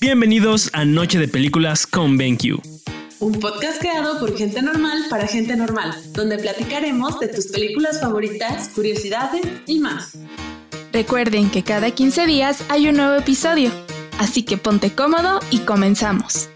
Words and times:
Bienvenidos 0.00 0.70
a 0.72 0.84
Noche 0.84 1.18
de 1.18 1.28
Películas 1.28 1.86
con 1.86 2.16
BenQ. 2.16 2.60
Un 3.20 3.40
podcast 3.40 3.80
creado 3.80 4.18
por 4.20 4.36
gente 4.36 4.62
normal 4.62 5.04
para 5.08 5.26
gente 5.26 5.56
normal, 5.56 5.92
donde 6.12 6.38
platicaremos 6.38 7.18
de 7.20 7.28
tus 7.28 7.46
películas 7.48 8.00
favoritas, 8.00 8.68
curiosidades 8.70 9.42
y 9.66 9.78
más. 9.78 10.18
Recuerden 10.92 11.50
que 11.50 11.62
cada 11.62 11.90
15 11.90 12.26
días 12.26 12.64
hay 12.68 12.88
un 12.88 12.96
nuevo 12.96 13.16
episodio, 13.16 13.70
así 14.18 14.42
que 14.42 14.56
ponte 14.56 14.92
cómodo 14.92 15.40
y 15.50 15.60
comenzamos. 15.60 16.48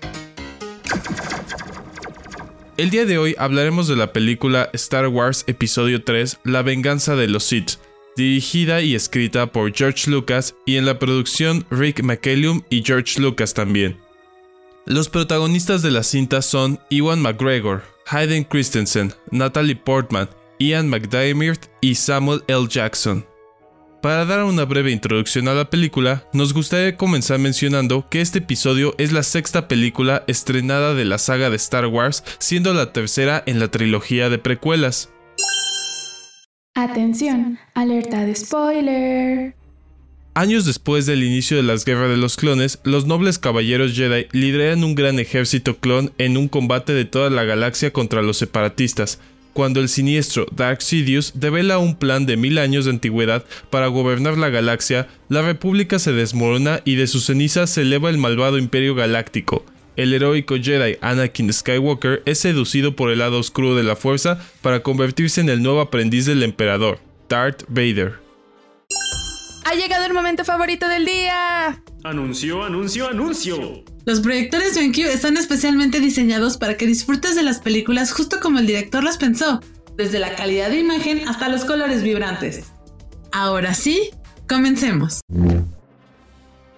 El 2.76 2.90
día 2.90 3.06
de 3.06 3.16
hoy 3.16 3.34
hablaremos 3.38 3.88
de 3.88 3.96
la 3.96 4.12
película 4.12 4.68
Star 4.74 5.08
Wars 5.08 5.44
Episodio 5.46 6.04
3, 6.04 6.40
La 6.44 6.62
venganza 6.62 7.16
de 7.16 7.26
los 7.26 7.44
Sith, 7.44 7.78
dirigida 8.16 8.82
y 8.82 8.94
escrita 8.94 9.52
por 9.52 9.72
George 9.72 10.10
Lucas 10.10 10.54
y 10.64 10.76
en 10.76 10.86
la 10.86 10.98
producción 10.98 11.66
Rick 11.70 12.02
McCallum 12.02 12.62
y 12.70 12.82
George 12.82 13.20
Lucas 13.20 13.54
también. 13.54 13.96
Los 14.86 15.08
protagonistas 15.08 15.82
de 15.82 15.90
la 15.90 16.02
cinta 16.02 16.42
son 16.42 16.80
Ewan 16.90 17.20
McGregor, 17.20 17.82
Hayden 18.06 18.44
Christensen, 18.44 19.12
Natalie 19.30 19.76
Portman, 19.76 20.28
Ian 20.58 20.88
McDiarmid 20.88 21.56
y 21.80 21.94
Samuel 21.94 22.42
L. 22.46 22.66
Jackson. 22.68 23.26
Para 24.00 24.24
dar 24.24 24.44
una 24.44 24.64
breve 24.64 24.92
introducción 24.92 25.48
a 25.48 25.54
la 25.54 25.68
película, 25.68 26.28
nos 26.32 26.52
gustaría 26.52 26.96
comenzar 26.96 27.40
mencionando 27.40 28.06
que 28.08 28.20
este 28.20 28.38
episodio 28.38 28.94
es 28.98 29.10
la 29.10 29.24
sexta 29.24 29.66
película 29.66 30.22
estrenada 30.28 30.94
de 30.94 31.04
la 31.04 31.18
saga 31.18 31.50
de 31.50 31.56
Star 31.56 31.86
Wars, 31.86 32.22
siendo 32.38 32.72
la 32.72 32.92
tercera 32.92 33.42
en 33.46 33.58
la 33.58 33.68
trilogía 33.68 34.28
de 34.28 34.38
precuelas. 34.38 35.10
Atención, 36.78 37.58
alerta 37.72 38.26
de 38.26 38.34
spoiler. 38.34 39.54
Años 40.34 40.66
después 40.66 41.06
del 41.06 41.22
inicio 41.22 41.56
de 41.56 41.62
las 41.62 41.86
guerras 41.86 42.10
de 42.10 42.18
los 42.18 42.36
clones, 42.36 42.80
los 42.84 43.06
nobles 43.06 43.38
caballeros 43.38 43.94
Jedi 43.94 44.26
lideran 44.32 44.84
un 44.84 44.94
gran 44.94 45.18
ejército 45.18 45.78
clon 45.78 46.12
en 46.18 46.36
un 46.36 46.48
combate 46.48 46.92
de 46.92 47.06
toda 47.06 47.30
la 47.30 47.44
galaxia 47.44 47.94
contra 47.94 48.20
los 48.20 48.36
separatistas, 48.36 49.20
cuando 49.54 49.80
el 49.80 49.88
siniestro 49.88 50.44
Dark 50.54 50.82
Sidious 50.82 51.32
devela 51.34 51.78
un 51.78 51.96
plan 51.96 52.26
de 52.26 52.36
mil 52.36 52.58
años 52.58 52.84
de 52.84 52.90
antigüedad 52.90 53.46
para 53.70 53.86
gobernar 53.86 54.36
la 54.36 54.50
galaxia, 54.50 55.08
la 55.30 55.40
República 55.40 55.98
se 55.98 56.12
desmorona 56.12 56.82
y 56.84 56.96
de 56.96 57.06
sus 57.06 57.24
cenizas 57.24 57.70
se 57.70 57.80
eleva 57.80 58.10
el 58.10 58.18
malvado 58.18 58.58
Imperio 58.58 58.94
Galáctico. 58.94 59.64
El 59.96 60.12
heroico 60.12 60.56
Jedi 60.60 60.98
Anakin 61.00 61.50
Skywalker 61.50 62.22
es 62.26 62.38
seducido 62.38 62.94
por 62.94 63.10
el 63.10 63.20
lado 63.20 63.38
oscuro 63.38 63.74
de 63.74 63.82
la 63.82 63.96
fuerza 63.96 64.38
para 64.60 64.82
convertirse 64.82 65.40
en 65.40 65.48
el 65.48 65.62
nuevo 65.62 65.80
aprendiz 65.80 66.26
del 66.26 66.42
emperador, 66.42 67.00
Darth 67.30 67.64
Vader. 67.68 68.18
Ha 69.64 69.74
llegado 69.74 70.04
el 70.04 70.12
momento 70.12 70.44
favorito 70.44 70.86
del 70.86 71.06
día. 71.06 71.82
Anuncio, 72.04 72.62
anuncio, 72.62 73.08
anuncio. 73.08 73.84
Los 74.04 74.20
proyectores 74.20 74.76
BenQ 74.76 74.98
están 74.98 75.38
especialmente 75.38 75.98
diseñados 75.98 76.58
para 76.58 76.76
que 76.76 76.86
disfrutes 76.86 77.34
de 77.34 77.42
las 77.42 77.58
películas 77.60 78.12
justo 78.12 78.38
como 78.40 78.58
el 78.58 78.66
director 78.66 79.02
las 79.02 79.16
pensó, 79.16 79.60
desde 79.96 80.18
la 80.18 80.36
calidad 80.36 80.68
de 80.68 80.78
imagen 80.78 81.26
hasta 81.26 81.48
los 81.48 81.64
colores 81.64 82.02
vibrantes. 82.02 82.64
Ahora 83.32 83.72
sí, 83.72 84.10
comencemos. 84.46 85.20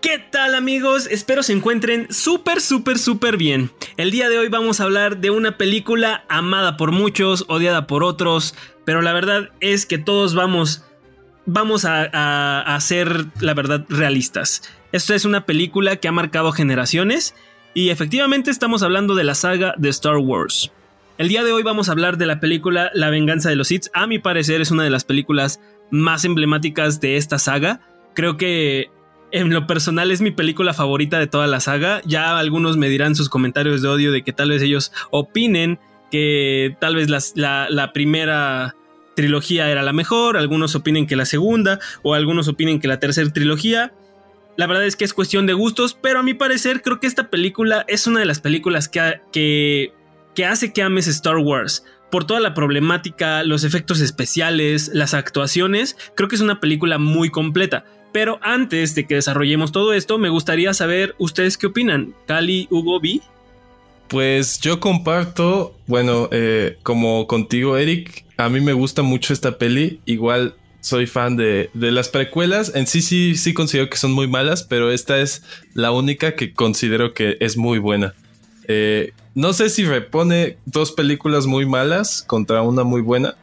¿Qué 0.01 0.19
tal 0.31 0.55
amigos? 0.55 1.09
Espero 1.11 1.43
se 1.43 1.53
encuentren 1.53 2.07
súper, 2.13 2.61
súper, 2.61 2.99
súper 2.99 3.37
bien. 3.37 3.73
El 3.97 4.13
día 4.13 4.29
de 4.29 4.39
hoy 4.39 4.49
vamos 4.49 4.79
a 4.79 4.85
hablar 4.85 5.19
de 5.19 5.31
una 5.31 5.59
película 5.59 6.25
amada 6.29 6.77
por 6.77 6.93
muchos, 6.93 7.45
odiada 7.49 7.89
por 7.89 8.05
otros, 8.05 8.55
pero 8.85 9.03
la 9.03 9.13
verdad 9.13 9.51
es 9.61 9.87
que 9.87 9.99
todos 9.99 10.37
vamos 10.37 10.85
vamos 11.47 11.85
a, 11.85 12.79
ser, 12.81 13.27
la 13.41 13.55
verdad, 13.55 13.87
realistas. 13.89 14.63
Esta 14.93 15.15
es 15.17 15.25
una 15.25 15.47
película 15.47 15.97
que 15.97 16.07
ha 16.07 16.13
marcado 16.13 16.53
generaciones 16.53 17.35
y 17.75 17.89
efectivamente 17.89 18.53
estamos 18.53 18.85
hablando 18.85 19.17
de 19.17 19.25
la 19.25 19.35
saga 19.35 19.75
de 19.79 19.89
Star 19.89 20.19
Wars. 20.19 20.71
El 21.17 21.29
día 21.29 21.43
de 21.43 21.53
hoy 21.53 21.65
vamos 21.65 21.89
a 21.89 21.93
hablar 21.93 22.19
de 22.19 22.27
la 22.27 22.39
película 22.39 22.91
La 22.95 23.11
venganza 23.11 23.49
de 23.49 23.57
los 23.57 23.69
Sith. 23.69 23.87
A 23.95 24.07
mi 24.07 24.21
parecer 24.21 24.61
es 24.61 24.71
una 24.71 24.85
de 24.85 24.91
las 24.91 25.05
películas 25.05 25.61
más 25.91 26.25
emblemáticas 26.25 27.01
de 27.01 27.17
esta 27.17 27.41
saga. 27.41 27.81
Creo 28.15 28.37
que 28.37 28.91
en 29.33 29.53
lo 29.53 29.67
personal 29.67 30.11
es 30.11 30.21
mi 30.21 30.31
película 30.31 30.75
favorita 30.75 31.19
de 31.19 31.27
toda 31.27 31.47
la 31.47 31.61
saga. 31.61 32.01
Ya 32.05 32.39
algunos 32.39 32.77
me 32.77 32.89
dirán 32.89 33.15
sus 33.15 33.29
comentarios 33.29 33.83
de 33.83 33.89
odio 33.89 34.13
de 34.13 34.23
que 34.23 34.33
tal 34.33 34.51
vez 34.51 34.63
ellos 34.63 34.93
opinen 35.11 35.79
que 36.11 36.77
tal 36.81 36.97
vez 36.97 37.09
la, 37.37 37.69
la 37.69 37.93
primera 37.93 38.75
trilogía 39.15 39.69
era 39.69 39.83
la 39.83 39.93
mejor, 39.93 40.37
algunos 40.37 40.75
opinen 40.75 41.07
que 41.07 41.17
la 41.17 41.25
segunda 41.25 41.81
o 42.03 42.15
algunos 42.15 42.49
opinen 42.49 42.81
que 42.81 42.89
la 42.89 43.01
tercera 43.01 43.31
trilogía. 43.33 43.93
La 44.57 44.67
verdad 44.67 44.85
es 44.85 44.97
que 44.97 45.05
es 45.05 45.13
cuestión 45.13 45.47
de 45.47 45.53
gustos, 45.53 45.99
pero 46.01 46.21
a 46.21 46.23
mi 46.23 46.35
parecer 46.35 46.83
creo 46.83 47.01
que 47.01 47.07
esta 47.07 47.31
película 47.31 47.85
es 47.89 48.07
una 48.07 48.21
de 48.21 48.27
las 48.27 48.41
películas 48.41 48.89
que, 48.89 49.21
que, 49.33 49.93
que 50.35 50.47
hace 50.47 50.73
que 50.73 50.83
ames 50.83 51.07
Star 51.09 51.37
Wars. 51.37 51.85
Por 52.11 52.25
toda 52.25 52.41
la 52.41 52.55
problemática, 52.55 53.43
los 53.45 53.65
efectos 53.65 54.01
especiales, 54.01 54.91
las 54.95 55.15
actuaciones, 55.15 55.97
creo 56.15 56.29
que 56.29 56.37
es 56.37 56.41
una 56.41 56.59
película 56.59 56.99
muy 56.99 57.31
completa. 57.31 57.85
Pero 58.19 58.41
antes 58.43 58.97
de 58.97 59.07
que 59.07 59.15
desarrollemos 59.15 59.71
todo 59.71 59.93
esto, 59.93 60.19
me 60.19 60.29
gustaría 60.29 60.75
saber 60.75 61.15
ustedes 61.19 61.57
qué 61.57 61.69
opinan. 61.69 62.17
Cali, 62.27 62.67
Hugo, 62.69 62.99
Vi. 62.99 63.23
Pues 64.09 64.59
yo 64.59 64.81
comparto, 64.81 65.77
bueno, 65.87 66.29
eh, 66.33 66.79
como 66.83 67.29
contigo, 67.29 67.77
Eric, 67.77 68.25
a 68.37 68.49
mí 68.49 68.61
me 68.61 68.73
gusta 68.73 69.03
mucho 69.03 69.33
esta 69.33 69.57
peli. 69.57 70.01
Igual 70.05 70.57
soy 70.81 71.07
fan 71.07 71.37
de, 71.37 71.71
las 71.75 72.09
precuelas. 72.09 72.73
En 72.75 72.89
sí, 72.89 73.03
sí, 73.03 73.37
sí 73.37 73.55
considero 73.55 73.89
que 73.89 73.99
son 73.99 74.11
muy 74.11 74.27
malas, 74.27 74.65
pero 74.65 74.91
esta 74.91 75.21
es 75.21 75.45
la 75.73 75.93
única 75.93 76.35
que 76.35 76.53
considero 76.53 77.15
que 77.15 77.37
es 77.39 77.57
muy 77.57 77.79
buena. 77.79 78.15
Eh, 78.67 79.13
no 79.37 79.53
sé 79.53 79.71
si 79.71 79.85
repone 79.85 80.59
dos 80.65 80.91
películas 80.91 81.47
muy 81.47 81.67
malas 81.67 82.25
contra 82.27 82.63
una 82.63 82.83
muy 82.83 83.01
buena, 83.01 83.37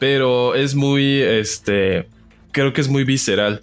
pero 0.00 0.56
es 0.56 0.74
muy, 0.74 1.20
este, 1.22 2.08
creo 2.50 2.72
que 2.72 2.80
es 2.80 2.88
muy 2.88 3.04
visceral. 3.04 3.60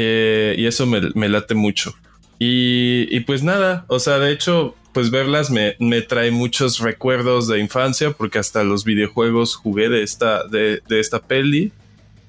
Eh, 0.00 0.54
y 0.56 0.66
eso 0.66 0.86
me, 0.86 1.28
late 1.28 1.56
mucho. 1.56 1.92
Y, 2.38 3.08
y, 3.10 3.20
pues 3.20 3.42
nada, 3.42 3.84
o 3.88 3.98
sea, 3.98 4.20
de 4.20 4.30
hecho, 4.30 4.76
pues 4.92 5.10
verlas 5.10 5.50
me, 5.50 5.74
trae 6.02 6.30
muchos 6.30 6.78
recuerdos 6.78 7.48
de 7.48 7.58
infancia 7.58 8.12
porque 8.12 8.38
hasta 8.38 8.62
los 8.62 8.84
videojuegos 8.84 9.56
jugué 9.56 9.88
de 9.88 10.04
esta, 10.04 10.46
de, 10.46 10.80
esta 10.88 11.18
peli 11.18 11.72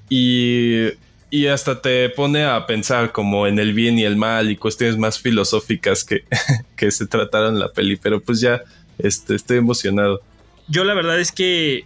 y, 0.08 0.88
y, 1.30 1.46
hasta 1.46 1.80
te 1.80 2.08
pone 2.08 2.44
a 2.44 2.66
pensar 2.66 3.12
como 3.12 3.46
en 3.46 3.60
el 3.60 3.72
bien 3.72 4.00
y 4.00 4.02
el 4.02 4.16
mal 4.16 4.50
y 4.50 4.56
cuestiones 4.56 4.98
más 4.98 5.20
filosóficas 5.20 6.02
que, 6.02 6.24
que 6.76 6.90
se 6.90 7.06
trataron 7.06 7.54
en 7.54 7.60
la 7.60 7.72
peli, 7.72 7.94
pero 7.94 8.20
pues 8.20 8.40
ya 8.40 8.62
este, 8.98 9.36
estoy 9.36 9.58
emocionado. 9.58 10.22
Yo 10.66 10.82
la 10.82 10.94
verdad 10.94 11.20
es 11.20 11.30
que 11.30 11.84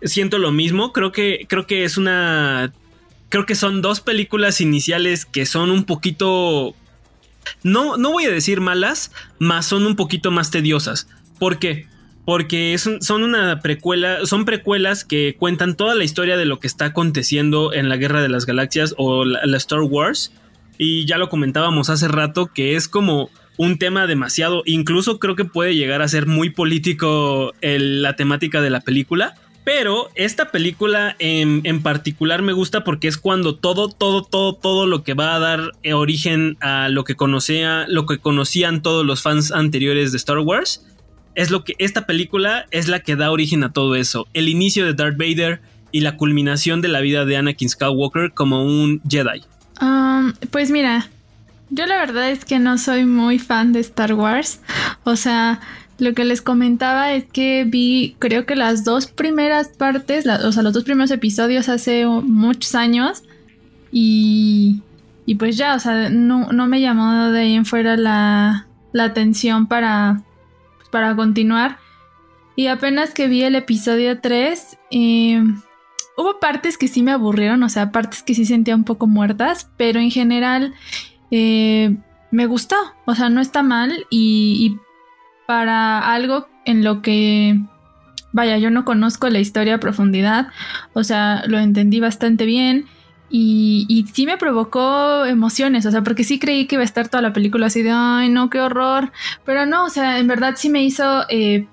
siento 0.00 0.38
lo 0.38 0.50
mismo, 0.50 0.94
creo 0.94 1.12
que, 1.12 1.44
creo 1.46 1.66
que 1.66 1.84
es 1.84 1.98
una... 1.98 2.72
Creo 3.28 3.46
que 3.46 3.54
son 3.54 3.82
dos 3.82 4.00
películas 4.00 4.60
iniciales 4.60 5.24
que 5.24 5.46
son 5.46 5.70
un 5.70 5.84
poquito 5.84 6.74
no, 7.62 7.96
no 7.96 8.12
voy 8.12 8.24
a 8.24 8.30
decir 8.30 8.60
malas, 8.60 9.12
mas 9.38 9.66
son 9.66 9.86
un 9.86 9.96
poquito 9.96 10.30
más 10.30 10.50
tediosas. 10.50 11.08
¿Por 11.38 11.58
qué? 11.58 11.86
Porque 12.24 12.76
son 12.78 13.22
una 13.22 13.60
precuela, 13.60 14.26
son 14.26 14.44
precuelas 14.44 15.04
que 15.04 15.36
cuentan 15.38 15.76
toda 15.76 15.94
la 15.94 16.04
historia 16.04 16.36
de 16.36 16.44
lo 16.44 16.58
que 16.58 16.66
está 16.66 16.86
aconteciendo 16.86 17.72
en 17.72 17.88
la 17.88 17.96
Guerra 17.96 18.20
de 18.20 18.28
las 18.28 18.46
Galaxias 18.46 18.94
o 18.98 19.24
la, 19.24 19.56
Star 19.56 19.80
Wars. 19.82 20.32
Y 20.78 21.06
ya 21.06 21.18
lo 21.18 21.28
comentábamos 21.28 21.88
hace 21.88 22.08
rato 22.08 22.50
que 22.52 22.74
es 22.74 22.88
como 22.88 23.30
un 23.56 23.78
tema 23.78 24.06
demasiado, 24.06 24.62
incluso 24.66 25.18
creo 25.18 25.34
que 25.34 25.46
puede 25.46 25.74
llegar 25.74 26.02
a 26.02 26.08
ser 26.08 26.26
muy 26.26 26.50
político 26.50 27.52
la 27.62 28.16
temática 28.16 28.60
de 28.60 28.70
la 28.70 28.80
película. 28.80 29.34
Pero 29.66 30.10
esta 30.14 30.52
película 30.52 31.16
en, 31.18 31.82
particular 31.82 32.40
me 32.40 32.52
gusta 32.52 32.84
porque 32.84 33.08
es 33.08 33.18
cuando 33.18 33.56
todo, 33.56 33.88
todo, 33.88 34.22
todo, 34.22 34.52
todo 34.52 34.86
lo 34.86 35.02
que 35.02 35.14
va 35.14 35.34
a 35.34 35.40
dar 35.40 35.72
eh, 35.82 35.92
origen 35.92 36.56
a 36.60 36.88
lo 36.88 37.02
que 37.02 37.16
conocía, 37.16 37.84
lo 37.88 38.06
que 38.06 38.18
conocían 38.18 38.80
todos 38.80 39.04
los 39.04 39.22
fans 39.22 39.50
anteriores 39.50 40.12
de 40.12 40.18
Star 40.18 40.38
Wars, 40.38 40.86
es 41.34 41.50
lo 41.50 41.64
que 41.64 41.74
esta 41.78 42.06
película 42.06 42.66
es 42.70 42.86
la 42.86 43.00
que 43.00 43.16
da 43.16 43.32
origen 43.32 43.64
a 43.64 43.72
todo 43.72 43.96
eso. 43.96 44.28
El 44.34 44.48
inicio 44.48 44.86
de 44.86 44.94
Darth 44.94 45.18
Vader 45.18 45.60
y 45.90 45.98
la 45.98 46.16
culminación 46.16 46.80
de 46.80 46.86
la 46.86 47.00
vida 47.00 47.24
de 47.24 47.36
Anakin 47.36 47.68
Skywalker 47.68 48.34
como 48.34 48.64
un 48.64 49.02
Jedi. 49.08 49.42
Um, 49.80 50.32
pues 50.52 50.70
mira, 50.70 51.10
yo 51.70 51.86
la 51.86 51.96
verdad 51.96 52.30
es 52.30 52.44
que 52.44 52.60
no 52.60 52.78
soy 52.78 53.04
muy 53.04 53.40
fan 53.40 53.72
de 53.72 53.80
Star 53.80 54.14
Wars. 54.14 54.60
O 55.02 55.16
sea, 55.16 55.60
lo 55.98 56.14
que 56.14 56.24
les 56.24 56.42
comentaba 56.42 57.12
es 57.12 57.24
que 57.24 57.64
vi, 57.64 58.16
creo 58.18 58.46
que 58.46 58.56
las 58.56 58.84
dos 58.84 59.06
primeras 59.06 59.68
partes, 59.68 60.26
o 60.26 60.52
sea, 60.52 60.62
los 60.62 60.72
dos 60.72 60.84
primeros 60.84 61.10
episodios 61.10 61.68
hace 61.68 62.06
muchos 62.06 62.74
años 62.74 63.22
y, 63.90 64.82
y 65.24 65.36
pues 65.36 65.56
ya, 65.56 65.74
o 65.74 65.78
sea, 65.78 66.10
no, 66.10 66.48
me 66.66 66.80
llamó 66.80 67.30
de 67.30 67.40
ahí 67.40 67.54
en 67.54 67.64
fuera 67.64 67.96
la, 67.96 68.66
la 68.92 69.04
atención 69.04 69.66
para, 69.66 70.22
pues, 70.76 70.88
para 70.90 71.16
continuar. 71.16 71.78
Y 72.56 72.68
apenas 72.68 73.12
que 73.12 73.28
vi 73.28 73.42
el 73.42 73.54
episodio 73.54 74.20
3, 74.20 74.78
eh, 74.90 75.42
hubo 76.16 76.40
partes 76.40 76.78
que 76.78 76.88
sí 76.88 77.02
me 77.02 77.12
aburrieron, 77.12 77.62
o 77.62 77.68
sea, 77.68 77.92
partes 77.92 78.22
que 78.22 78.34
sí 78.34 78.44
sentía 78.44 78.74
un 78.74 78.84
poco 78.84 79.06
muertas, 79.06 79.70
pero 79.76 80.00
en 80.00 80.10
general 80.10 80.74
eh, 81.30 81.96
me 82.30 82.46
gustó, 82.46 82.76
o 83.04 83.14
sea, 83.14 83.28
no 83.28 83.40
está 83.40 83.62
mal 83.62 84.06
y, 84.10 84.76
para 85.46 86.12
algo 86.12 86.48
en 86.64 86.84
lo 86.84 87.02
que, 87.02 87.58
vaya, 88.32 88.58
yo 88.58 88.70
no 88.70 88.84
conozco 88.84 89.28
la 89.28 89.38
historia 89.38 89.76
a 89.76 89.80
profundidad, 89.80 90.48
o 90.92 91.04
sea, 91.04 91.44
lo 91.46 91.58
entendí 91.58 92.00
bastante 92.00 92.44
bien. 92.44 92.86
Y, 93.28 93.86
y, 93.88 94.06
sí 94.06 94.24
me 94.24 94.36
provocó 94.36 95.24
emociones, 95.24 95.84
o 95.84 95.90
sea, 95.90 96.02
porque 96.02 96.22
sí 96.22 96.38
creí 96.38 96.66
que 96.66 96.76
iba 96.76 96.82
a 96.82 96.84
estar 96.84 97.08
toda 97.08 97.22
la 97.22 97.32
película 97.32 97.66
así 97.66 97.82
de, 97.82 97.90
ay, 97.92 98.28
no, 98.28 98.50
qué 98.50 98.60
horror. 98.60 99.10
Pero 99.44 99.66
no, 99.66 99.84
o 99.84 99.90
sea, 99.90 100.20
en 100.20 100.28
verdad 100.28 100.54
sí 100.56 100.68
me 100.68 100.84
hizo 100.84 101.24
eh, 101.28 101.66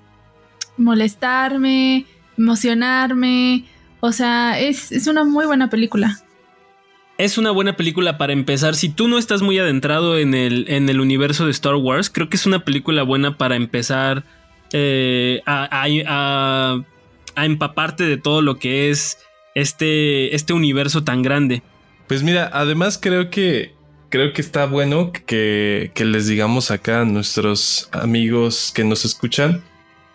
molestarme, 0.76 2.06
emocionarme. 2.36 3.66
O 4.00 4.10
sea, 4.10 4.58
es, 4.58 4.90
es 4.90 5.06
una 5.06 5.22
muy 5.22 5.46
buena 5.46 5.70
película 5.70 6.23
es 7.18 7.38
una 7.38 7.50
buena 7.50 7.76
película 7.76 8.18
para 8.18 8.32
empezar. 8.32 8.74
Si 8.74 8.88
tú 8.88 9.08
no 9.08 9.18
estás 9.18 9.42
muy 9.42 9.58
adentrado 9.58 10.18
en 10.18 10.34
el, 10.34 10.66
en 10.68 10.88
el 10.88 11.00
universo 11.00 11.44
de 11.44 11.52
Star 11.52 11.76
Wars, 11.76 12.10
creo 12.10 12.28
que 12.28 12.36
es 12.36 12.46
una 12.46 12.64
película 12.64 13.02
buena 13.02 13.36
para 13.36 13.56
empezar 13.56 14.24
eh, 14.72 15.40
a, 15.46 15.68
a, 16.06 17.44
empaparte 17.44 18.04
de 18.04 18.16
todo 18.16 18.42
lo 18.42 18.58
que 18.58 18.90
es 18.90 19.18
este, 19.54 20.34
este 20.34 20.52
universo 20.52 21.04
tan 21.04 21.22
grande. 21.22 21.62
Pues 22.08 22.22
mira, 22.22 22.50
además 22.52 22.98
creo 23.00 23.30
que 23.30 23.72
creo 24.08 24.32
que 24.32 24.40
está 24.40 24.66
bueno 24.66 25.12
que, 25.12 25.90
que 25.94 26.04
les 26.04 26.26
digamos 26.26 26.70
acá 26.70 27.00
a 27.00 27.04
nuestros 27.04 27.88
amigos 27.92 28.72
que 28.74 28.84
nos 28.84 29.04
escuchan 29.04 29.62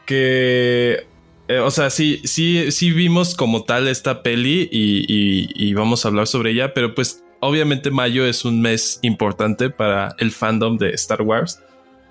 que 0.06 1.06
eh, 1.50 1.58
o 1.58 1.72
sea, 1.72 1.90
sí, 1.90 2.22
sí, 2.26 2.72
sí 2.72 2.92
vimos 2.92 3.34
como 3.34 3.64
tal 3.64 3.88
esta 3.88 4.22
peli 4.22 4.70
y, 4.72 5.74
vamos 5.74 6.06
a 6.06 6.10
hablar 6.10 6.28
sobre 6.28 6.52
ella, 6.52 6.76
pero 6.76 6.94
pues 6.94 7.24
obviamente 7.40 7.90
mayo 7.90 8.24
es 8.24 8.46
un 8.46 8.62
mes 8.62 9.00
importante 9.02 9.72
para 9.72 10.16
el 10.20 10.32
fandom 10.32 10.78
de 10.78 10.92
Star 10.92 11.24
Wars. 11.24 11.60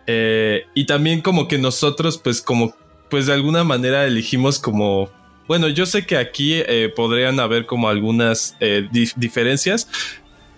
Eh, 0.09 0.65
y 0.75 0.87
también 0.87 1.21
como 1.21 1.47
que 1.47 1.57
nosotros 1.57 2.19
pues 2.19 2.43
como 2.43 2.75
pues 3.11 3.27
de 3.27 3.35
alguna 3.35 3.63
manera 3.63 4.07
elegimos 4.07 4.59
como 4.59 5.09
bueno, 5.47 5.69
yo 5.69 5.87
sé 5.87 6.05
que 6.05 6.17
aquí 6.17 6.55
eh, 6.55 6.93
podrían 6.95 7.39
haber 7.39 7.67
como 7.67 7.89
algunas 7.89 8.57
diferencias, 9.17 9.89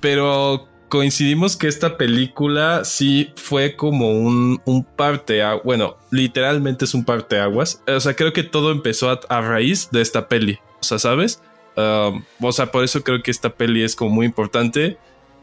pero 0.00 0.69
coincidimos 0.90 1.56
que 1.56 1.68
esta 1.68 1.96
película 1.96 2.84
sí 2.84 3.30
fue 3.36 3.76
como 3.76 4.10
un, 4.10 4.60
un 4.66 4.84
parte, 4.84 5.40
bueno, 5.64 5.96
literalmente 6.10 6.84
es 6.84 6.92
un 6.92 7.04
parte 7.04 7.38
aguas. 7.38 7.82
O 7.86 8.00
sea, 8.00 8.14
creo 8.14 8.34
que 8.34 8.42
todo 8.42 8.72
empezó 8.72 9.08
a, 9.08 9.40
raíz 9.40 9.88
de 9.92 10.02
esta 10.02 10.28
peli. 10.28 10.58
O 10.80 10.84
sea, 10.84 10.98
¿sabes? 10.98 11.40
Um, 11.76 12.24
o 12.40 12.52
sea, 12.52 12.72
por 12.72 12.84
eso 12.84 13.02
creo 13.02 13.22
que 13.22 13.30
esta 13.30 13.50
peli 13.50 13.82
es 13.82 13.94
como 13.94 14.10
muy 14.10 14.26
importante. 14.26 14.98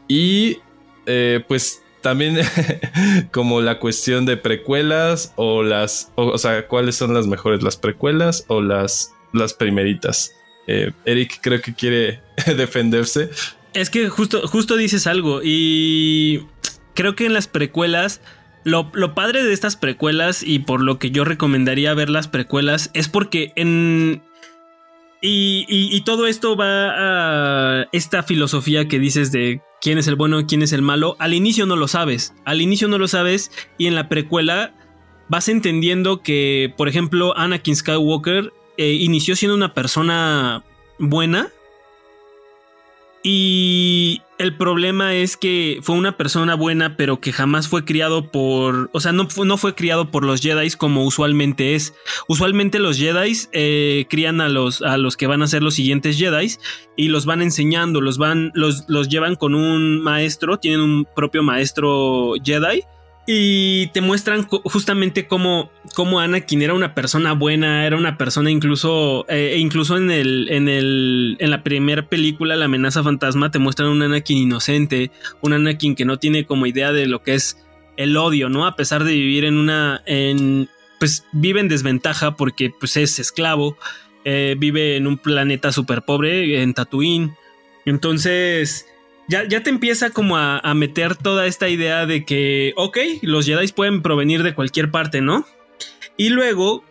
Y 0.06 0.58
eh, 1.06 1.42
pues 1.48 1.82
también 2.02 2.38
como 3.32 3.62
la 3.62 3.80
cuestión 3.80 4.26
de 4.26 4.36
precuelas 4.36 5.32
o 5.36 5.62
las, 5.62 6.12
o, 6.14 6.36
sea, 6.36 6.68
¿cuáles 6.68 6.96
son 6.96 7.14
las 7.14 7.26
mejores? 7.26 7.62
¿Las 7.62 7.78
precuelas 7.78 8.44
o 8.48 8.60
las, 8.60 9.14
las 9.32 9.54
primeritas? 9.54 10.30
Eh, 10.66 10.92
Eric 11.06 11.38
creo 11.40 11.62
que 11.62 11.72
quiere 11.72 12.20
defenderse. 12.56 13.30
Es 13.74 13.90
que 13.90 14.08
justo, 14.08 14.46
justo 14.46 14.76
dices 14.76 15.06
algo 15.06 15.40
y 15.42 16.46
creo 16.94 17.14
que 17.14 17.26
en 17.26 17.32
las 17.32 17.46
precuelas, 17.46 18.20
lo, 18.64 18.90
padre 19.14 19.44
de 19.44 19.52
estas 19.52 19.76
precuelas 19.76 20.42
y 20.42 20.58
por 20.58 20.82
lo 20.82 20.98
que 20.98 21.10
yo 21.10 21.24
recomendaría 21.24 21.94
ver 21.94 22.10
las 22.10 22.28
precuelas 22.28 22.90
es 22.94 23.08
porque 23.08 23.52
en... 23.56 24.22
Y, 25.20 26.00
todo 26.02 26.26
esto 26.26 26.56
va 26.56 27.82
a 27.82 27.88
esta 27.92 28.22
filosofía 28.22 28.86
que 28.86 29.00
dices 29.00 29.32
de 29.32 29.60
quién 29.80 29.98
es 29.98 30.06
el 30.06 30.14
bueno 30.14 30.40
y 30.40 30.46
quién 30.46 30.62
es 30.62 30.72
el 30.72 30.80
malo. 30.80 31.16
Al 31.18 31.34
inicio 31.34 31.66
no 31.66 31.76
lo 31.76 31.88
sabes. 31.88 32.34
Al 32.44 32.60
inicio 32.60 32.88
no 32.88 32.98
lo 32.98 33.08
sabes 33.08 33.50
y 33.78 33.86
en 33.86 33.94
la 33.94 34.08
precuela 34.08 34.74
vas 35.28 35.48
entendiendo 35.48 36.22
que, 36.22 36.72
por 36.76 36.88
ejemplo, 36.88 37.36
Anakin 37.36 37.76
Skywalker 37.76 38.52
eh, 38.76 38.92
inició 38.92 39.34
siendo 39.34 39.56
una 39.56 39.74
persona 39.74 40.64
buena 40.98 41.48
y 43.30 44.22
el 44.38 44.56
problema 44.56 45.14
es 45.14 45.36
que 45.36 45.80
fue 45.82 45.96
una 45.96 46.16
persona 46.16 46.54
buena, 46.54 46.96
pero 46.96 47.20
que 47.20 47.30
jamás 47.30 47.68
fue 47.68 47.84
criado 47.84 48.30
por. 48.30 48.88
O 48.94 49.00
sea, 49.00 49.12
no, 49.12 49.28
no 49.44 49.58
fue 49.58 49.74
criado 49.74 50.10
por 50.10 50.24
los 50.24 50.40
Jedi 50.40 50.70
como 50.70 51.04
usualmente 51.04 51.74
es. 51.74 51.92
Usualmente 52.26 52.78
los 52.78 52.96
Jedi 52.96 53.36
eh, 53.52 54.06
crían 54.08 54.40
a 54.40 54.48
los, 54.48 54.80
a 54.80 54.96
los 54.96 55.18
que 55.18 55.26
van 55.26 55.42
a 55.42 55.46
ser 55.46 55.62
los 55.62 55.74
siguientes 55.74 56.16
Jedi 56.16 56.54
y 56.96 57.08
los 57.08 57.26
van 57.26 57.42
enseñando, 57.42 58.00
los 58.00 58.16
van, 58.16 58.50
los, 58.54 58.86
los 58.88 59.10
llevan 59.10 59.36
con 59.36 59.54
un 59.54 60.00
maestro, 60.00 60.56
tienen 60.56 60.80
un 60.80 61.06
propio 61.14 61.42
maestro 61.42 62.32
Jedi 62.42 62.80
y 63.30 63.88
te 63.88 64.00
muestran 64.00 64.44
justamente 64.48 65.26
cómo, 65.26 65.70
cómo, 65.94 66.18
Anakin 66.18 66.62
era 66.62 66.72
una 66.72 66.94
persona 66.94 67.34
buena, 67.34 67.86
era 67.86 67.98
una 67.98 68.16
persona 68.16 68.50
incluso, 68.50 69.26
eh, 69.28 69.52
e 69.52 69.58
incluso 69.58 69.98
en 69.98 70.10
el, 70.10 70.48
en 70.48 70.66
el, 70.66 71.36
en 71.38 71.50
la 71.50 71.62
primera 71.62 72.08
película, 72.08 72.56
La 72.56 72.64
amenaza 72.64 73.02
fantasma, 73.02 73.50
te 73.50 73.58
muestran 73.58 73.90
un 73.90 74.00
Anakin 74.00 74.38
inocente, 74.38 75.10
un 75.42 75.52
Anakin 75.52 75.94
que 75.94 76.06
no 76.06 76.18
tiene 76.18 76.46
como 76.46 76.64
idea 76.64 76.90
de 76.90 77.04
lo 77.04 77.22
que 77.22 77.34
es 77.34 77.62
el 77.98 78.16
odio, 78.16 78.48
¿no? 78.48 78.66
A 78.66 78.76
pesar 78.76 79.04
de 79.04 79.12
vivir 79.12 79.44
en 79.44 79.58
una, 79.58 80.00
en, 80.06 80.70
pues 80.98 81.26
vive 81.32 81.60
en 81.60 81.68
desventaja 81.68 82.34
porque 82.34 82.70
pues 82.80 82.96
es 82.96 83.18
esclavo, 83.18 83.76
eh, 84.24 84.56
vive 84.58 84.96
en 84.96 85.06
un 85.06 85.18
planeta 85.18 85.70
súper 85.70 86.00
pobre, 86.00 86.62
en 86.62 86.72
Tatooine. 86.72 87.36
Entonces, 87.84 88.86
ya, 89.28 89.46
te 89.62 89.70
empieza 89.70 90.10
como 90.10 90.36
a, 90.36 90.74
meter 90.74 91.14
toda 91.14 91.46
esta 91.46 91.68
idea 91.68 92.06
de 92.06 92.24
que, 92.24 92.72
ok, 92.76 92.98
los 93.22 93.44
Jedi 93.44 93.68
pueden 93.68 94.00
provenir 94.00 94.42
de 94.42 94.54
cualquier 94.54 94.90
parte, 94.90 95.20
¿no? 95.20 95.46
Y 96.16 96.30
luego 96.30 96.82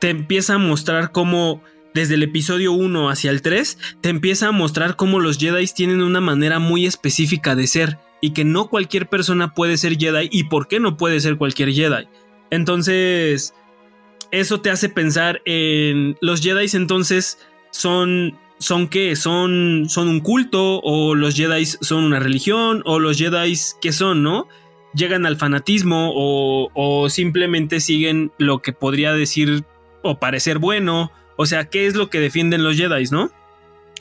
te 0.00 0.08
empieza 0.08 0.54
a 0.54 0.58
mostrar 0.58 1.12
cómo, 1.12 1.62
desde 1.92 2.14
el 2.14 2.22
episodio 2.22 2.72
1 2.72 3.10
hacia 3.10 3.30
el 3.30 3.42
3, 3.42 3.78
te 4.00 4.08
empieza 4.08 4.48
a 4.48 4.52
mostrar 4.52 4.96
cómo 4.96 5.20
los 5.20 5.38
Jedi 5.38 5.66
tienen 5.66 6.02
una 6.02 6.20
manera 6.20 6.58
muy 6.58 6.86
específica 6.86 7.54
de 7.54 7.66
ser 7.66 7.98
y 8.22 8.32
que 8.32 8.44
no 8.44 8.68
cualquier 8.68 9.08
persona 9.08 9.52
puede 9.52 9.76
ser 9.76 9.98
Jedi 9.98 10.28
y 10.32 10.44
por 10.44 10.68
qué 10.68 10.80
no 10.80 10.96
puede 10.96 11.20
ser 11.20 11.36
cualquier 11.36 11.72
Jedi. 11.72 12.08
Entonces, 12.50 13.54
eso 14.30 14.60
te 14.62 14.70
hace 14.70 14.88
pensar 14.88 15.42
en 15.44 16.16
los 16.22 16.40
Jedi 16.40 16.74
entonces 16.74 17.38
son 17.70 18.38
son 18.58 18.88
que 18.88 19.16
son 19.16 19.86
son 19.88 20.08
un 20.08 20.20
culto 20.20 20.80
o 20.82 21.14
los 21.14 21.34
Jedi 21.34 21.66
son 21.66 22.04
una 22.04 22.20
religión 22.20 22.82
o 22.84 22.98
los 22.98 23.18
Jedi 23.18 23.54
qué 23.80 23.92
son, 23.92 24.22
¿no? 24.22 24.48
Llegan 24.94 25.26
al 25.26 25.36
fanatismo 25.36 26.12
o, 26.14 27.08
simplemente 27.10 27.80
siguen 27.80 28.32
lo 28.38 28.62
que 28.62 28.72
podría 28.72 29.12
decir 29.12 29.64
o 30.02 30.18
parecer 30.18 30.58
bueno. 30.58 31.12
O 31.36 31.44
sea, 31.44 31.66
¿qué 31.66 31.86
es 31.86 31.94
lo 31.96 32.08
que 32.08 32.18
defienden 32.18 32.64
los 32.64 32.76
Jedi, 32.78 33.04
no? 33.10 33.30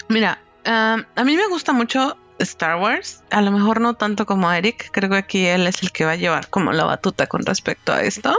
Mira, 0.07 0.41
a 0.63 1.23
mí 1.25 1.35
me 1.35 1.47
gusta 1.47 1.73
mucho 1.73 2.15
Star 2.39 2.77
Wars. 2.77 3.23
A 3.29 3.41
lo 3.41 3.51
mejor 3.51 3.81
no 3.81 3.95
tanto 3.95 4.25
como 4.25 4.49
Eric. 4.49 4.89
Creo 4.93 5.09
que 5.09 5.17
aquí 5.17 5.45
él 5.45 5.67
es 5.67 5.83
el 5.83 5.91
que 5.91 6.05
va 6.05 6.11
a 6.11 6.15
llevar 6.15 6.49
como 6.49 6.71
la 6.71 6.85
batuta 6.85 7.27
con 7.27 7.45
respecto 7.45 7.91
a 7.91 8.01
esto. 8.01 8.33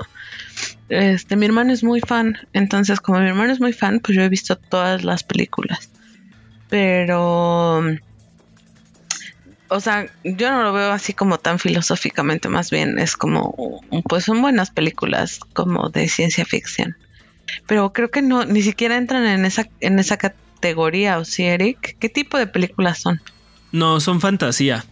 Este, 0.89 1.37
mi 1.37 1.45
hermano 1.45 1.75
es 1.75 1.85
muy 1.85 2.01
fan. 2.01 2.39
Entonces, 2.55 3.01
como 3.01 3.21
mi 3.21 3.29
hermano 3.29 3.53
es 3.53 3.61
muy 3.61 3.75
fan, 3.75 4.01
pues 4.01 4.17
yo 4.17 4.23
he 4.23 4.31
visto 4.31 4.57
todas 4.57 5.05
las 5.05 5.25
películas 5.25 5.91
pero 6.69 7.83
o 9.69 9.81
sea, 9.81 10.07
yo 10.23 10.51
no 10.51 10.63
lo 10.63 10.73
veo 10.73 10.93
así 10.93 11.13
como 11.13 11.39
tan 11.39 11.59
filosóficamente, 11.59 12.49
más 12.49 12.71
bien 12.71 12.99
es 12.99 13.17
como, 13.17 13.83
pues 14.09 14.25
son 14.25 14.41
buenas 14.41 14.71
películas 14.71 15.41
como 15.53 15.89
de 15.89 16.09
ciencia 16.09 16.45
ficción. 16.45 16.97
Pero 17.67 17.93
creo 17.93 18.11
que 18.11 18.23
no, 18.23 18.45
ni 18.45 18.63
siquiera 18.63 18.97
entran 18.97 19.27
en 19.27 19.45
esa, 19.45 19.69
en 19.81 19.99
esa 19.99 20.17
categoría, 20.17 21.19
¿o 21.19 21.25
sí, 21.25 21.45
Eric? 21.45 21.97
¿Qué 21.99 22.09
tipo 22.09 22.39
de 22.39 22.47
películas 22.47 22.99
son? 22.99 23.21
No, 23.73 24.01
son 24.01 24.21
fantasía. 24.21 24.85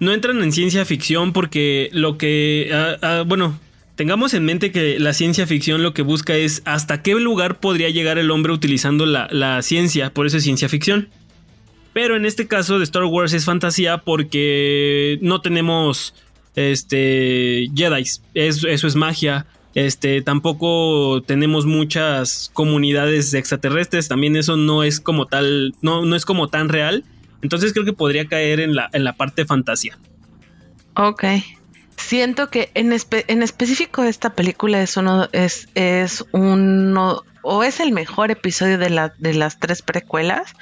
No 0.00 0.12
entran 0.12 0.42
en 0.42 0.52
ciencia 0.52 0.84
ficción 0.84 1.32
porque 1.32 1.90
lo 1.92 2.18
que, 2.18 2.70
ah, 2.72 2.96
ah, 3.02 3.24
bueno, 3.26 3.58
tengamos 3.96 4.34
en 4.34 4.44
mente 4.44 4.70
que 4.70 4.98
la 5.00 5.12
ciencia 5.12 5.46
ficción 5.46 5.82
lo 5.82 5.92
que 5.92 6.02
busca 6.02 6.36
es 6.36 6.62
hasta 6.64 7.02
qué 7.02 7.14
lugar 7.14 7.58
podría 7.58 7.90
llegar 7.90 8.18
el 8.18 8.30
hombre 8.30 8.52
utilizando 8.52 9.06
la, 9.06 9.28
la 9.32 9.60
ciencia, 9.62 10.10
por 10.10 10.26
eso 10.26 10.36
es 10.36 10.44
ciencia 10.44 10.68
ficción. 10.68 11.08
Pero 11.92 12.14
en 12.14 12.26
este 12.26 12.46
caso 12.46 12.78
de 12.78 12.84
Star 12.84 13.04
Wars 13.04 13.32
es 13.32 13.46
fantasía 13.46 13.98
porque 13.98 15.18
no 15.22 15.40
tenemos 15.40 16.14
este 16.54 17.70
Jedi. 17.74 18.04
eso 18.34 18.86
es 18.86 18.96
magia. 18.96 19.46
Este, 19.74 20.22
tampoco 20.22 21.22
tenemos 21.26 21.66
muchas 21.66 22.50
comunidades 22.52 23.32
extraterrestres. 23.34 24.08
También 24.08 24.36
eso 24.36 24.56
no 24.56 24.82
es 24.82 25.00
como 25.00 25.26
tal, 25.26 25.74
no, 25.80 26.04
no 26.04 26.16
es 26.16 26.24
como 26.24 26.48
tan 26.48 26.68
real. 26.68 27.04
Entonces 27.42 27.72
creo 27.72 27.84
que 27.84 27.92
podría 27.92 28.26
caer 28.26 28.60
en 28.60 28.74
la, 28.74 28.90
en 28.92 29.04
la 29.04 29.14
parte 29.14 29.46
fantasía. 29.46 29.98
Ok. 30.96 31.24
Siento 31.96 32.50
que 32.50 32.70
en, 32.74 32.92
en 32.92 33.42
específico 33.42 34.04
esta 34.04 34.30
película 34.30 34.82
es 34.82 34.96
uno, 34.96 35.28
es, 35.32 35.68
es 35.74 36.24
uno, 36.32 37.22
o 37.42 37.62
es 37.64 37.80
el 37.80 37.92
mejor 37.92 38.30
episodio 38.30 38.78
de, 38.78 38.90
la, 38.90 39.14
de 39.18 39.34
las 39.34 39.58
tres 39.58 39.82
precuelas, 39.82 40.52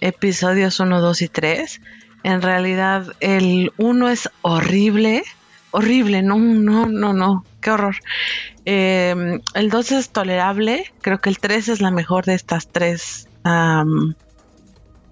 episodios 0.00 0.80
1, 0.80 1.00
2 1.00 1.22
y 1.22 1.28
3. 1.28 1.80
En 2.22 2.42
realidad 2.42 3.06
el 3.20 3.72
1 3.78 4.08
es 4.08 4.30
horrible, 4.42 5.24
horrible, 5.70 6.22
no, 6.22 6.38
no, 6.38 6.86
no, 6.86 7.12
no, 7.12 7.44
qué 7.60 7.70
horror. 7.70 7.96
Em, 8.64 9.40
el 9.54 9.70
2 9.70 9.92
es 9.92 10.10
tolerable, 10.10 10.92
creo 11.02 11.20
que 11.20 11.30
el 11.30 11.38
3 11.38 11.68
es 11.68 11.80
la 11.80 11.90
mejor 11.90 12.24
de 12.24 12.34
estas 12.34 12.68
tres, 12.68 13.28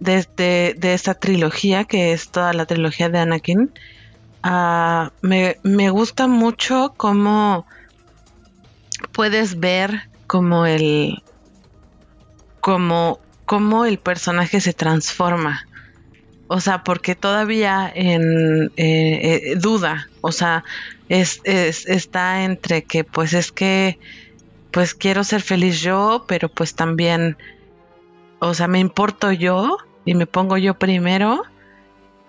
de, 0.00 0.76
de, 0.78 0.94
esta 0.94 1.14
trilogía, 1.14 1.84
que 1.84 2.12
es 2.12 2.30
toda 2.30 2.52
la 2.52 2.66
trilogía 2.66 3.08
de 3.08 3.18
Anakin. 3.18 3.72
Ah, 4.42 5.12
me, 5.20 5.56
me 5.62 5.90
gusta 5.90 6.26
mucho 6.26 6.94
cómo 6.96 7.66
puedes 9.12 9.58
ver 9.58 10.08
como 10.26 10.66
el 10.66 11.22
como, 12.60 13.18
como 13.46 13.84
el 13.84 13.98
personaje 13.98 14.60
se 14.60 14.74
transforma. 14.74 15.66
O 16.48 16.60
sea, 16.60 16.82
porque 16.82 17.14
todavía 17.14 17.90
en 17.94 18.72
eh, 18.76 19.20
eh, 19.22 19.56
duda, 19.56 20.08
o 20.20 20.32
sea, 20.32 20.64
es, 21.08 21.40
está 21.44 22.44
entre 22.44 22.84
que 22.84 23.04
pues 23.04 23.34
es 23.34 23.52
que 23.52 23.98
pues 24.70 24.94
quiero 24.94 25.24
ser 25.24 25.42
feliz 25.42 25.80
yo, 25.80 26.24
pero 26.26 26.48
pues 26.48 26.74
también, 26.74 27.36
o 28.38 28.54
sea, 28.54 28.68
me 28.68 28.78
importo 28.78 29.32
yo 29.32 29.76
y 30.04 30.14
me 30.14 30.26
pongo 30.26 30.56
yo 30.56 30.78
primero 30.78 31.42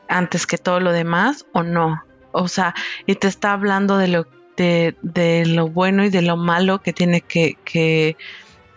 antes 0.10 0.46
que 0.46 0.58
todo 0.58 0.80
lo 0.80 0.92
demás 0.92 1.46
o 1.54 1.64
no. 1.64 2.04
O 2.32 2.48
sea, 2.48 2.76
y 3.06 3.16
te 3.16 3.28
está 3.28 3.54
hablando 3.54 3.98
de 3.98 4.08
lo 4.10 4.28
de, 4.58 5.44
lo 5.46 5.70
bueno 5.70 6.04
y 6.04 6.10
de 6.10 6.22
lo 6.22 6.36
malo 6.36 6.82
que 6.82 6.94
tiene 6.94 7.22
que, 7.22 7.58
que, 7.64 8.18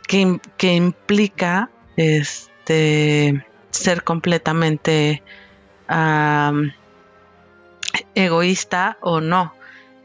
que, 0.06 0.74
implica 0.74 1.70
este 1.96 3.44
ser 3.70 4.04
completamente 4.04 5.22
egoísta 8.14 8.98
o 9.00 9.20
no. 9.20 9.54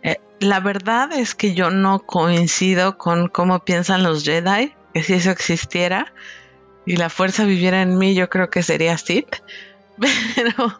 Eh, 0.04 0.20
la 0.40 0.60
verdad 0.60 1.12
es 1.14 1.36
que 1.36 1.54
yo 1.54 1.70
no 1.70 2.00
coincido 2.00 2.98
con 2.98 3.28
cómo 3.28 3.60
piensan 3.60 4.04
los 4.04 4.24
Jedi, 4.24 4.74
que 4.94 5.04
si 5.04 5.14
eso 5.14 5.32
existiera 5.32 6.14
y 6.86 6.96
la 6.96 7.10
fuerza 7.10 7.44
viviera 7.44 7.82
en 7.82 7.98
mí, 7.98 8.16
yo 8.16 8.30
creo 8.30 8.50
que 8.50 8.64
sería 8.64 8.98
Sith. 8.98 9.44
Pero 10.36 10.78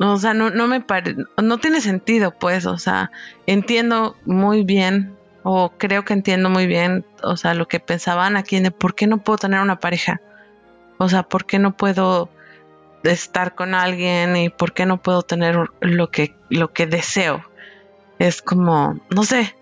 o 0.00 0.16
sea, 0.18 0.34
no, 0.34 0.50
no 0.50 0.68
me 0.68 0.80
parece, 0.80 1.16
no 1.42 1.58
tiene 1.58 1.80
sentido, 1.80 2.32
pues, 2.32 2.66
o 2.66 2.78
sea, 2.78 3.10
entiendo 3.46 4.16
muy 4.24 4.62
bien, 4.62 5.16
o 5.42 5.72
creo 5.76 6.04
que 6.04 6.12
entiendo 6.12 6.50
muy 6.50 6.66
bien, 6.66 7.04
o 7.22 7.36
sea, 7.36 7.54
lo 7.54 7.66
que 7.66 7.80
pensaban 7.80 8.36
aquí 8.36 8.60
de 8.60 8.70
por 8.70 8.94
qué 8.94 9.06
no 9.06 9.18
puedo 9.18 9.38
tener 9.38 9.60
una 9.60 9.80
pareja. 9.80 10.20
O 10.98 11.08
sea, 11.08 11.22
por 11.22 11.46
qué 11.46 11.58
no 11.58 11.76
puedo 11.76 12.28
estar 13.04 13.54
con 13.54 13.74
alguien 13.74 14.36
y 14.36 14.50
por 14.50 14.72
qué 14.72 14.84
no 14.84 15.00
puedo 15.00 15.22
tener 15.22 15.56
lo 15.80 16.10
que, 16.10 16.34
lo 16.48 16.72
que 16.72 16.86
deseo. 16.86 17.44
Es 18.18 18.42
como, 18.42 19.00
no 19.10 19.22
sé, 19.22 19.54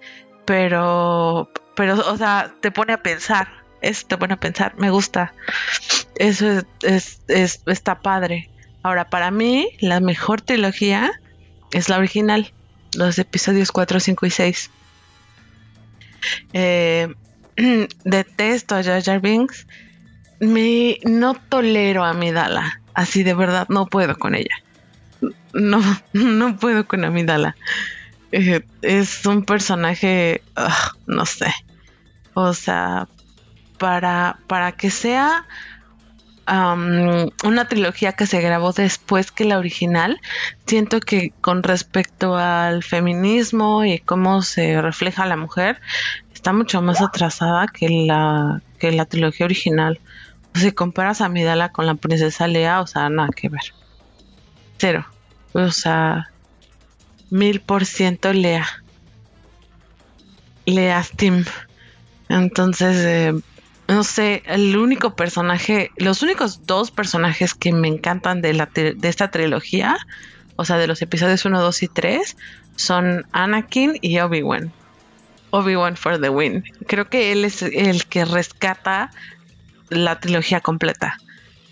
pero, 0.44 1.50
pero, 1.74 1.94
o 1.94 2.16
sea, 2.16 2.52
te 2.60 2.70
pone 2.70 2.94
a 2.94 3.02
pensar, 3.02 3.48
es, 3.82 4.06
te 4.06 4.16
pone 4.16 4.34
a 4.34 4.40
pensar, 4.40 4.74
me 4.78 4.90
gusta, 4.90 5.34
eso 6.18 6.58
es, 6.58 6.66
es, 6.82 7.20
es 7.28 7.62
está 7.66 8.00
padre. 8.00 8.50
Ahora, 8.82 9.08
para 9.08 9.30
mí, 9.30 9.70
la 9.80 10.00
mejor 10.00 10.40
trilogía 10.40 11.10
es 11.72 11.88
la 11.88 11.98
original, 11.98 12.52
los 12.94 13.18
episodios 13.18 13.72
4, 13.72 14.00
5 14.00 14.26
y 14.26 14.30
6. 14.30 14.70
Eh, 16.52 17.14
detesto 18.04 18.76
a 18.76 18.82
Jar 18.82 19.02
Jar 19.02 19.20
Binks. 19.20 19.66
Me, 20.40 20.98
no 21.04 21.34
tolero 21.34 22.04
a 22.04 22.10
Amidala. 22.10 22.80
Así 22.94 23.22
de 23.22 23.34
verdad, 23.34 23.66
no 23.68 23.86
puedo 23.86 24.16
con 24.18 24.34
ella. 24.34 24.62
No, 25.52 25.80
no 26.12 26.56
puedo 26.56 26.86
con 26.86 27.04
Amidala. 27.04 27.56
Eh, 28.32 28.62
es 28.82 29.24
un 29.26 29.44
personaje, 29.44 30.42
no 31.06 31.26
sé. 31.26 31.52
O 32.34 32.52
sea, 32.52 33.08
para, 33.78 34.38
para 34.46 34.72
que 34.72 34.90
sea 34.90 35.46
una 36.48 37.68
trilogía 37.68 38.12
que 38.12 38.26
se 38.26 38.40
grabó 38.40 38.72
después 38.72 39.32
que 39.32 39.44
la 39.44 39.58
original, 39.58 40.20
siento 40.66 41.00
que 41.00 41.32
con 41.40 41.62
respecto 41.62 42.36
al 42.36 42.82
feminismo 42.82 43.84
y 43.84 43.98
cómo 43.98 44.42
se 44.42 44.80
refleja 44.80 45.26
la 45.26 45.36
mujer, 45.36 45.80
está 46.32 46.52
mucho 46.52 46.80
más 46.82 47.00
atrasada 47.00 47.66
que 47.66 47.88
la, 47.88 48.62
que 48.78 48.92
la 48.92 49.06
trilogía 49.06 49.46
original. 49.46 49.98
si 50.54 50.72
comparas 50.72 51.20
a 51.20 51.28
Midala 51.28 51.70
con 51.70 51.86
la 51.86 51.96
princesa 51.96 52.46
Lea, 52.46 52.80
o 52.80 52.86
sea, 52.86 53.08
nada 53.08 53.28
que 53.34 53.48
ver. 53.48 53.74
Cero. 54.78 55.06
O 55.52 55.70
sea, 55.70 56.30
mil 57.30 57.60
por 57.60 57.84
ciento 57.84 58.32
Lea. 58.32 58.66
Lea 60.66 61.02
Steam. 61.02 61.44
Entonces, 62.28 62.96
eh, 63.04 63.34
no 63.88 64.04
sé, 64.04 64.42
el 64.46 64.76
único 64.76 65.14
personaje, 65.14 65.90
los 65.96 66.22
únicos 66.22 66.66
dos 66.66 66.90
personajes 66.90 67.54
que 67.54 67.72
me 67.72 67.88
encantan 67.88 68.42
de, 68.42 68.52
la, 68.52 68.68
de 68.74 68.96
esta 69.02 69.30
trilogía, 69.30 69.96
o 70.56 70.64
sea, 70.64 70.78
de 70.78 70.86
los 70.86 71.02
episodios 71.02 71.44
1, 71.44 71.60
2 71.60 71.82
y 71.82 71.88
3, 71.88 72.36
son 72.74 73.26
Anakin 73.32 73.98
y 74.00 74.18
Obi-Wan. 74.18 74.72
Obi-Wan 75.50 75.96
for 75.96 76.20
the 76.20 76.28
win. 76.28 76.64
Creo 76.86 77.08
que 77.08 77.32
él 77.32 77.44
es 77.44 77.62
el 77.62 78.06
que 78.06 78.24
rescata 78.24 79.10
la 79.88 80.18
trilogía 80.20 80.60
completa. 80.60 81.18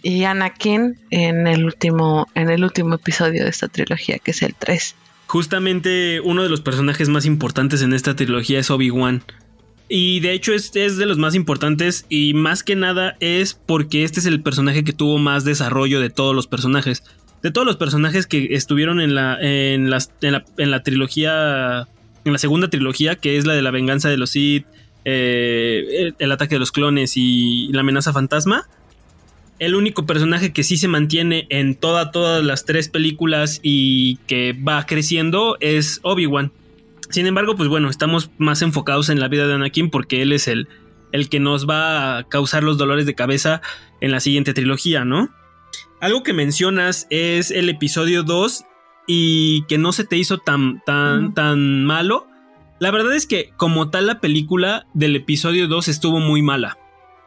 Y 0.03 0.25
Anakin 0.25 0.99
en 1.11 1.47
el 1.47 1.65
último, 1.65 2.29
en 2.35 2.51
el 2.51 2.63
último 2.63 2.95
episodio 2.95 3.45
de 3.45 3.51
esta 3.51 3.69
trilogía, 3.69 4.19
que 4.19 4.31
es 4.31 4.43
el 4.43 4.55
3. 4.55 4.95
Justamente 5.27 6.21
uno 6.21 6.43
de 6.43 6.49
los 6.49 6.61
personajes 6.61 7.09
más 7.09 7.25
importantes 7.25 7.83
en 7.83 7.93
esta 7.93 8.15
trilogía 8.15 8.61
es 8.61 8.71
Obi-Wan. 8.71 9.25
Y 9.89 10.21
de 10.21 10.33
hecho 10.33 10.55
es, 10.55 10.75
es, 10.75 10.97
de 10.97 11.07
los 11.07 11.19
más 11.19 11.35
importantes 11.35 12.07
y 12.09 12.33
más 12.35 12.63
que 12.63 12.75
nada 12.75 13.17
es 13.21 13.55
porque 13.55 14.05
este 14.05 14.21
es 14.21 14.27
el 14.27 14.41
personaje 14.43 14.83
que 14.83 14.93
tuvo 14.93 15.19
más 15.19 15.45
desarrollo 15.45 16.01
de 16.01 16.11
todos 16.11 16.35
los 16.35 16.47
personajes. 16.47 17.03
De 17.43 17.51
todos 17.51 17.67
los 17.67 17.77
personajes 17.77 18.27
que 18.27 18.55
estuvieron 18.55 19.01
en 19.01 19.15
la, 19.15 19.39
en, 19.41 19.91
en, 20.23 20.71
la, 20.71 20.83
trilogía, 20.83 21.87
en 22.25 22.33
la 22.33 22.39
segunda 22.39 22.71
trilogía, 22.71 23.17
que 23.17 23.37
es 23.37 23.45
la 23.45 23.53
de 23.53 23.61
la 23.61 23.71
venganza 23.71 24.09
de 24.09 24.17
los 24.17 24.31
Sith, 24.31 24.65
eh, 25.05 26.13
el, 26.19 26.33
ataque 26.33 26.55
de 26.55 26.61
los 26.61 26.73
clones 26.73 27.19
y 27.19 27.69
la 27.73 27.81
amenaza 27.81 28.15
fantasma. 28.15 28.67
El 29.59 29.75
único 29.75 30.07
personaje 30.07 30.55
que 30.55 30.65
sí 30.65 30.79
se 30.79 30.89
mantiene 30.89 31.47
en 31.51 31.75
toda, 31.75 32.11
todas 32.11 32.43
las 32.43 32.65
tres 32.65 32.89
películas 32.89 33.61
y 33.63 34.17
que 34.27 34.55
va 34.55 34.87
creciendo 34.87 35.59
es 35.61 36.01
Obi-Wan. 36.03 36.51
Sin 37.15 37.29
embargo, 37.29 37.55
pues 37.55 37.69
bueno, 37.69 37.91
estamos 37.91 38.33
más 38.39 38.61
enfocados 38.61 39.09
en 39.09 39.21
la 39.21 39.29
vida 39.29 39.47
de 39.47 39.55
Anakin 39.55 39.89
porque 39.89 40.21
él 40.21 40.33
es 40.33 40.49
el, 40.49 40.67
el 41.13 41.29
que 41.29 41.39
nos 41.39 41.71
va 41.71 42.19
a 42.19 42.25
causar 42.25 42.65
los 42.65 42.77
dolores 42.77 43.07
de 43.07 43.15
cabeza 43.15 43.63
en 44.01 44.11
la 44.11 44.19
siguiente 44.19 44.53
trilogía, 44.53 45.05
¿no? 45.05 45.33
Algo 46.01 46.25
que 46.25 46.33
mencionas 46.33 47.07
es 47.11 47.53
el 47.53 47.69
episodio 47.69 48.25
2 48.25 48.65
y 49.07 49.63
que 49.69 49.79
no 49.79 49.93
se 49.93 50.03
te 50.03 50.17
hizo 50.17 50.39
tan, 50.39 50.83
tan, 50.85 51.35
tan 51.35 51.85
malo. 51.85 52.27
La 52.81 52.91
verdad 52.91 53.15
es 53.15 53.29
que 53.29 53.53
como 53.57 53.91
tal 53.91 54.09
la 54.09 54.19
película 54.21 54.89
del 54.93 55.15
episodio 55.15 55.69
2 55.69 55.87
estuvo 55.87 56.19
muy 56.19 56.43
mala. 56.43 56.79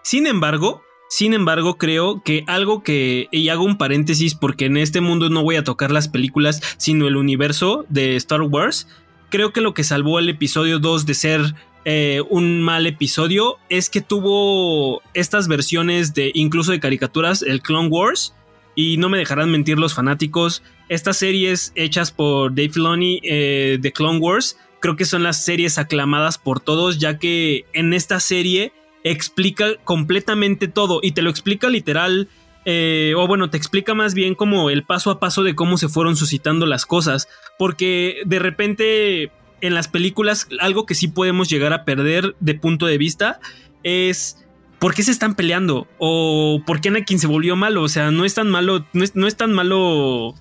Sin 0.04 0.28
embargo, 0.28 0.82
sin 1.08 1.34
embargo, 1.34 1.78
creo 1.78 2.22
que 2.24 2.44
algo 2.46 2.84
que, 2.84 3.30
y 3.32 3.48
hago 3.48 3.64
un 3.64 3.78
paréntesis 3.78 4.36
porque 4.36 4.66
en 4.66 4.76
este 4.76 5.00
mundo 5.00 5.30
no 5.30 5.44
voy 5.44 5.56
a 5.56 5.64
tocar 5.64 5.92
las 5.92 6.10
películas, 6.10 6.62
sino 6.76 7.08
el 7.08 7.16
universo 7.16 7.86
de 7.88 8.18
Star 8.18 8.42
Wars, 8.42 8.90
creo 9.30 9.54
que 9.54 9.62
lo 9.62 9.74
que 9.74 9.84
salvó 9.84 10.20
el 10.20 10.30
episodio 10.30 10.80
2 10.80 11.06
de 11.06 11.14
ser 11.14 11.56
eh, 11.86 12.22
un 12.30 12.62
mal 12.62 12.86
episodio 12.86 13.58
es 13.70 13.90
que 13.90 14.02
tuvo 14.02 15.02
estas 15.14 15.48
versiones 15.48 16.14
de 16.14 16.32
incluso 16.34 16.72
de 16.72 16.80
caricaturas, 16.80 17.42
el 17.42 17.62
Clone 17.62 17.88
Wars, 17.88 18.34
y 18.76 18.98
no 18.98 19.10
me 19.10 19.18
dejarán 19.18 19.50
mentir 19.50 19.80
los 19.80 19.94
fanáticos, 19.94 20.64
estas 20.90 21.18
series 21.18 21.72
hechas 21.76 22.12
por 22.12 22.52
Dave 22.54 22.70
Filoni 22.70 23.20
eh, 23.24 23.78
de 23.80 23.92
Clone 23.92 24.20
Wars, 24.20 24.58
creo 24.80 24.96
que 24.96 25.06
son 25.06 25.24
las 25.24 25.44
series 25.44 25.78
aclamadas 25.78 26.38
por 26.38 26.60
todos, 26.60 27.00
ya 27.00 27.18
que 27.18 27.66
en 27.74 27.94
esta 27.94 28.20
serie 28.20 28.74
explica 29.04 29.76
completamente 29.84 30.68
todo 30.68 31.00
y 31.02 31.12
te 31.12 31.22
lo 31.22 31.30
explica 31.30 31.70
literal 31.70 32.28
eh, 32.70 33.14
o 33.16 33.26
bueno, 33.28 33.50
te 33.50 33.56
explica 33.56 33.94
más 33.94 34.14
bien 34.14 34.36
como 34.36 34.70
el 34.70 34.84
paso 34.84 35.10
a 35.10 35.22
paso 35.22 35.42
de 35.42 35.56
cómo 35.56 35.78
se 35.78 35.88
fueron 35.88 36.18
suscitando 36.18 36.66
las 36.66 36.86
cosas, 36.86 37.30
porque 37.58 38.18
de 38.26 38.40
repente 38.40 39.32
en 39.62 39.74
las 39.74 39.88
películas 39.88 40.50
algo 40.60 40.86
que 40.86 40.94
sí 40.94 41.08
podemos 41.08 41.50
llegar 41.50 41.72
a 41.72 41.86
perder 41.86 42.36
de 42.42 42.56
punto 42.56 42.86
de 42.86 42.98
vista 42.98 43.40
es 43.84 44.46
por 44.80 44.94
qué 44.94 45.04
se 45.04 45.12
están 45.12 45.36
peleando 45.36 45.88
o 45.98 46.62
por 46.66 46.82
qué 46.82 46.90
Anakin 46.90 47.20
se 47.20 47.28
volvió 47.28 47.56
malo, 47.56 47.84
o 47.84 47.88
sea, 47.88 48.12
no 48.12 48.26
es 48.26 48.34
tan 48.34 48.50
malo, 48.50 48.86
no 48.92 49.28
es, 49.28 49.38
tan 49.38 49.54
malo 49.54 50.36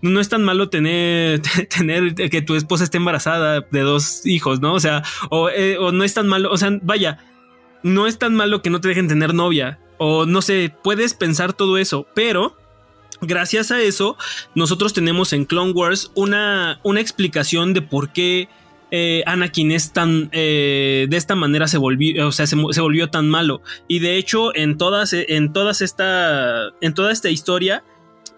no 0.00 0.20
es 0.20 0.28
tan 0.30 0.42
malo 0.44 0.70
tener, 0.70 1.42
tener 1.68 2.14
que 2.14 2.40
tu 2.40 2.54
esposa 2.54 2.84
esté 2.84 2.96
embarazada 2.96 3.60
de 3.60 3.80
dos 3.80 4.24
hijos, 4.24 4.62
¿no? 4.62 4.72
O 4.72 4.80
sea, 4.80 5.02
o, 5.28 5.50
eh, 5.50 5.76
o, 5.76 5.92
no 5.92 6.02
es 6.02 6.14
tan 6.14 6.28
malo, 6.28 6.50
o 6.50 6.56
sea, 6.56 6.70
vaya, 6.80 7.18
no 7.82 8.06
es 8.06 8.18
tan 8.18 8.34
malo 8.34 8.62
que 8.62 8.70
no 8.70 8.80
te 8.80 8.88
dejen 8.88 9.06
tener 9.06 9.34
novia. 9.34 9.78
O 9.98 10.26
no 10.26 10.42
sé, 10.42 10.72
puedes 10.82 11.14
pensar 11.14 11.52
todo 11.52 11.78
eso, 11.78 12.06
pero 12.14 12.56
gracias 13.20 13.70
a 13.70 13.80
eso, 13.80 14.16
nosotros 14.54 14.92
tenemos 14.92 15.32
en 15.32 15.44
Clone 15.44 15.72
Wars 15.72 16.10
una, 16.14 16.80
una 16.84 17.00
explicación 17.00 17.74
de 17.74 17.82
por 17.82 18.12
qué 18.12 18.48
eh, 18.90 19.22
Anakin 19.26 19.70
es 19.72 19.92
tan 19.92 20.30
eh, 20.32 21.06
de 21.10 21.16
esta 21.16 21.34
manera 21.34 21.68
se 21.68 21.76
volvió, 21.76 22.28
o 22.28 22.32
sea, 22.32 22.46
se, 22.46 22.56
volvió 22.56 23.10
tan 23.10 23.28
malo. 23.28 23.60
Y 23.86 23.98
de 23.98 24.16
hecho, 24.16 24.54
en 24.54 24.78
todas, 24.78 25.12
en 25.12 25.52
todas 25.52 25.82
esta, 25.82 26.70
en 26.80 26.94
toda 26.94 27.12
esta 27.12 27.28
historia, 27.28 27.84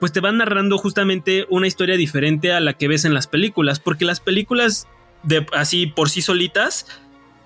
pues 0.00 0.12
te 0.12 0.20
van 0.20 0.38
narrando 0.38 0.78
justamente 0.78 1.46
una 1.50 1.66
historia 1.66 1.96
diferente 1.96 2.52
a 2.52 2.60
la 2.60 2.72
que 2.72 2.88
ves 2.88 3.04
en 3.04 3.14
las 3.14 3.26
películas, 3.26 3.78
porque 3.78 4.04
las 4.04 4.20
películas 4.20 4.88
de 5.22 5.46
así 5.52 5.86
por 5.86 6.08
sí 6.08 6.22
solitas 6.22 6.86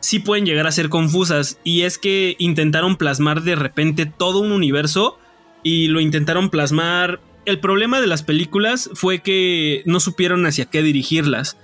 sí 0.04 0.18
pueden 0.18 0.44
llegar 0.44 0.66
a 0.66 0.72
ser 0.72 0.90
confusas. 0.90 1.58
Y 1.64 1.82
es 1.82 1.96
que 1.96 2.36
intentaron 2.38 2.96
plasmar 2.96 3.40
de 3.40 3.56
repente 3.56 4.04
todo 4.04 4.40
un 4.40 4.52
universo 4.52 5.18
y 5.62 5.88
lo 5.88 6.00
intentaron 6.00 6.50
plasmar. 6.50 7.20
El 7.46 7.58
problema 7.58 8.02
de 8.02 8.06
las 8.06 8.22
películas 8.22 8.90
fue 8.92 9.20
que 9.20 9.82
no 9.86 10.00
supieron 10.00 10.44
hacia 10.44 10.66
qué 10.66 10.82
dirigirlas. 10.82 11.56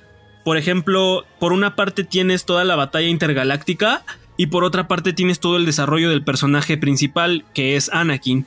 Por 0.42 0.56
ejemplo, 0.56 1.26
por 1.38 1.52
una 1.52 1.76
parte 1.76 2.02
tienes 2.02 2.46
toda 2.46 2.64
la 2.64 2.76
batalla 2.76 3.08
intergaláctica 3.08 4.04
y 4.38 4.46
por 4.46 4.64
otra 4.64 4.88
parte 4.88 5.12
tienes 5.12 5.38
todo 5.38 5.58
el 5.58 5.66
desarrollo 5.66 6.08
del 6.08 6.24
personaje 6.24 6.78
principal 6.78 7.44
que 7.52 7.76
es 7.76 7.90
Anakin. 7.92 8.46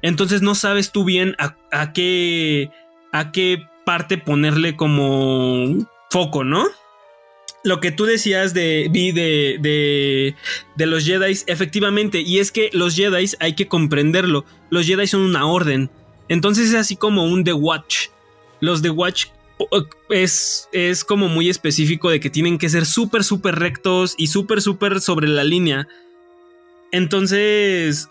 Entonces 0.00 0.40
no 0.40 0.54
sabes 0.54 0.90
tú 0.90 1.04
bien 1.04 1.36
a, 1.38 1.92
qué 1.92 2.70
a 3.12 3.30
qué 3.30 3.62
parte 3.84 4.16
ponerle 4.16 4.74
como 4.74 5.86
foco, 6.10 6.44
¿no? 6.44 6.64
Lo 7.64 7.80
que 7.80 7.90
tú 7.90 8.04
decías 8.04 8.54
de, 8.54 8.88
de, 8.92 9.58
de, 9.60 10.34
de 10.76 10.86
los 10.86 11.04
Jedi, 11.04 11.38
efectivamente, 11.46 12.20
y 12.20 12.38
es 12.38 12.52
que 12.52 12.70
los 12.72 12.94
Jedi 12.94 13.30
hay 13.40 13.54
que 13.54 13.66
comprenderlo. 13.68 14.44
Los 14.70 14.86
Jedi 14.86 15.06
son 15.06 15.22
una 15.22 15.46
orden. 15.46 15.90
Entonces 16.28 16.68
es 16.68 16.74
así 16.74 16.96
como 16.96 17.24
un 17.24 17.44
The 17.44 17.54
Watch. 17.54 18.08
Los 18.60 18.82
The 18.82 18.90
Watch 18.90 19.26
es, 20.10 20.68
es 20.72 21.04
como 21.04 21.28
muy 21.28 21.48
específico 21.48 22.10
de 22.10 22.20
que 22.20 22.30
tienen 22.30 22.58
que 22.58 22.68
ser 22.68 22.86
súper, 22.86 23.24
súper 23.24 23.56
rectos 23.56 24.14
y 24.16 24.28
súper, 24.28 24.62
súper 24.62 25.00
sobre 25.00 25.26
la 25.26 25.44
línea. 25.44 25.88
Entonces, 26.90 28.08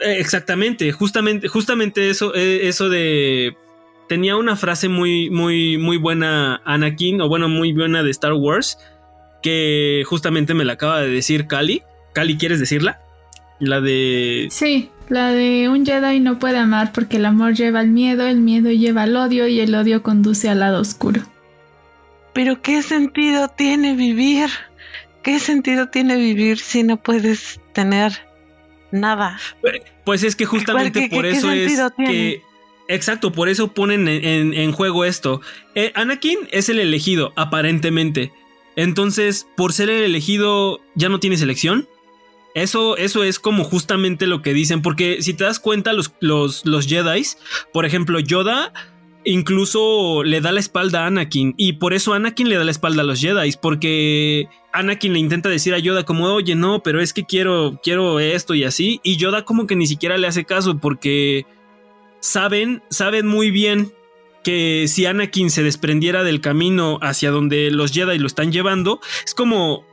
exactamente, 0.00 0.92
justamente, 0.92 1.48
justamente 1.48 2.10
eso, 2.10 2.34
eh, 2.34 2.68
eso 2.68 2.88
de... 2.88 3.56
Tenía 4.12 4.36
una 4.36 4.56
frase 4.56 4.90
muy, 4.90 5.30
muy, 5.30 5.78
muy 5.78 5.96
buena 5.96 6.60
Anakin, 6.66 7.22
o 7.22 7.30
bueno, 7.30 7.48
muy 7.48 7.72
buena 7.72 8.02
de 8.02 8.10
Star 8.10 8.34
Wars, 8.34 8.76
que 9.42 10.02
justamente 10.04 10.52
me 10.52 10.66
la 10.66 10.74
acaba 10.74 11.00
de 11.00 11.08
decir 11.08 11.46
Cali. 11.46 11.82
Cali, 12.12 12.36
¿quieres 12.36 12.60
decirla? 12.60 13.00
La 13.58 13.80
de... 13.80 14.48
Sí, 14.50 14.90
la 15.08 15.28
de 15.32 15.70
un 15.70 15.86
Jedi 15.86 16.20
no 16.20 16.38
puede 16.38 16.58
amar 16.58 16.92
porque 16.92 17.16
el 17.16 17.24
amor 17.24 17.54
lleva 17.54 17.80
al 17.80 17.88
miedo, 17.88 18.26
el 18.26 18.42
miedo 18.42 18.70
lleva 18.70 19.04
al 19.04 19.16
odio 19.16 19.48
y 19.48 19.60
el 19.60 19.74
odio 19.74 20.02
conduce 20.02 20.50
al 20.50 20.60
lado 20.60 20.82
oscuro. 20.82 21.22
Pero 22.34 22.60
¿qué 22.60 22.82
sentido 22.82 23.48
tiene 23.48 23.94
vivir? 23.94 24.50
¿Qué 25.22 25.38
sentido 25.38 25.88
tiene 25.88 26.16
vivir 26.16 26.58
si 26.58 26.82
no 26.82 26.98
puedes 26.98 27.62
tener 27.72 28.12
nada? 28.90 29.38
Pues 30.04 30.22
es 30.22 30.36
que 30.36 30.44
justamente 30.44 31.08
por 31.10 31.24
eso 31.24 31.50
es 31.50 31.80
que... 31.96 32.42
Exacto, 32.88 33.32
por 33.32 33.48
eso 33.48 33.68
ponen 33.68 34.08
en, 34.08 34.72
juego 34.72 35.04
esto. 35.04 35.40
Eh, 35.74 35.92
Anakin 35.94 36.38
es 36.50 36.68
el 36.68 36.78
elegido, 36.78 37.32
aparentemente. 37.36 38.32
Entonces, 38.76 39.46
por 39.56 39.72
ser 39.72 39.90
el 39.90 40.02
elegido, 40.02 40.80
¿ya 40.94 41.08
no 41.08 41.20
tienes 41.20 41.42
elección? 41.42 41.88
Eso, 42.54 42.96
eso 42.96 43.24
es 43.24 43.38
como 43.38 43.64
justamente 43.64 44.26
lo 44.26 44.42
que 44.42 44.52
dicen, 44.52 44.82
porque 44.82 45.22
si 45.22 45.32
te 45.32 45.44
das 45.44 45.58
cuenta, 45.58 45.92
los, 45.92 46.12
los, 46.20 46.66
los 46.66 46.86
Jedi, 46.86 47.22
por 47.72 47.86
ejemplo, 47.86 48.18
Yoda 48.18 48.72
incluso 49.24 50.24
le 50.24 50.40
da 50.40 50.52
la 50.52 50.60
espalda 50.60 51.04
a 51.04 51.06
Anakin 51.06 51.54
y 51.56 51.74
por 51.74 51.94
eso 51.94 52.12
Anakin 52.12 52.48
le 52.48 52.56
da 52.56 52.64
la 52.64 52.70
espalda 52.70 53.02
a 53.02 53.04
los 53.04 53.20
Jedi 53.20 53.52
porque 53.60 54.48
Anakin 54.72 55.12
le 55.12 55.20
intenta 55.20 55.48
decir 55.48 55.74
a 55.74 55.78
Yoda 55.78 56.04
como 56.04 56.26
oye 56.26 56.54
no 56.54 56.82
pero 56.82 57.00
es 57.00 57.12
que 57.12 57.24
quiero 57.24 57.78
quiero 57.82 58.18
esto 58.18 58.54
y 58.54 58.64
así 58.64 59.00
y 59.02 59.16
Yoda 59.16 59.44
como 59.44 59.66
que 59.66 59.76
ni 59.76 59.86
siquiera 59.86 60.18
le 60.18 60.26
hace 60.26 60.44
caso 60.44 60.78
porque 60.78 61.46
saben 62.22 62.82
saben 62.88 63.26
muy 63.26 63.50
bien 63.50 63.92
que 64.42 64.86
si 64.88 65.04
Anakin 65.04 65.50
se 65.50 65.62
desprendiera 65.62 66.24
del 66.24 66.40
camino 66.40 66.98
hacia 67.02 67.30
donde 67.30 67.70
los 67.70 67.92
Jedi 67.92 68.18
lo 68.18 68.26
están 68.26 68.50
llevando 68.50 69.00
es 69.26 69.34
como 69.34 69.84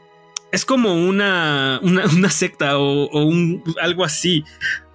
es 0.51 0.65
como 0.65 0.95
una, 0.95 1.79
una, 1.83 2.29
secta 2.29 2.77
o, 2.77 3.23
un, 3.23 3.63
algo 3.81 4.03
así. 4.03 4.43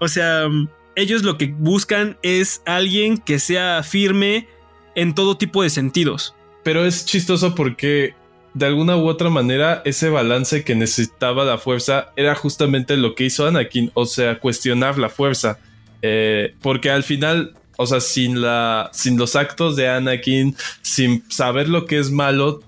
O 0.01 0.09
sea, 0.09 0.49
ellos 0.97 1.23
lo 1.23 1.39
que 1.39 1.55
buscan 1.57 2.19
es 2.23 2.63
alguien 2.67 3.19
que 3.19 3.39
sea 3.39 3.83
firme 3.83 4.49
en 4.95 5.15
todo 5.15 5.37
tipo 5.37 5.63
de 5.63 5.71
sentidos. 5.71 6.35
Pero 6.63 6.85
es 6.85 7.05
chistoso 7.05 7.55
porque 7.55 8.15
de 8.55 8.67
alguna 8.67 8.97
u 8.97 9.07
otra 9.07 9.31
manera 9.31 9.83
ese 9.85 10.09
balance 10.09 10.65
que 10.65 10.75
necesitaba 10.75 11.45
la 11.45 11.59
fuerza 11.59 12.13
era 12.17 12.35
justamente 12.35 12.97
lo 12.97 13.15
que 13.15 13.25
hizo 13.25 13.47
Anakin, 13.47 13.91
o 13.95 14.07
sea, 14.07 14.39
cuestionar 14.39 14.99
la 14.99 15.09
fuerza. 15.09 15.59
Eh, 16.07 16.55
porque 16.61 16.91
al 16.91 17.03
final, 17.03 17.55
o 17.79 17.87
sea, 17.87 18.01
sin, 18.01 18.43
la, 18.43 18.91
sin 18.93 19.17
los 19.17 19.37
actos 19.37 19.75
de 19.75 19.89
Anakin, 19.89 20.55
sin 20.83 21.25
saber 21.31 21.71
lo 21.71 21.87
que 21.87 21.99
es 21.99 22.11
malo, 22.11 22.63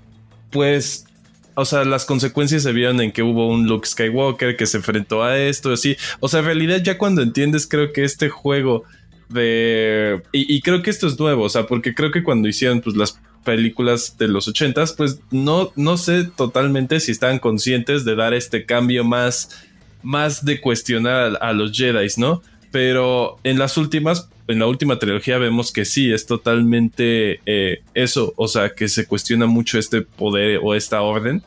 pues 0.51 1.07
o 1.55 1.64
sea, 1.64 1.85
las 1.85 2.05
consecuencias 2.05 2.62
se 2.62 2.72
vieron 2.72 3.01
en 3.01 3.12
que 3.12 3.22
hubo 3.22 3.49
un 3.49 3.66
Luke 3.66 3.87
Skywalker 3.87 4.57
que 4.57 4.66
se 4.66 4.77
enfrentó 4.77 5.22
a 5.22 5.38
esto, 5.38 5.72
así. 5.72 5.96
O 6.20 6.29
sea, 6.29 6.40
en 6.40 6.46
realidad 6.46 6.83
ya 6.83 6.99
cuando 6.99 7.22
entiendes, 7.22 7.66
creo 7.66 7.92
que 7.92 8.05
este 8.05 8.29
juego 8.29 8.85
de... 9.31 10.22
Y, 10.33 10.61
creo 10.61 10.83
que 10.83 10.90
esto 10.90 11.07
es 11.07 11.18
nuevo, 11.18 11.44
o 11.44 11.49
sea, 11.49 11.66
porque 11.66 11.94
creo 11.94 12.11
que 12.11 12.22
cuando 12.22 12.46
hicieron 12.46 12.83
pues 12.83 12.94
las 12.94 13.18
películas 13.42 14.18
de 14.18 14.29
los 14.29 14.49
ochentas, 14.49 14.92
pues 14.92 15.20
no, 15.31 15.72
no 15.77 15.96
sé 15.96 16.25
totalmente 16.25 17.01
si 17.01 17.12
estaban 17.12 17.38
conscientes 17.38 18.05
de 18.05 18.16
dar 18.16 18.35
este 18.35 18.66
cambio 18.66 19.05
más, 19.05 19.64
más 20.03 20.44
de 20.44 20.61
cuestionar 20.61 21.38
a, 21.40 21.53
los 21.55 21.72
Jedi, 21.72 22.07
¿no? 22.18 22.42
Pero 22.77 23.39
en 23.43 23.59
las 23.59 23.79
últimas, 23.79 24.29
en 24.49 24.59
la 24.59 24.67
última 24.67 24.99
trilogía 24.99 25.39
vemos 25.39 25.73
que 25.73 25.87
sí, 25.87 26.12
es 26.12 26.27
totalmente 26.27 27.41
eh, 27.47 27.81
eso, 27.95 28.35
o 28.37 28.49
sea, 28.49 28.75
que 28.75 28.89
se 28.89 29.07
cuestiona 29.07 29.47
mucho 29.47 29.79
este 29.79 30.03
poder 30.03 30.61
o 30.62 30.75
esta 30.75 31.01
orden. 31.01 31.43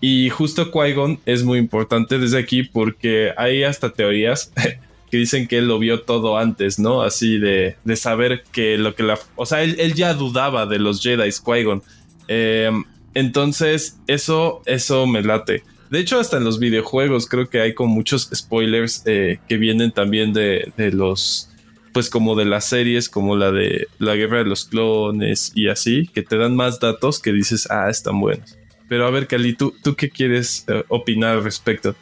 Y 0.00 0.28
justo 0.30 0.70
Qui-Gon 0.70 1.18
es 1.26 1.42
muy 1.42 1.58
importante 1.58 2.20
desde 2.20 2.38
aquí 2.38 2.62
porque 2.62 3.32
hay 3.36 3.64
hasta 3.64 3.90
teorías 3.90 4.52
que 5.10 5.16
dicen 5.16 5.48
que 5.48 5.58
él 5.58 5.66
lo 5.66 5.80
vio 5.80 6.02
todo 6.02 6.38
antes, 6.38 6.78
¿no? 6.78 7.02
Así 7.02 7.38
de, 7.38 7.74
de 7.82 7.96
saber 7.96 8.44
que 8.52 8.78
lo 8.78 8.94
que 8.94 9.02
la... 9.02 9.18
O 9.34 9.46
sea, 9.46 9.64
él, 9.64 9.94
ya 9.94 10.14
dudaba 10.14 10.64
de 10.66 10.78
los 10.78 11.02
Jedi, 11.02 11.28
Qui-Gon. 11.28 11.82
Em, 12.28 12.84
entonces, 13.14 13.98
eso, 14.06 14.62
eso 14.64 15.08
me 15.08 15.22
late. 15.22 15.64
De 15.90 16.00
hecho, 16.00 16.20
hasta 16.20 16.36
en 16.36 16.44
los 16.44 16.58
videojuegos 16.58 17.26
creo 17.26 17.48
que 17.48 17.60
hay 17.60 17.74
con 17.74 17.88
muchos 17.88 18.28
spoilers 18.34 19.02
eh, 19.06 19.40
que 19.48 19.56
vienen 19.56 19.92
también 19.92 20.32
de, 20.32 20.72
de 20.76 20.92
los 20.92 21.48
pues 21.92 22.10
como 22.10 22.36
de 22.36 22.44
las 22.44 22.66
series 22.66 23.08
como 23.08 23.34
la 23.34 23.50
de 23.50 23.88
la 23.98 24.14
guerra 24.14 24.38
de 24.38 24.44
los 24.44 24.66
clones 24.66 25.50
y 25.54 25.68
así, 25.68 26.06
que 26.08 26.22
te 26.22 26.36
dan 26.36 26.54
más 26.54 26.78
datos 26.78 27.18
que 27.18 27.32
dices, 27.32 27.68
ah, 27.70 27.88
están 27.90 28.20
buenos. 28.20 28.56
Pero 28.88 29.06
a 29.06 29.10
ver, 29.10 29.26
Cali, 29.26 29.54
¿tú, 29.54 29.74
tú 29.82 29.96
qué 29.96 30.08
quieres 30.08 30.64
eh, 30.68 30.84
opinar 30.88 31.36
al 31.36 31.44
respecto? 31.44 31.96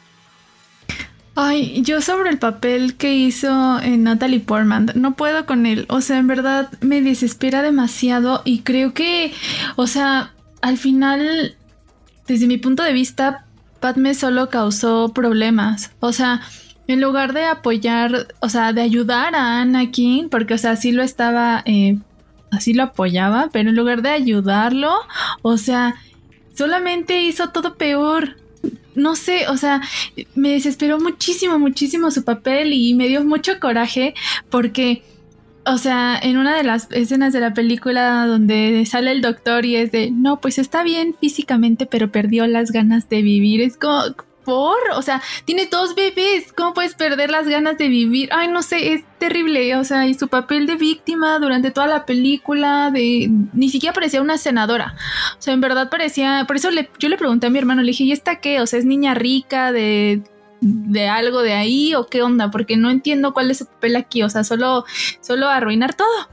Ay, 1.35 1.81
yo 1.83 2.01
sobre 2.01 2.29
el 2.29 2.39
papel 2.39 2.95
que 2.95 3.13
hizo 3.13 3.79
en 3.81 4.03
Natalie 4.03 4.39
Portman, 4.39 4.91
no 4.95 5.15
puedo 5.15 5.45
con 5.45 5.65
él. 5.65 5.85
O 5.89 6.01
sea, 6.01 6.17
en 6.17 6.27
verdad 6.27 6.71
me 6.81 7.01
desespera 7.01 7.61
demasiado 7.61 8.41
y 8.43 8.59
creo 8.59 8.93
que, 8.93 9.33
o 9.75 9.87
sea, 9.87 10.33
al 10.61 10.77
final, 10.77 11.55
desde 12.27 12.45
mi 12.45 12.57
punto 12.57 12.83
de 12.83 12.93
vista, 12.93 13.46
Padme 13.79 14.13
solo 14.13 14.49
causó 14.49 15.09
problemas. 15.13 15.91
O 15.99 16.11
sea, 16.11 16.41
en 16.87 17.01
lugar 17.01 17.33
de 17.33 17.45
apoyar, 17.45 18.27
o 18.39 18.49
sea, 18.49 18.73
de 18.73 18.81
ayudar 18.81 19.35
a 19.35 19.61
Anakin, 19.61 20.29
porque, 20.29 20.53
o 20.53 20.57
sea, 20.57 20.75
sí 20.75 20.91
lo 20.91 21.03
estaba, 21.03 21.61
eh, 21.65 21.97
así 22.51 22.73
lo 22.73 22.83
apoyaba, 22.83 23.49
pero 23.51 23.69
en 23.69 23.75
lugar 23.75 24.01
de 24.01 24.09
ayudarlo, 24.09 24.93
o 25.41 25.57
sea, 25.57 25.95
solamente 26.55 27.21
hizo 27.21 27.49
todo 27.49 27.75
peor. 27.75 28.37
No 28.95 29.15
sé, 29.15 29.47
o 29.47 29.57
sea, 29.57 29.81
me 30.33 30.49
desesperó 30.49 30.99
muchísimo, 30.99 31.59
muchísimo 31.59 32.09
su 32.09 32.23
papel 32.23 32.73
y 32.73 32.95
me 32.95 33.07
dio 33.07 33.23
mucho 33.23 33.59
coraje 33.59 34.15
porque, 34.49 35.03
o 35.67 35.77
sea, 35.77 36.17
en 36.21 36.37
una 36.37 36.55
de 36.55 36.63
las 36.63 36.87
escenas 36.91 37.33
de 37.33 37.39
la 37.39 37.53
película 37.53 38.25
donde 38.25 38.85
sale 38.85 39.11
el 39.11 39.21
doctor 39.21 39.65
y 39.65 39.75
es 39.75 39.91
de, 39.91 40.11
no, 40.11 40.39
pues 40.39 40.57
está 40.57 40.83
bien 40.83 41.15
físicamente, 41.19 41.85
pero 41.85 42.11
perdió 42.11 42.47
las 42.47 42.71
ganas 42.71 43.09
de 43.09 43.21
vivir. 43.21 43.61
Es 43.61 43.77
como, 43.77 44.15
o 44.95 45.01
sea, 45.01 45.21
tiene 45.45 45.65
dos 45.65 45.95
bebés, 45.95 46.53
¿cómo 46.53 46.73
puedes 46.73 46.95
perder 46.95 47.29
las 47.29 47.47
ganas 47.47 47.77
de 47.77 47.89
vivir? 47.89 48.29
Ay, 48.31 48.47
no 48.47 48.61
sé, 48.61 48.93
es 48.93 49.03
terrible, 49.17 49.75
o 49.75 49.83
sea, 49.83 50.07
y 50.07 50.13
su 50.13 50.27
papel 50.27 50.67
de 50.67 50.75
víctima 50.75 51.37
durante 51.39 51.71
toda 51.71 51.87
la 51.87 52.05
película, 52.05 52.89
de 52.91 53.29
ni 53.53 53.69
siquiera 53.69 53.93
parecía 53.93 54.21
una 54.21 54.37
senadora, 54.37 54.95
o 55.37 55.41
sea, 55.41 55.53
en 55.53 55.61
verdad 55.61 55.89
parecía, 55.89 56.45
por 56.47 56.55
eso 56.55 56.71
le, 56.71 56.89
yo 56.99 57.09
le 57.09 57.17
pregunté 57.17 57.47
a 57.47 57.49
mi 57.49 57.59
hermano, 57.59 57.81
le 57.81 57.91
dije, 57.91 58.05
¿y 58.05 58.11
esta 58.11 58.37
qué? 58.37 58.61
O 58.61 58.67
sea, 58.67 58.79
es 58.79 58.85
niña 58.85 59.13
rica 59.13 59.71
de 59.71 60.21
de 60.61 61.07
algo 61.07 61.41
de 61.41 61.53
ahí 61.53 61.93
o 61.95 62.07
qué 62.07 62.21
onda, 62.21 62.51
porque 62.51 62.77
no 62.77 62.89
entiendo 62.89 63.33
cuál 63.33 63.51
es 63.51 63.59
su 63.59 63.65
papel 63.65 63.95
aquí, 63.95 64.23
o 64.23 64.29
sea, 64.29 64.43
solo, 64.43 64.85
solo 65.21 65.47
arruinar 65.47 65.95
todo. 65.95 66.29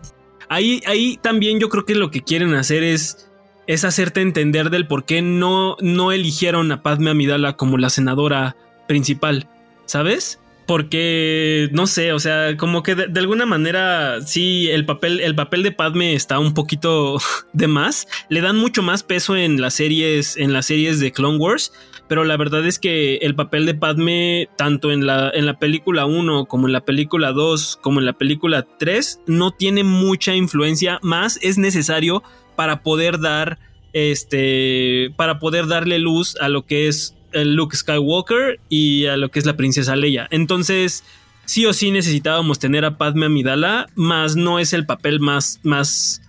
Ahí, 0.49 0.81
ahí 0.87 1.19
también 1.23 1.61
yo 1.61 1.69
creo 1.69 1.85
que 1.85 1.95
lo 1.95 2.11
que 2.11 2.23
quieren 2.23 2.55
hacer 2.55 2.83
es, 2.83 3.31
es 3.67 3.85
hacerte 3.85 4.21
entender 4.21 4.71
del 4.71 4.87
por 4.87 5.05
qué 5.05 5.23
no, 5.23 5.77
no 5.81 6.13
eligieron 6.13 6.71
a 6.73 6.83
Padme 6.83 7.11
Amidala 7.11 7.57
como 7.57 7.79
la 7.79 7.91
senadora 7.91 8.57
principal, 8.87 9.49
¿sabes? 9.87 10.41
Porque 10.67 11.69
no 11.73 11.87
sé, 11.87 12.13
o 12.13 12.19
sea, 12.19 12.57
como 12.57 12.83
que 12.83 12.95
de, 12.95 13.21
alguna 13.21 13.45
manera 13.45 14.23
sí 14.23 14.69
el 14.71 14.87
papel 14.87 15.21
el 15.21 15.35
papel 15.35 15.63
de 15.63 15.73
Padme 15.73 16.15
está 16.15 16.39
un 16.39 16.55
poquito 16.55 17.19
de 17.53 17.67
más, 17.67 18.07
le 18.31 18.41
dan 18.41 18.57
mucho 18.57 18.83
más 18.83 19.03
peso 19.03 19.37
en 19.37 19.61
las 19.61 19.75
series 19.75 20.37
en 20.37 20.53
las 20.53 20.67
series 20.67 21.01
de 21.01 21.13
Clone 21.13 21.39
Wars, 21.39 21.73
pero 22.09 22.25
la 22.25 22.37
verdad 22.37 22.67
es 22.67 22.79
que 22.79 23.17
el 23.17 23.35
papel 23.35 23.67
de 23.67 23.75
Padme 23.75 24.49
tanto 24.57 24.93
en 24.93 25.07
la 25.07 25.31
en 25.31 25.47
la 25.47 25.59
película 25.59 26.07
1 26.07 26.47
como 26.47 26.67
en 26.67 26.73
la 26.73 26.85
película 26.85 27.33
2 27.33 27.79
como 27.81 28.01
en 28.01 28.07
la 28.07 28.13
película 28.13 28.67
3 28.79 29.21
no 29.27 29.53
tiene 29.53 29.85
mucha 29.85 30.35
influencia, 30.35 30.99
más 31.03 31.39
es 31.43 31.59
necesario 31.59 32.23
para 32.57 32.83
poder 32.83 33.21
dar 33.21 33.59
este 33.93 35.13
para 35.17 35.39
poder 35.39 35.67
darle 35.67 35.99
luz 35.99 36.37
a 36.41 36.49
lo 36.49 36.67
que 36.67 36.89
es 36.89 37.15
el 37.35 37.55
Luke 37.55 37.77
Skywalker 37.77 38.61
y 38.69 39.07
a 39.07 39.17
lo 39.17 39.31
que 39.31 39.39
es 39.39 39.47
la 39.47 39.57
princesa 39.57 39.97
Leia. 39.97 40.27
Entonces, 40.31 41.05
sí 41.45 41.67
o 41.67 41.73
sí 41.73 41.91
necesitábamos 41.91 42.59
tener 42.59 42.85
a 42.85 42.97
Padme 42.97 43.27
Amidala, 43.27 43.89
más 43.95 44.37
no 44.37 44.59
es 44.59 44.73
el 44.73 44.87
papel 44.87 45.21
más, 45.21 45.61
más, 45.63 46.23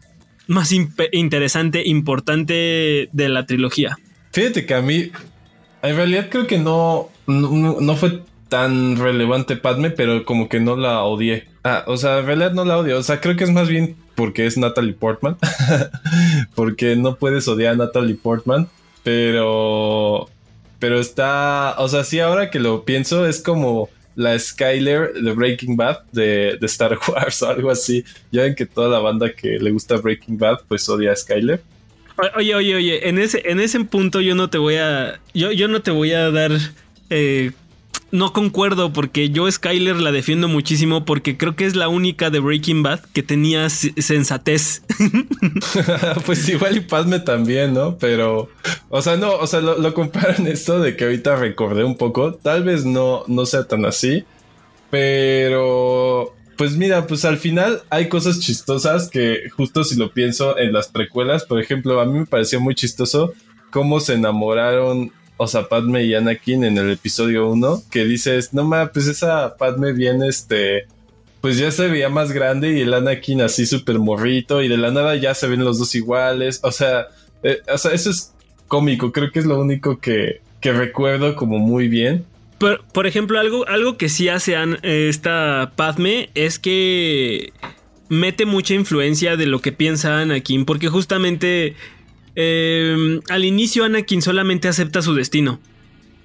más 0.48 0.72
interesante, 0.72 1.84
importante 1.86 3.10
de 3.12 3.30
la 3.30 3.46
trilogía. 3.46 3.98
Fíjate 4.32 4.66
que 4.66 4.74
a 4.74 4.82
mí, 4.82 5.12
en 5.88 5.96
realidad 5.96 6.28
creo 6.30 6.48
que 6.48 6.58
no, 6.58 7.10
no, 7.28 7.96
fue 7.96 8.22
tan 8.50 8.98
relevante 8.98 9.56
Padme, 9.56 9.90
pero 9.90 10.26
como 10.26 10.50
que 10.50 10.60
no 10.60 10.76
la 10.76 11.04
odié. 11.04 11.48
Ah, 11.64 11.84
o 11.88 11.98
sea, 11.98 12.20
en 12.20 12.26
realidad 12.26 12.54
no 12.54 12.66
la 12.66 12.78
odio. 12.78 12.98
O 12.98 13.04
sea, 13.04 13.22
creo 13.22 13.36
que 13.36 13.44
es 13.44 13.52
más 13.52 13.68
bien 13.68 13.96
porque 14.16 14.46
es 14.46 14.58
Natalie 14.58 14.94
Portman. 14.94 15.38
porque 16.56 16.96
no 16.96 17.16
puedes 17.16 17.48
odiar 17.48 17.74
a 17.74 17.78
Natalie 17.78 18.16
Portman. 18.16 18.68
Pero 19.04 20.30
pero 20.80 21.00
está, 21.00 21.76
o 21.80 21.88
sea, 21.88 22.04
sí, 22.04 22.20
ahora 22.20 22.52
que 22.52 22.60
lo 22.60 22.86
pienso, 22.86 23.26
es 23.26 23.42
como 23.42 23.90
la 24.16 24.38
Skyler 24.38 25.14
de 25.14 25.32
Breaking 25.32 25.76
Bad 25.76 26.04
de, 26.12 26.58
Star 26.62 26.98
Wars 27.08 27.42
o 27.42 27.50
algo 27.50 27.72
así. 27.72 28.04
Ya 28.32 28.44
ven 28.44 28.56
que 28.56 28.66
toda 28.66 28.90
la 28.90 29.00
banda 29.00 29.32
que 29.34 29.60
le 29.60 29.72
gusta 29.72 29.98
Breaking 29.98 30.38
Bad, 30.38 30.60
pues 30.68 30.88
odia 30.90 31.12
a 31.12 31.16
Skyler. 31.16 31.62
Oye, 32.38 32.56
oye, 32.56 32.76
oye, 32.76 33.10
en 33.10 33.20
ese, 33.20 33.42
en 33.46 33.60
ese 33.60 33.80
punto 33.82 34.22
yo 34.22 34.36
no 34.36 34.50
te 34.50 34.58
voy 34.58 34.76
a. 34.76 35.20
Yo, 35.34 35.52
yo 35.52 35.68
no 35.68 35.82
te 35.82 35.92
voy 35.92 36.14
a 36.14 36.32
dar 36.32 36.52
eh, 37.10 37.52
no 38.12 38.34
concuerdo 38.34 38.94
porque 38.94 39.30
yo 39.30 39.52
Skyler 39.52 39.98
la 39.98 40.12
defiendo 40.12 40.48
muchísimo 40.48 41.06
porque 41.06 41.38
creo 41.38 41.56
que 41.56 41.66
es 41.66 41.76
la 41.76 41.88
única 41.88 42.30
de 42.30 42.40
Breaking 42.40 42.84
Bad 42.84 43.02
que 43.14 43.24
tenía 43.24 43.70
sensatez. 43.70 44.84
pues 46.26 46.48
igual 46.48 46.78
y 46.78 46.82
Padme 46.82 47.20
también, 47.20 47.74
¿no? 47.74 47.98
Pero, 47.98 48.50
o 48.90 49.02
sea, 49.02 49.18
no, 49.18 49.34
o 49.34 49.48
sea, 49.48 49.62
lo, 49.62 49.94
comparan 49.94 50.48
esto 50.48 50.80
de 50.80 50.96
que 50.96 51.06
ahorita 51.06 51.36
recordé 51.36 51.84
un 51.84 51.98
poco. 51.98 52.34
Tal 52.36 52.64
vez 52.64 52.86
no, 52.86 53.24
no 53.28 53.46
sea 53.46 53.68
tan 53.68 53.86
así, 53.86 54.24
pero 54.90 56.34
pues 56.58 56.78
mira, 56.78 57.08
pues 57.08 57.26
al 57.26 57.38
final 57.38 57.84
hay 57.90 58.10
cosas 58.10 58.40
chistosas 58.40 59.10
que 59.10 59.50
justo 59.56 59.84
si 59.84 59.96
lo 59.96 60.12
pienso 60.12 60.58
en 60.58 60.74
las 60.74 60.88
precuelas, 60.88 61.44
por 61.44 61.62
ejemplo, 61.62 62.00
a 62.00 62.06
mí 62.06 62.20
me 62.20 62.26
pareció 62.26 62.60
muy 62.60 62.76
chistoso 62.76 63.34
cómo 63.72 64.00
se 64.00 64.14
enamoraron 64.14 65.12
o 65.38 65.48
sea, 65.48 65.68
Padme 65.68 66.04
y 66.04 66.16
Anakin 66.16 66.64
en 66.64 66.78
el 66.78 66.92
episodio 66.92 67.50
1, 67.50 67.84
que 67.92 68.06
dices, 68.06 68.54
no 68.54 68.64
mames, 68.64 68.92
pues 68.94 69.08
esa 69.08 69.58
Padme 69.58 69.92
viene 69.92 70.28
este, 70.28 70.88
pues 71.42 71.58
ya 71.58 71.72
se 71.72 71.88
veía 71.88 72.10
más 72.10 72.32
grande 72.32 72.72
y 72.72 72.82
el 72.82 72.94
Anakin 72.94 73.42
así 73.42 73.66
súper 73.66 74.00
morrito 74.00 74.62
y 74.62 74.70
de 74.70 74.78
la 74.78 74.92
nada 74.92 75.16
ya 75.16 75.34
se 75.34 75.48
ven 75.48 75.66
los 75.66 75.78
dos 75.78 75.94
iguales, 75.96 76.62
o 76.64 76.72
sea, 76.72 77.08
eh, 77.44 77.60
o 77.72 77.78
sea, 77.78 77.92
eso 77.92 78.10
es 78.10 78.34
cómico, 78.68 79.12
creo 79.12 79.32
que 79.32 79.40
es 79.40 79.46
lo 79.46 79.60
único 79.60 80.00
que, 80.00 80.42
que 80.62 80.72
recuerdo 80.72 81.36
como 81.36 81.60
muy 81.60 81.88
bien. 81.88 82.26
Por, 82.58 83.06
ejemplo, 83.06 83.40
algo, 83.40 83.68
algo 83.68 83.98
que 83.98 84.08
sí 84.08 84.30
hace 84.30 84.56
esta 84.82 85.74
Padme 85.76 86.30
es 86.36 86.58
que 86.58 87.52
mete 88.10 88.46
mucha 88.46 88.74
influencia 88.74 89.36
de 89.36 89.46
lo 89.46 89.60
que 89.60 89.72
piensa 89.72 90.20
Anakin, 90.22 90.66
porque 90.66 90.88
justamente 90.88 91.76
eh, 92.36 93.20
al 93.30 93.46
inicio 93.46 93.84
Anakin 93.84 94.22
solamente 94.22 94.68
acepta 94.68 95.02
su 95.02 95.14
destino. 95.14 95.60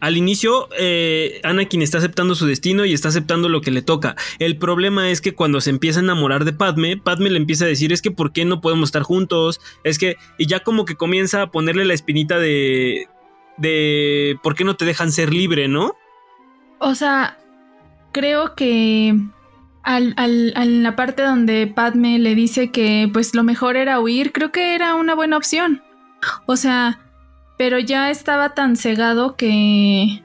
Al 0.01 0.17
inicio, 0.17 0.71
eh, 0.79 1.41
Anakin 1.43 1.83
está 1.83 1.99
aceptando 1.99 2.35
su 2.35 2.47
destino 2.47 2.87
y 2.87 2.95
está 2.95 3.09
aceptando 3.09 3.51
lo 3.51 3.61
que 3.61 3.71
le 3.71 3.83
toca. 3.83 4.17
El 4.39 4.57
problema 4.57 5.11
es 5.11 5.21
que 5.21 5.35
cuando 5.35 5.61
se 5.61 5.69
empieza 5.69 6.01
a 6.01 6.03
enamorar 6.03 6.47
de 6.47 6.55
Padme, 6.55 6.97
Padme 6.97 7.29
le 7.29 7.37
empieza 7.37 7.67
a 7.67 7.69
decir 7.69 7.93
es 7.93 8.01
que 8.01 8.11
¿por 8.11 8.33
qué 8.33 8.47
no 8.47 8.63
podemos 8.63 8.89
estar 8.89 9.03
juntos? 9.03 9.61
Es 9.85 9.99
que, 9.99 10.17
y 10.39 10.47
ya 10.47 10.61
como 10.61 10.87
que 10.87 10.95
comienza 10.95 11.43
a 11.43 11.51
ponerle 11.51 11.85
la 11.85 11.93
espinita 11.93 12.39
de, 12.39 13.09
de 13.59 14.39
¿por 14.43 14.55
qué 14.55 14.65
no 14.65 14.75
te 14.75 14.87
dejan 14.87 15.13
ser 15.13 15.35
libre, 15.35 15.69
no? 15.69 15.95
O 16.81 16.95
sea, 16.95 17.39
creo 18.11 18.55
que 18.55 19.15
al, 19.83 20.15
al, 20.17 20.53
en 20.57 20.83
la 20.83 20.97
parte 20.97 21.23
donde 21.23 21.67
Padme 21.67 22.19
le 22.19 22.35
dice 22.35 22.71
que 22.71 23.09
pues 23.13 23.35
lo 23.35 23.45
mejor 23.45 23.77
era 23.77 24.01
huir, 24.01 24.33
creo 24.33 24.51
que 24.51 24.75
era 24.75 24.95
una 24.95 25.15
buena 25.15 25.37
opción. 25.37 25.83
O 26.47 26.57
sea, 26.57 27.01
pero 27.59 27.79
ya 27.79 28.11
estaba 28.11 28.55
tan 28.55 28.77
cegado 28.77 29.37
que, 29.37 30.23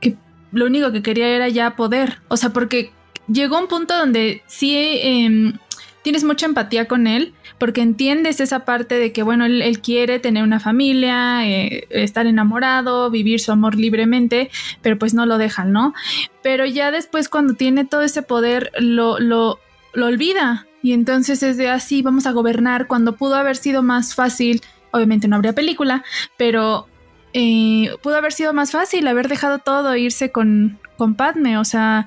que 0.00 0.16
lo 0.52 0.66
único 0.66 0.92
que 0.92 1.02
quería 1.02 1.28
era 1.28 1.48
ya 1.48 1.76
poder. 1.76 2.20
O 2.28 2.36
sea, 2.36 2.50
porque 2.50 2.92
llegó 3.26 3.58
un 3.58 3.66
punto 3.66 3.98
donde 3.98 4.42
sí 4.46 4.76
em, 5.02 5.58
tienes 6.02 6.24
mucha 6.24 6.46
empatía 6.46 6.86
con 6.86 7.06
él, 7.06 7.34
porque 7.58 7.82
entiendes 7.82 8.40
esa 8.40 8.64
parte 8.64 8.96
de 8.96 9.12
que, 9.12 9.22
bueno, 9.22 9.44
él, 9.44 9.80
quiere 9.80 10.18
tener 10.18 10.42
una 10.42 10.60
familia, 10.60 11.46
eh, 11.46 11.86
estar 11.90 12.26
enamorado, 12.26 13.10
vivir 13.10 13.40
su 13.40 13.52
amor 13.52 13.74
libremente, 13.74 14.50
pero 14.82 14.98
pues 14.98 15.14
no 15.14 15.26
lo 15.26 15.38
dejan, 15.38 15.72
¿no? 15.72 15.94
Pero 16.42 16.66
ya 16.66 16.90
después 16.90 17.28
cuando 17.28 17.54
tiene 17.54 17.84
todo 17.84 18.02
ese 18.02 18.22
poder, 18.22 18.70
lo, 18.78 19.18
lo, 19.18 19.58
lo 19.92 20.06
olvida. 20.06 20.66
Y 20.82 20.92
entonces 20.92 21.42
es 21.42 21.58
de 21.58 21.68
así, 21.68 22.00
ah, 22.00 22.04
vamos 22.04 22.26
a 22.26 22.32
gobernar, 22.32 22.86
cuando 22.86 23.16
pudo 23.16 23.34
haber 23.34 23.56
sido 23.56 23.82
más 23.82 24.14
fácil 24.14 24.62
Obviamente 24.92 25.28
no 25.28 25.36
habría 25.36 25.52
película, 25.52 26.04
pero 26.36 26.88
eh, 27.32 27.90
pudo 28.02 28.16
haber 28.16 28.32
sido 28.32 28.52
más 28.52 28.72
fácil 28.72 29.06
haber 29.06 29.28
dejado 29.28 29.58
todo, 29.58 29.94
irse 29.96 30.32
con, 30.32 30.78
con 30.96 31.14
Padme, 31.14 31.58
o 31.58 31.64
sea, 31.64 32.06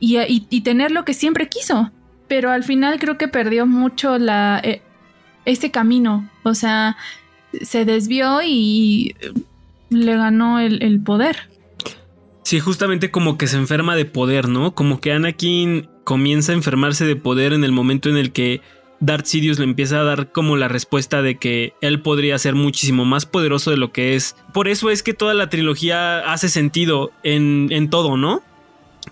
y, 0.00 0.60
tener 0.62 0.90
lo 0.90 1.04
que 1.04 1.14
siempre 1.14 1.48
quiso. 1.48 1.90
Pero 2.28 2.50
al 2.50 2.64
final 2.64 2.98
creo 2.98 3.18
que 3.18 3.28
perdió 3.28 3.66
mucho 3.66 4.18
la, 4.18 4.60
eh, 4.62 4.82
ese 5.44 5.70
camino, 5.70 6.28
o 6.42 6.54
sea, 6.54 6.96
se 7.62 7.84
desvió 7.84 8.40
y 8.44 9.14
le 9.90 10.16
ganó 10.16 10.58
el, 10.58 10.82
el 10.82 11.00
poder. 11.00 11.48
Sí, 12.42 12.60
justamente 12.60 13.10
como 13.10 13.38
que 13.38 13.46
se 13.46 13.56
enferma 13.56 13.96
de 13.96 14.04
poder, 14.04 14.48
¿no? 14.48 14.74
Como 14.74 15.00
que 15.00 15.12
Anakin 15.12 15.88
comienza 16.04 16.52
a 16.52 16.54
enfermarse 16.54 17.04
de 17.04 17.16
poder 17.16 17.52
en 17.52 17.64
el 17.64 17.72
momento 17.72 18.08
en 18.08 18.16
el 18.16 18.32
que 18.32 18.60
Darth 19.00 19.26
Sidious 19.26 19.58
le 19.58 19.64
empieza 19.64 20.00
a 20.00 20.04
dar 20.04 20.32
como 20.32 20.56
la 20.56 20.68
respuesta 20.68 21.22
de 21.22 21.38
que 21.38 21.74
él 21.80 22.00
podría 22.00 22.38
ser 22.38 22.54
muchísimo 22.54 23.04
más 23.04 23.26
poderoso 23.26 23.70
de 23.70 23.76
lo 23.76 23.92
que 23.92 24.14
es. 24.14 24.36
Por 24.54 24.68
eso 24.68 24.90
es 24.90 25.02
que 25.02 25.12
toda 25.12 25.34
la 25.34 25.48
trilogía 25.48 26.20
hace 26.32 26.48
sentido 26.48 27.10
en, 27.22 27.68
en 27.70 27.90
todo, 27.90 28.16
¿no? 28.16 28.42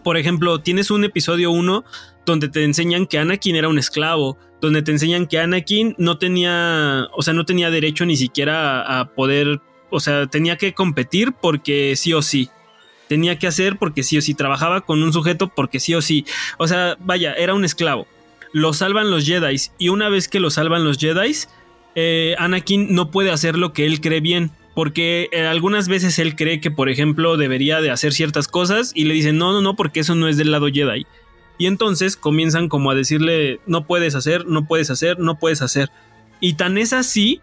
Por 0.03 0.17
ejemplo, 0.17 0.61
tienes 0.61 0.91
un 0.91 1.05
episodio 1.05 1.51
1 1.51 1.85
donde 2.27 2.49
te 2.49 2.65
enseñan 2.65 3.07
que 3.07 3.19
Anakin 3.19 3.57
era 3.57 3.69
un 3.69 3.79
esclavo, 3.79 4.39
donde 4.61 4.83
te 4.83 4.93
enseñan 4.93 5.27
que 5.27 5.39
Anakin 5.39 5.95
no 5.99 6.19
tenía, 6.19 7.09
o 7.13 7.23
sea, 7.23 7.35
no 7.35 7.45
tenía 7.45 7.71
derecho 7.71 8.07
ni 8.07 8.17
siquiera 8.17 9.01
a 9.01 9.15
poder, 9.15 9.61
o 9.91 10.01
sea, 10.01 10.27
tenía 10.27 10.57
que 10.57 10.75
competir 10.75 11.33
porque 11.41 11.95
sí 11.97 12.13
o 12.13 12.23
sí. 12.23 12.51
Tenía 13.09 13.39
que 13.39 13.47
hacer 13.47 13.77
porque 13.79 14.03
sí 14.03 14.17
o 14.17 14.23
sí 14.23 14.35
trabajaba 14.35 14.81
con 14.81 15.03
un 15.03 15.13
sujeto 15.13 15.49
porque 15.55 15.79
sí 15.79 15.95
o 15.95 16.01
sí. 16.01 16.25
O 16.59 16.67
sea, 16.67 16.97
vaya, 17.01 17.35
era 17.35 17.55
un 17.55 17.65
esclavo 17.65 18.07
lo 18.55 18.73
salvan 18.73 19.11
los 19.11 19.27
Jedi 19.27 19.57
y 19.79 19.89
una 19.89 20.09
vez 20.09 20.29
que 20.29 20.39
lo 20.39 20.49
salvan 20.49 20.85
los 20.85 20.99
Jedi, 20.99 21.35
eh, 21.97 22.37
Anakin 22.39 22.95
no 22.95 23.11
puede 23.11 23.33
hacer 23.33 23.59
lo 23.59 23.73
que 23.73 23.85
él 23.85 24.01
cree 24.01 24.21
bien. 24.21 24.53
Porque 24.75 25.29
eh, 25.31 25.47
algunas 25.47 25.87
veces 25.87 26.19
él 26.19 26.35
cree 26.35 26.61
que, 26.61 26.73
por 26.73 26.89
ejemplo, 26.89 27.37
debería 27.37 27.81
de 27.81 27.91
hacer 27.91 28.13
ciertas 28.13 28.49
cosas 28.49 28.91
y 28.93 29.05
le 29.05 29.15
dicen, 29.15 29.39
no, 29.39 29.53
no, 29.53 29.61
no, 29.61 29.77
porque 29.77 30.01
eso 30.01 30.17
no 30.17 30.27
es 30.27 30.37
del 30.37 30.51
lado 30.51 30.67
Jedi. 30.67 31.07
Y 31.59 31.67
entonces 31.67 32.17
comienzan 32.17 32.69
como 32.69 32.91
a 32.91 32.95
decirle, 32.95 33.61
no 33.67 33.87
puedes 33.87 34.15
hacer, 34.15 34.47
no 34.47 34.67
puedes 34.67 34.91
hacer, 34.91 35.19
no 35.19 35.39
puedes 35.39 35.63
hacer. 35.63 35.91
Y 36.41 36.55
tan 36.55 36.79
es 36.79 36.93
así 36.93 37.41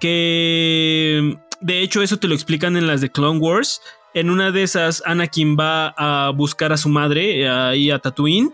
que, 0.00 1.38
de 1.60 1.80
hecho, 1.82 2.02
eso 2.02 2.18
te 2.18 2.28
lo 2.28 2.34
explican 2.34 2.76
en 2.76 2.86
las 2.86 3.00
de 3.00 3.10
Clone 3.10 3.40
Wars. 3.40 3.82
En 4.14 4.30
una 4.30 4.50
de 4.50 4.62
esas, 4.62 5.02
Anakin 5.06 5.56
va 5.56 5.88
a 5.96 6.30
buscar 6.30 6.72
a 6.72 6.76
su 6.76 6.88
madre, 6.88 7.48
ahí 7.48 7.90
a 7.90 7.98
Tatooine, 7.98 8.52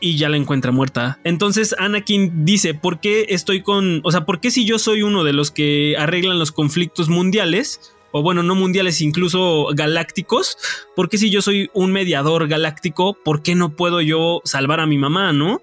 y 0.00 0.16
ya 0.16 0.28
la 0.28 0.36
encuentra 0.36 0.72
muerta. 0.72 1.18
Entonces 1.24 1.74
Anakin 1.78 2.44
dice, 2.44 2.74
¿por 2.74 3.00
qué 3.00 3.26
estoy 3.30 3.62
con, 3.62 4.00
o 4.04 4.12
sea, 4.12 4.24
por 4.24 4.40
qué 4.40 4.50
si 4.50 4.64
yo 4.64 4.78
soy 4.78 5.02
uno 5.02 5.24
de 5.24 5.32
los 5.32 5.50
que 5.50 5.96
arreglan 5.98 6.38
los 6.38 6.52
conflictos 6.52 7.08
mundiales, 7.08 7.94
o 8.12 8.22
bueno, 8.22 8.42
no 8.42 8.54
mundiales, 8.54 9.00
incluso 9.00 9.68
galácticos, 9.74 10.56
porque 10.96 11.18
si 11.18 11.30
yo 11.30 11.42
soy 11.42 11.70
un 11.74 11.92
mediador 11.92 12.48
galáctico, 12.48 13.16
¿por 13.24 13.42
qué 13.42 13.54
no 13.54 13.76
puedo 13.76 14.00
yo 14.00 14.40
salvar 14.44 14.80
a 14.80 14.86
mi 14.86 14.98
mamá, 14.98 15.32
no? 15.32 15.60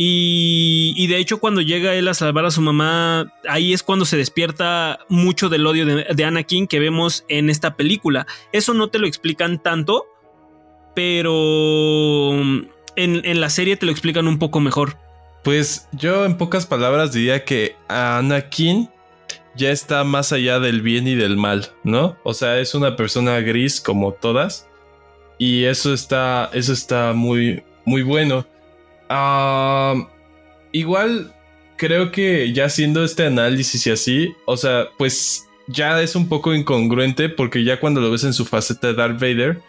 Y, 0.00 1.08
de 1.08 1.16
hecho 1.16 1.40
cuando 1.40 1.60
llega 1.60 1.94
él 1.94 2.06
a 2.06 2.14
salvar 2.14 2.44
a 2.44 2.52
su 2.52 2.60
mamá, 2.60 3.32
ahí 3.48 3.72
es 3.72 3.82
cuando 3.82 4.04
se 4.04 4.16
despierta 4.16 5.00
mucho 5.08 5.48
del 5.48 5.66
odio 5.66 5.84
de, 5.86 6.24
Anakin 6.24 6.68
que 6.68 6.78
vemos 6.78 7.24
en 7.28 7.50
esta 7.50 7.74
película. 7.74 8.24
Eso 8.52 8.74
no 8.74 8.90
te 8.90 9.00
lo 9.00 9.08
explican 9.08 9.60
tanto, 9.60 10.06
pero 10.94 12.32
en, 12.32 12.70
en 12.96 13.40
la 13.40 13.50
serie 13.50 13.76
te 13.76 13.86
lo 13.86 13.92
explican 13.92 14.28
un 14.28 14.38
poco 14.38 14.60
mejor. 14.60 14.96
Pues 15.42 15.88
yo 15.90 16.24
en 16.24 16.36
pocas 16.36 16.66
palabras 16.66 17.12
diría 17.12 17.44
que 17.44 17.74
Anakin 17.88 18.90
ya 19.58 19.70
está 19.70 20.04
más 20.04 20.32
allá 20.32 20.60
del 20.60 20.80
bien 20.80 21.06
y 21.06 21.14
del 21.14 21.36
mal, 21.36 21.72
¿no? 21.84 22.16
O 22.22 22.32
sea, 22.32 22.58
es 22.58 22.74
una 22.74 22.96
persona 22.96 23.40
gris 23.40 23.80
como 23.80 24.12
todas. 24.12 24.68
Y 25.36 25.64
eso 25.64 25.92
está, 25.92 26.50
eso 26.54 26.72
está 26.72 27.12
muy, 27.12 27.62
muy 27.84 28.02
bueno. 28.02 28.46
Ah, 29.10 29.94
igual 30.72 31.34
creo 31.76 32.10
que 32.10 32.52
ya 32.52 32.66
haciendo 32.66 33.04
este 33.04 33.26
análisis 33.26 33.86
y 33.86 33.90
así, 33.90 34.34
o 34.46 34.56
sea, 34.56 34.88
pues 34.96 35.46
ya 35.66 36.00
es 36.02 36.16
un 36.16 36.28
poco 36.28 36.54
incongruente 36.54 37.28
porque 37.28 37.64
ya 37.64 37.78
cuando 37.78 38.00
lo 38.00 38.10
ves 38.10 38.24
en 38.24 38.32
su 38.32 38.44
faceta 38.44 38.88
de 38.88 38.94
Darth 38.94 39.20
Vader, 39.20 39.60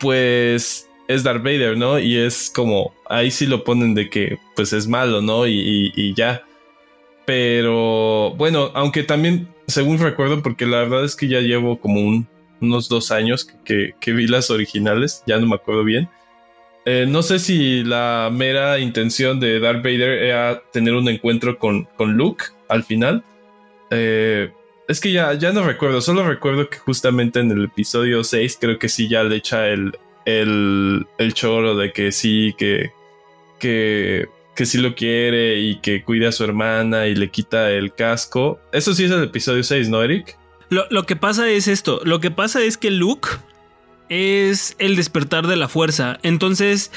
pues 0.00 0.88
es 1.08 1.22
Darth 1.22 1.42
Vader, 1.42 1.76
¿no? 1.76 1.98
Y 1.98 2.16
es 2.16 2.50
como, 2.54 2.94
ahí 3.08 3.30
sí 3.30 3.46
lo 3.46 3.64
ponen 3.64 3.94
de 3.94 4.08
que 4.08 4.38
pues 4.56 4.72
es 4.72 4.86
malo, 4.86 5.20
¿no? 5.22 5.46
Y, 5.46 6.14
ya. 6.14 6.42
Pero 7.32 8.32
bueno, 8.32 8.70
aunque 8.74 9.04
también, 9.04 9.48
según 9.66 9.96
recuerdo, 9.96 10.42
porque 10.42 10.66
la 10.66 10.80
verdad 10.80 11.02
es 11.02 11.16
que 11.16 11.28
ya 11.28 11.40
llevo 11.40 11.80
como 11.80 12.26
unos 12.60 12.90
dos 12.90 13.10
años 13.10 13.48
que 13.64 13.94
vi 14.04 14.26
las 14.26 14.50
originales, 14.50 15.22
ya 15.26 15.38
no 15.38 15.46
me 15.46 15.54
acuerdo 15.54 15.82
bien. 15.82 16.10
Eh, 16.84 17.06
no 17.08 17.22
sé 17.22 17.38
si 17.38 17.84
la 17.84 18.28
mera 18.30 18.78
intención 18.80 19.40
de 19.40 19.60
Darth 19.60 19.82
Vader 19.82 20.24
era 20.24 20.62
tener 20.72 20.92
un 20.92 21.08
encuentro 21.08 21.58
con, 21.58 21.84
con 21.96 22.18
Luke 22.18 22.44
al 22.68 22.84
final. 22.84 23.24
Eh, 23.90 24.52
es 24.86 25.00
que 25.00 25.10
ya, 25.12 25.32
ya 25.32 25.52
no 25.52 25.64
recuerdo, 25.64 26.02
solo 26.02 26.28
recuerdo 26.28 26.68
que 26.68 26.76
justamente 26.76 27.40
en 27.40 27.50
el 27.50 27.64
episodio 27.64 28.22
6 28.24 28.58
creo 28.60 28.78
que 28.78 28.90
sí 28.90 29.08
ya 29.08 29.22
le 29.22 29.36
echa 29.36 29.68
el, 29.68 29.96
el, 30.26 31.06
el 31.16 31.32
choro 31.32 31.76
de 31.76 31.92
que 31.92 32.12
sí, 32.12 32.54
que, 32.58 32.90
que, 33.58 34.28
que 34.54 34.66
sí 34.66 34.78
lo 34.78 34.94
quiere 34.94 35.60
y 35.60 35.80
que 35.80 36.02
cuida 36.02 36.28
a 36.28 36.32
su 36.32 36.44
hermana 36.44 37.06
y 37.06 37.14
le 37.14 37.30
quita 37.30 37.70
el 37.70 37.94
casco. 37.94 38.60
Eso 38.72 38.94
sí 38.94 39.04
es 39.04 39.10
el 39.10 39.24
episodio 39.24 39.62
6, 39.62 39.88
¿no, 39.88 40.02
Eric? 40.02 40.38
Lo, 40.68 40.86
lo 40.90 41.04
que 41.04 41.16
pasa 41.16 41.48
es 41.50 41.68
esto, 41.68 42.00
lo 42.04 42.20
que 42.20 42.30
pasa 42.30 42.62
es 42.62 42.76
que 42.76 42.90
Luke 42.90 43.28
es 44.08 44.76
el 44.78 44.96
despertar 44.96 45.46
de 45.46 45.56
la 45.56 45.68
fuerza. 45.68 46.18
Entonces, 46.22 46.90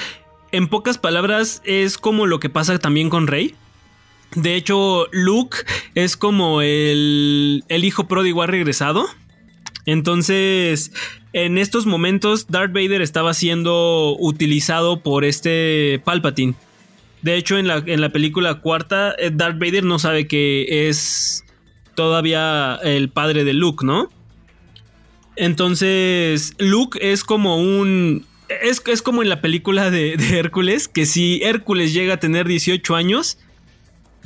en 0.51 0.67
pocas 0.67 0.97
palabras, 0.97 1.61
es 1.65 1.97
como 1.97 2.25
lo 2.25 2.39
que 2.39 2.49
pasa 2.49 2.77
también 2.79 3.09
con 3.09 3.27
Rey. 3.27 3.55
De 4.35 4.55
hecho, 4.55 5.07
Luke 5.11 5.57
es 5.95 6.17
como 6.17 6.61
el, 6.61 7.63
el 7.69 7.85
hijo 7.85 8.07
pródigo 8.07 8.41
ha 8.41 8.47
regresado. 8.47 9.05
Entonces, 9.85 10.91
en 11.31 11.57
estos 11.57 11.85
momentos, 11.85 12.47
Darth 12.47 12.73
Vader 12.73 13.01
estaba 13.01 13.33
siendo 13.33 14.15
utilizado 14.19 15.01
por 15.01 15.23
este 15.25 16.01
Palpatine. 16.03 16.55
De 17.21 17.35
hecho, 17.35 17.57
en 17.57 17.67
la, 17.67 17.83
en 17.85 18.01
la 18.01 18.09
película 18.09 18.55
cuarta, 18.55 19.15
eh, 19.17 19.31
Darth 19.33 19.57
Vader 19.57 19.83
no 19.83 19.99
sabe 19.99 20.27
que 20.27 20.87
es 20.89 21.43
todavía 21.95 22.79
el 22.83 23.09
padre 23.09 23.43
de 23.43 23.53
Luke, 23.53 23.85
¿no? 23.85 24.09
Entonces, 25.35 26.53
Luke 26.59 26.99
es 27.01 27.23
como 27.23 27.57
un. 27.57 28.25
Es, 28.61 28.81
es 28.85 29.01
como 29.01 29.23
en 29.23 29.29
la 29.29 29.41
película 29.41 29.89
de, 29.89 30.13
Hércules, 30.13 30.87
que 30.87 31.05
si 31.05 31.41
Hércules 31.43 31.93
llega 31.93 32.15
a 32.15 32.17
tener 32.17 32.47
18 32.47 32.95
años, 32.95 33.37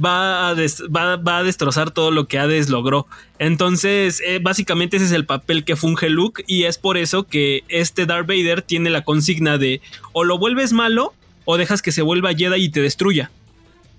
va 0.03 0.49
a, 0.49 0.55
va, 0.55 1.37
a 1.37 1.43
destrozar 1.43 1.91
todo 1.91 2.11
lo 2.11 2.27
que 2.27 2.37
Hades 2.37 2.69
logró. 2.69 3.07
Entonces, 3.39 4.21
eh, 4.25 4.39
básicamente 4.41 4.97
ese 4.97 5.05
es 5.05 5.11
el 5.13 5.25
papel 5.25 5.63
que 5.63 5.75
funge 5.75 6.09
Luke, 6.09 6.43
y 6.47 6.63
es 6.63 6.77
por 6.77 6.97
eso 6.97 7.23
que 7.23 7.63
este 7.69 8.05
Darth 8.05 8.27
Vader 8.27 8.61
tiene 8.61 8.89
la 8.89 9.03
consigna 9.03 9.57
de 9.57 9.81
o 10.11 10.23
lo 10.23 10.37
vuelves 10.37 10.73
malo 10.73 11.13
o 11.51 11.57
dejas 11.57 11.81
que 11.81 11.91
se 11.91 12.03
vuelva 12.03 12.35
Jedi 12.35 12.65
y 12.65 12.69
te 12.69 12.79
destruya. 12.79 13.31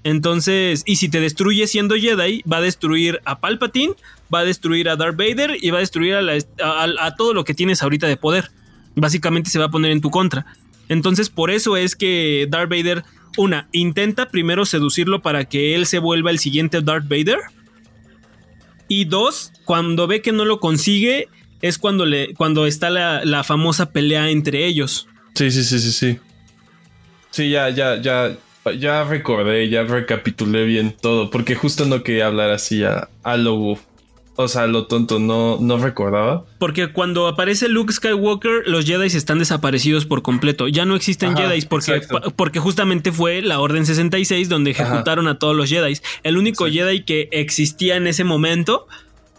Entonces, 0.05 0.85
y 0.87 0.97
si 0.97 1.09
te 1.09 1.19
destruye 1.19 1.67
siendo 1.67 1.97
Jedi, 1.97 2.45
va 2.45 2.59
a 2.59 2.61
destruir 2.61 3.21
a 3.25 3.41
Palpatine, 3.41 3.95
va 4.33 4.39
a 4.39 4.45
destruir 4.45 4.89
a 4.89 4.95
Darth 4.95 5.17
Vader 5.17 5.57
y 5.61 5.71
va 5.71 5.79
a 5.79 5.81
destruir 5.81 6.15
a, 6.15 7.15
todo 7.17 7.35
lo 7.35 7.43
que 7.43 7.53
tienes 7.53 7.83
ahorita 7.83 8.07
de 8.07 8.17
poder. 8.17 8.53
Básicamente 8.95 9.51
se 9.51 9.59
va 9.59 9.65
a 9.65 9.69
poner 9.69 9.91
en 9.91 10.01
tu 10.01 10.11
contra. 10.11 10.47
Entonces, 10.89 11.29
por 11.29 11.51
eso 11.51 11.77
es 11.77 11.97
que 11.97 12.47
Darth 12.49 12.71
Vader, 12.71 13.03
una, 13.37 13.69
intenta 13.73 14.29
primero 14.29 14.65
seducirlo 14.65 15.21
para 15.21 15.47
que 15.47 15.75
él 15.75 15.87
se 15.87 15.99
vuelva 15.99 16.31
el 16.31 16.39
siguiente 16.39 16.83
Darth 16.83 17.09
Vader. 17.09 17.39
Y 18.87 19.07
dos, 19.07 19.51
cuando 19.65 20.07
ve 20.07 20.23
que 20.23 20.31
no 20.31 20.45
lo 20.45 20.61
consigue, 20.61 21.27
es 21.63 21.79
cuando, 21.79 22.07
le, 22.07 22.33
cuando 22.35 22.67
está 22.67 22.91
la, 22.91 23.25
la 23.25 23.43
famosa 23.43 23.91
pelea 23.91 24.31
entre 24.31 24.67
ellos. 24.67 25.09
Sí, 25.35 25.51
sí, 25.51 25.65
sí, 25.65 25.81
sí, 25.81 25.91
sí. 25.91 26.19
Sí, 27.31 27.51
ya, 27.51 27.69
ya, 27.71 28.01
ya 28.01 28.37
ya 28.79 29.05
recordé, 29.05 29.69
ya 29.69 29.85
recapitulé 29.85 30.65
bien 30.65 30.95
todo, 31.01 31.31
porque 31.31 31.55
justo 31.55 31.87
no 31.87 32.03
quería 32.03 32.27
hablar 32.27 32.51
así 32.51 32.83
a, 32.85 33.09
lo... 33.37 33.79
O 34.37 34.49
sea, 34.49 34.67
lo 34.67 34.87
tonto, 34.87 35.19
no, 35.19 35.59
no 35.61 35.77
recordaba. 35.77 36.47
Porque 36.59 36.93
cuando 36.93 37.27
aparece 37.27 37.69
Luke 37.69 37.93
Skywalker, 37.93 38.63
los 38.67 38.87
Jedi 38.87 39.07
están 39.07 39.39
desaparecidos 39.39 40.07
por 40.07 40.23
completo. 40.23 40.67
Ya 40.67 40.87
no 40.87 40.97
existen 40.97 41.37
Jedi 41.37 41.61
porque, 41.67 42.01
porque 42.37 42.59
justamente 42.59 43.13
fue 43.13 43.43
la 43.43 43.61
Orden 43.61 43.85
66 43.85 44.49
donde 44.49 44.71
ejecutaron 44.71 45.29
a 45.29 45.39
todos 45.39 45.55
los 45.55 45.69
Jedi. 45.69 45.99
El 46.23 46.39
único 46.39 46.67
Jedi 46.69 47.03
que 47.03 47.29
existía 47.33 47.97
en 47.97 48.07
ese 48.07 48.25
momento 48.25 48.87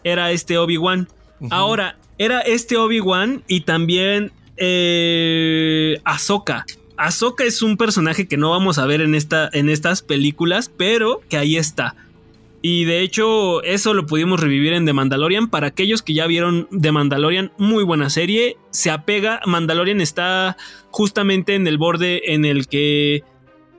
era 0.04 0.32
este 0.32 0.60
Obi-Wan. 0.60 1.08
Ahora, 1.50 1.98
era 2.20 2.42
este 2.42 2.78
Obi-Wan 2.78 3.44
y 3.48 3.62
también 3.62 4.32
eh, 4.58 6.00
Ahsoka. 6.04 6.64
Ahsoka 7.02 7.44
es 7.44 7.64
un 7.64 7.78
personaje 7.78 8.28
que 8.28 8.38
no 8.38 8.52
vamos 8.52 8.78
a 8.78 8.86
ver 8.86 9.02
en, 9.02 9.16
esta, 9.16 9.50
en 9.54 9.70
estas 9.70 10.04
películas, 10.04 10.72
pero 10.78 11.22
que 11.30 11.38
ahí 11.38 11.58
está. 11.58 11.96
Y 12.62 12.86
de 12.86 13.02
hecho, 13.02 13.64
eso 13.64 13.96
lo 13.96 14.06
pudimos 14.06 14.40
revivir 14.40 14.74
en 14.74 14.86
The 14.86 14.94
Mandalorian. 14.94 15.50
Para 15.50 15.66
aquellos 15.66 16.04
que 16.04 16.14
ya 16.14 16.28
vieron 16.28 16.68
The 16.80 16.92
Mandalorian, 16.92 17.54
muy 17.58 17.84
buena 17.84 18.12
serie. 18.12 18.58
Se 18.70 18.92
apega. 18.92 19.42
Mandalorian 19.48 20.00
está 20.00 20.58
justamente 20.92 21.56
en 21.56 21.66
el 21.66 21.80
borde 21.80 22.34
en 22.34 22.46
el 22.46 22.68
que 22.68 23.24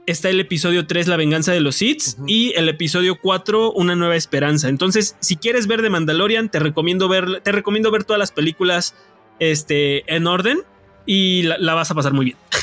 está 0.07 0.29
el 0.29 0.41
episodio 0.41 0.89
3, 0.89 1.07
La 1.07 1.17
venganza 1.17 1.53
de 1.53 1.61
los 1.61 1.77
Sith, 1.77 2.19
y 2.27 2.53
el 2.57 2.69
episodio 2.69 3.21
4, 3.23 3.71
Una 3.71 3.95
nueva 3.95 4.17
esperanza. 4.17 4.69
Entonces, 4.69 5.17
si 5.21 5.37
quieres 5.37 5.69
ver 5.69 5.81
The 5.81 5.91
Mandalorian, 5.91 6.51
te 6.51 6.59
recomiendo 6.59 7.07
ver, 7.09 7.41
te 7.45 7.53
recomiendo 7.53 7.93
ver 7.93 8.03
todas 8.03 8.19
las 8.19 8.33
películas 8.33 8.97
este, 9.39 10.13
en 10.13 10.27
orden 10.27 10.59
y 11.07 11.45
la 11.45 11.75
vas 11.75 11.93
a 11.93 11.95
pasar 11.95 12.13
muy 12.15 12.25
bien. 12.25 12.37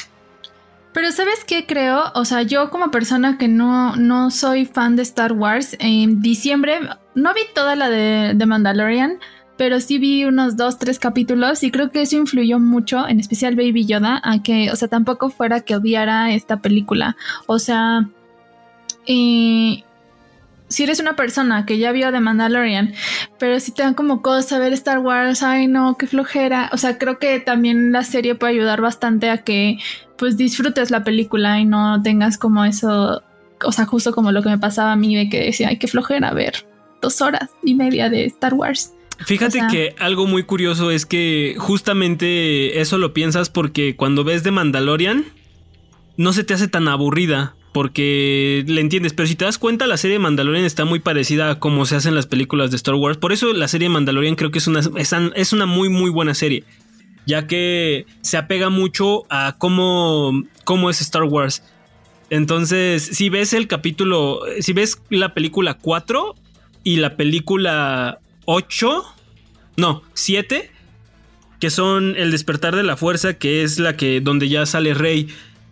Pero 0.91 1.11
¿sabes 1.11 1.43
qué 1.45 1.65
creo? 1.65 2.11
O 2.15 2.25
sea, 2.25 2.41
yo 2.41 2.69
como 2.69 2.91
persona 2.91 3.37
que 3.37 3.47
no, 3.47 3.95
no 3.95 4.31
soy 4.31 4.65
fan 4.65 4.95
de 4.95 5.03
Star 5.03 5.33
Wars, 5.33 5.75
en 5.79 6.21
diciembre 6.21 6.79
no 7.15 7.33
vi 7.33 7.41
toda 7.53 7.75
la 7.75 7.89
de, 7.89 8.33
de 8.33 8.45
Mandalorian, 8.45 9.19
pero 9.57 9.81
sí 9.81 9.97
vi 9.97 10.23
unos 10.23 10.55
dos, 10.55 10.79
tres 10.79 10.99
capítulos 10.99 11.63
y 11.63 11.69
creo 11.69 11.89
que 11.89 12.01
eso 12.01 12.15
influyó 12.15 12.59
mucho, 12.59 13.07
en 13.07 13.19
especial 13.19 13.55
Baby 13.55 13.85
Yoda, 13.85 14.21
a 14.23 14.41
que, 14.41 14.71
o 14.71 14.75
sea, 14.75 14.87
tampoco 14.87 15.29
fuera 15.29 15.59
que 15.59 15.75
odiara 15.75 16.31
esta 16.31 16.57
película. 16.57 17.17
O 17.45 17.59
sea, 17.59 18.07
y 19.05 19.83
si 20.69 20.83
eres 20.83 20.99
una 20.99 21.15
persona 21.15 21.65
que 21.65 21.77
ya 21.77 21.91
vio 21.91 22.11
The 22.11 22.19
Mandalorian, 22.19 22.93
pero 23.39 23.59
si 23.59 23.71
te 23.71 23.83
dan 23.83 23.95
como 23.95 24.21
cosa 24.21 24.59
ver 24.59 24.71
Star 24.73 24.99
Wars, 24.99 25.43
ay 25.43 25.67
no, 25.67 25.97
qué 25.97 26.07
flojera. 26.07 26.69
O 26.71 26.77
sea, 26.77 26.97
creo 26.97 27.19
que 27.19 27.39
también 27.39 27.91
la 27.91 28.03
serie 28.03 28.35
puede 28.35 28.53
ayudar 28.53 28.79
bastante 28.79 29.29
a 29.29 29.39
que 29.39 29.79
pues 30.17 30.37
disfrutes 30.37 30.91
la 30.91 31.03
película 31.03 31.59
y 31.59 31.65
no 31.65 32.01
tengas 32.03 32.37
como 32.37 32.63
eso, 32.65 33.23
o 33.63 33.71
sea, 33.71 33.85
justo 33.85 34.13
como 34.13 34.31
lo 34.31 34.43
que 34.43 34.49
me 34.49 34.59
pasaba 34.59 34.91
a 34.91 34.95
mí 34.95 35.15
de 35.15 35.29
que 35.29 35.45
decía, 35.45 35.69
ay, 35.69 35.77
qué 35.77 35.87
flojera 35.87 36.33
ver 36.33 36.65
dos 37.01 37.21
horas 37.21 37.49
y 37.63 37.75
media 37.75 38.09
de 38.09 38.25
Star 38.25 38.53
Wars. 38.53 38.93
Fíjate 39.25 39.59
que 39.69 39.95
algo 39.99 40.27
muy 40.27 40.43
curioso 40.43 40.91
es 40.91 41.05
que 41.05 41.55
justamente 41.57 42.79
eso 42.79 42.97
lo 42.97 43.13
piensas 43.13 43.49
porque 43.49 43.95
cuando 43.95 44.23
ves 44.23 44.43
The 44.43 44.51
Mandalorian 44.51 45.25
no 46.15 46.31
se 46.31 46.43
te 46.43 46.53
hace 46.53 46.67
tan 46.67 46.87
aburrida 46.87 47.55
porque 47.71 48.63
le 48.67 48.81
entiendes, 48.81 49.13
pero 49.13 49.27
si 49.27 49.35
te 49.35 49.45
das 49.45 49.57
cuenta 49.57 49.87
la 49.87 49.97
serie 49.97 50.19
Mandalorian 50.19 50.65
está 50.65 50.85
muy 50.85 50.99
parecida 50.99 51.51
a 51.51 51.59
cómo 51.59 51.85
se 51.85 51.95
hacen 51.95 52.15
las 52.15 52.25
películas 52.25 52.71
de 52.71 52.77
Star 52.77 52.95
Wars, 52.95 53.17
por 53.17 53.31
eso 53.31 53.53
la 53.53 53.67
serie 53.67 53.89
Mandalorian 53.89 54.35
creo 54.35 54.51
que 54.51 54.59
es 54.59 54.67
una, 54.67 54.81
es 55.35 55.53
una 55.53 55.65
muy 55.65 55.89
muy 55.89 56.09
buena 56.09 56.33
serie 56.33 56.63
ya 57.29 57.45
que 57.45 58.07
se 58.21 58.37
apega 58.37 58.69
mucho 58.69 59.23
a 59.29 59.55
cómo, 59.59 60.43
cómo 60.63 60.89
es 60.89 60.99
Star 60.99 61.23
Wars. 61.23 61.63
Entonces, 62.31 63.03
si 63.03 63.29
ves 63.29 63.53
el 63.53 63.67
capítulo, 63.67 64.41
si 64.61 64.73
ves 64.73 64.99
la 65.09 65.35
película 65.35 65.75
4 65.75 66.33
y 66.83 66.95
la 66.97 67.15
película 67.15 68.19
8, 68.45 69.03
no, 69.77 70.01
siete, 70.15 70.71
que 71.59 71.69
son 71.69 72.15
El 72.15 72.31
despertar 72.31 72.75
de 72.75 72.83
la 72.83 72.97
fuerza, 72.97 73.35
que 73.35 73.61
es 73.61 73.77
la 73.77 73.95
que 73.95 74.21
donde 74.21 74.49
ya 74.49 74.65
sale 74.65 74.95
Rey. 74.95 75.27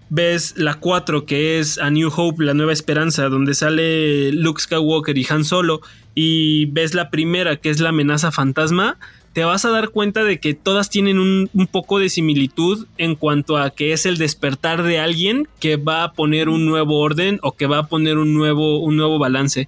Ves 0.10 0.54
la 0.58 0.76
4, 0.76 1.26
que 1.26 1.60
es 1.60 1.80
A 1.80 1.90
New 1.90 2.10
Hope, 2.16 2.44
la 2.44 2.54
nueva 2.54 2.74
esperanza, 2.74 3.28
donde 3.30 3.54
sale 3.54 4.32
Luke 4.32 4.62
Skywalker 4.62 5.18
y 5.18 5.28
Han 5.30 5.44
Solo. 5.44 5.82
Y 6.16 6.68
ves 6.68 6.94
la 6.94 7.10
primera, 7.10 7.58
que 7.58 7.70
es 7.70 7.80
la 7.80 7.90
amenaza 7.90 8.32
fantasma. 8.32 8.98
Te 9.34 9.44
vas 9.44 9.66
a 9.66 9.70
dar 9.70 9.90
cuenta 9.90 10.24
de 10.24 10.40
que 10.40 10.54
todas 10.54 10.90
tienen 10.90 11.20
un, 11.20 11.50
un 11.54 11.68
poco 11.68 12.00
de 12.00 12.10
similitud 12.10 12.88
en 12.98 13.16
cuanto 13.16 13.58
a 13.58 13.70
que 13.70 13.94
es 13.94 14.06
el 14.06 14.18
despertar 14.18 14.82
de 14.82 15.00
alguien 15.00 15.48
que 15.60 15.76
va 15.76 16.04
a 16.04 16.14
poner 16.14 16.50
un 16.50 16.66
nuevo 16.66 17.00
orden 17.00 17.40
o 17.44 17.52
que 17.52 17.68
va 17.68 17.80
a 17.80 17.88
poner 17.88 18.18
un 18.18 18.34
nuevo, 18.34 18.80
un 18.80 18.98
nuevo 18.98 19.20
balance. 19.20 19.68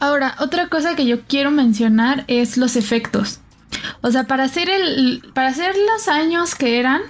Ahora, 0.00 0.36
otra 0.40 0.68
cosa 0.68 0.94
que 0.96 1.06
yo 1.06 1.22
quiero 1.22 1.50
mencionar 1.50 2.24
es 2.28 2.56
los 2.56 2.76
efectos. 2.76 3.40
O 4.00 4.10
sea, 4.10 4.24
para 4.24 4.44
hacer 4.44 4.68
el. 4.68 5.22
Para 5.34 5.48
hacer 5.48 5.74
los 5.76 6.08
años 6.08 6.54
que 6.54 6.78
eran. 6.78 7.02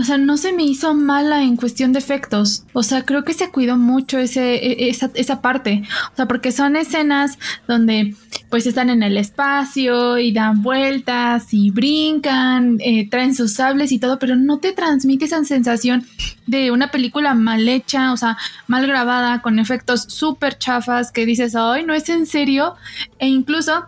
O 0.00 0.02
sea, 0.02 0.16
no 0.16 0.38
se 0.38 0.54
me 0.54 0.62
hizo 0.62 0.94
mala 0.94 1.42
en 1.42 1.56
cuestión 1.56 1.92
de 1.92 1.98
efectos. 1.98 2.64
O 2.72 2.82
sea, 2.82 3.02
creo 3.02 3.22
que 3.22 3.34
se 3.34 3.50
cuidó 3.50 3.76
mucho 3.76 4.18
ese, 4.18 4.54
e, 4.54 4.88
esa, 4.88 5.10
esa 5.12 5.42
parte. 5.42 5.82
O 6.14 6.16
sea, 6.16 6.26
porque 6.26 6.52
son 6.52 6.74
escenas 6.74 7.38
donde 7.68 8.14
pues 8.48 8.66
están 8.66 8.88
en 8.88 9.02
el 9.02 9.18
espacio 9.18 10.16
y 10.16 10.32
dan 10.32 10.62
vueltas 10.62 11.52
y 11.52 11.70
brincan, 11.70 12.78
eh, 12.80 13.10
traen 13.10 13.34
sus 13.34 13.52
sables 13.52 13.92
y 13.92 13.98
todo, 13.98 14.18
pero 14.18 14.36
no 14.36 14.58
te 14.58 14.72
transmite 14.72 15.26
esa 15.26 15.44
sensación 15.44 16.06
de 16.46 16.70
una 16.70 16.90
película 16.90 17.34
mal 17.34 17.68
hecha, 17.68 18.14
o 18.14 18.16
sea, 18.16 18.38
mal 18.68 18.86
grabada, 18.86 19.42
con 19.42 19.58
efectos 19.58 20.04
súper 20.08 20.56
chafas 20.56 21.12
que 21.12 21.26
dices, 21.26 21.54
ay, 21.54 21.84
no 21.84 21.92
es 21.92 22.08
en 22.08 22.24
serio. 22.24 22.74
E 23.18 23.28
incluso 23.28 23.84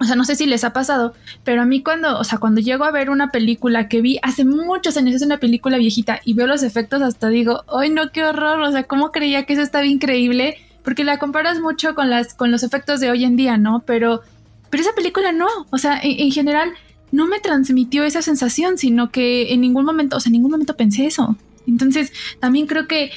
o 0.00 0.04
sea, 0.04 0.14
no 0.14 0.24
sé 0.24 0.36
si 0.36 0.46
les 0.46 0.64
ha 0.64 0.72
pasado, 0.72 1.14
pero 1.44 1.62
a 1.62 1.64
mí 1.64 1.82
cuando, 1.82 2.18
o 2.18 2.24
sea, 2.24 2.38
cuando 2.38 2.60
llego 2.60 2.84
a 2.84 2.90
ver 2.90 3.10
una 3.10 3.30
película 3.30 3.88
que 3.88 4.00
vi 4.00 4.18
hace 4.22 4.44
muchos 4.44 4.96
años, 4.96 5.16
es 5.16 5.22
una 5.22 5.38
película 5.38 5.76
viejita 5.76 6.20
y 6.24 6.34
veo 6.34 6.46
los 6.46 6.62
efectos, 6.62 7.02
hasta 7.02 7.28
digo, 7.28 7.64
¡ay 7.68 7.90
no, 7.90 8.12
qué 8.12 8.24
horror! 8.24 8.60
O 8.60 8.70
sea, 8.70 8.84
¿cómo 8.84 9.10
creía 9.10 9.44
que 9.44 9.54
eso 9.54 9.62
estaba 9.62 9.86
increíble? 9.86 10.56
Porque 10.84 11.04
la 11.04 11.18
comparas 11.18 11.60
mucho 11.60 11.94
con, 11.94 12.10
las, 12.10 12.34
con 12.34 12.50
los 12.50 12.62
efectos 12.62 13.00
de 13.00 13.10
hoy 13.10 13.24
en 13.24 13.36
día, 13.36 13.56
¿no? 13.56 13.82
Pero, 13.86 14.22
pero 14.70 14.82
esa 14.82 14.94
película 14.94 15.32
no, 15.32 15.48
o 15.70 15.78
sea, 15.78 15.98
en, 16.00 16.20
en 16.20 16.30
general 16.30 16.70
no 17.10 17.26
me 17.26 17.40
transmitió 17.40 18.04
esa 18.04 18.22
sensación, 18.22 18.78
sino 18.78 19.10
que 19.10 19.52
en 19.52 19.60
ningún 19.60 19.84
momento, 19.84 20.16
o 20.16 20.20
sea, 20.20 20.30
en 20.30 20.34
ningún 20.34 20.52
momento 20.52 20.76
pensé 20.76 21.06
eso. 21.06 21.36
Entonces, 21.66 22.12
también 22.40 22.66
creo 22.66 22.86
que 22.86 23.10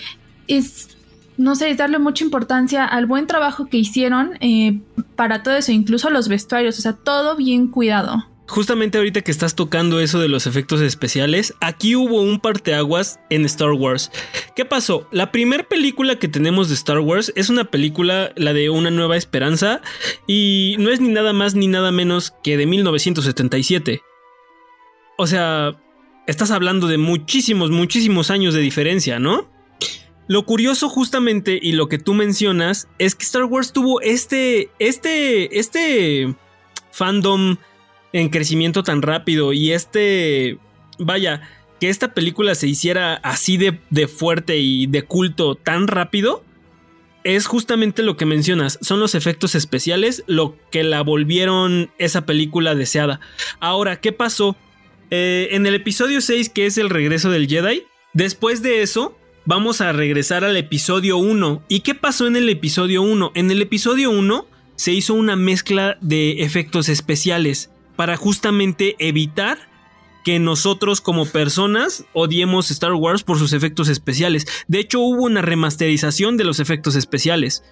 es 0.48 0.90
no 1.38 1.56
sé, 1.56 1.70
es 1.70 1.78
darle 1.78 2.00
mucha 2.00 2.24
importancia 2.24 2.86
al 2.86 3.06
buen 3.06 3.28
trabajo 3.28 3.68
que 3.68 3.78
hicieron 3.78 4.38
eh, 4.42 4.80
para 5.16 5.44
todo 5.44 5.56
eso, 5.56 5.72
incluso 5.72 6.10
los 6.10 6.28
vestuarios, 6.28 6.78
o 6.78 6.82
sea, 6.82 6.94
todo 6.94 7.36
bien 7.36 7.68
cuidado. 7.68 8.26
Justamente 8.52 8.98
ahorita 8.98 9.22
que 9.22 9.32
estás 9.32 9.56
tocando 9.56 10.02
eso 10.02 10.20
de 10.20 10.28
los 10.28 10.46
efectos 10.46 10.82
especiales, 10.82 11.54
aquí 11.62 11.96
hubo 11.96 12.22
un 12.22 12.42
parteaguas 12.42 13.18
en 13.30 13.46
Star 13.46 13.72
Wars. 13.72 14.12
¿Qué 14.58 14.66
pasó? 14.66 15.08
La 15.12 15.32
primera 15.32 15.64
película 15.64 16.20
que 16.20 16.28
tenemos 16.28 16.68
de 16.68 16.76
Star 16.76 17.00
Wars 17.00 17.32
es 17.38 17.50
una 17.50 17.64
película, 17.64 18.34
la 18.36 18.52
de 18.52 18.70
Una 18.70 18.92
Nueva 18.92 19.16
Esperanza, 19.16 19.80
y 20.28 20.76
no 20.80 20.90
es 20.90 21.00
ni 21.00 21.08
nada 21.08 21.32
más 21.32 21.56
ni 21.56 21.68
nada 21.68 21.94
menos 21.94 22.34
que 22.44 22.58
de 22.58 22.66
1977. 22.66 24.02
O 25.18 25.28
sea, 25.28 25.82
estás 26.28 26.52
hablando 26.52 26.88
de 26.88 26.98
muchísimos, 26.98 27.72
muchísimos 27.72 28.32
años 28.32 28.54
de 28.54 28.60
diferencia, 28.60 29.18
¿no? 29.18 29.50
Lo 30.32 30.46
curioso 30.46 30.88
justamente 30.88 31.60
y 31.62 31.74
lo 31.74 31.90
que 31.90 31.98
tú 31.98 32.14
mencionas 32.14 32.88
es 33.00 33.16
que 33.16 33.26
Star 33.26 33.44
Wars 33.44 33.74
tuvo 33.74 34.00
este, 34.00 34.70
este, 34.80 35.60
este 35.60 36.34
fandom 36.90 37.58
en 38.14 38.30
crecimiento 38.30 38.82
tan 38.82 39.02
rápido 39.02 39.52
y 39.52 39.74
este, 39.74 40.58
vaya, 40.98 41.42
que 41.82 41.90
esta 41.90 42.14
película 42.14 42.56
se 42.56 42.70
hiciera 42.70 43.16
así 43.16 43.58
de, 43.58 43.82
de 43.90 44.08
fuerte 44.08 44.58
y 44.58 44.88
de 44.88 45.04
culto 45.04 45.56
tan 45.56 45.88
rápido, 45.90 46.46
es 47.26 47.46
justamente 47.46 48.02
lo 48.02 48.16
que 48.16 48.26
mencionas, 48.26 48.80
son 48.82 49.02
los 49.02 49.16
efectos 49.16 49.54
especiales 49.54 50.24
lo 50.28 50.56
que 50.72 50.86
la 50.86 51.04
volvieron 51.04 51.92
esa 51.98 52.26
película 52.26 52.74
deseada. 52.74 53.20
Ahora, 53.60 54.00
¿qué 54.00 54.14
pasó? 54.14 54.56
Eh, 55.10 55.50
en 55.52 55.66
el 55.66 55.76
episodio 55.76 56.22
6, 56.22 56.48
que 56.52 56.68
es 56.68 56.78
el 56.78 56.90
regreso 56.90 57.32
del 57.32 57.50
Jedi, 57.50 57.84
después 58.14 58.62
de 58.62 58.82
eso, 58.82 59.18
vamos 59.46 59.82
a 59.82 59.92
regresar 59.92 60.44
al 60.44 60.58
episodio 60.58 61.18
1. 61.18 61.64
¿Y 61.68 61.82
qué 61.82 61.96
pasó 61.96 62.28
en 62.28 62.36
el 62.36 62.50
episodio 62.50 63.02
1? 63.02 63.32
En 63.36 63.52
el 63.52 63.62
episodio 63.62 64.12
1 64.12 64.48
se 64.76 64.94
hizo 64.94 65.14
una 65.14 65.36
mezcla 65.36 65.98
de 66.02 66.44
efectos 66.44 66.90
especiales 66.90 67.72
para 67.96 68.18
justamente 68.18 68.96
evitar 69.00 69.70
que 70.24 70.40
nosotros 70.40 71.02
como 71.02 71.26
personas 71.26 72.06
odiemos 72.14 72.70
Star 72.70 72.94
Wars 72.94 73.24
por 73.24 73.40
sus 73.40 73.54
efectos 73.54 73.90
especiales. 73.90 74.46
De 74.68 74.80
hecho, 74.80 75.00
hubo 75.00 75.24
una 75.24 75.42
remasterización 75.42 76.38
de 76.38 76.44
los 76.44 76.60
efectos 76.60 76.96
especiales. 76.96 77.64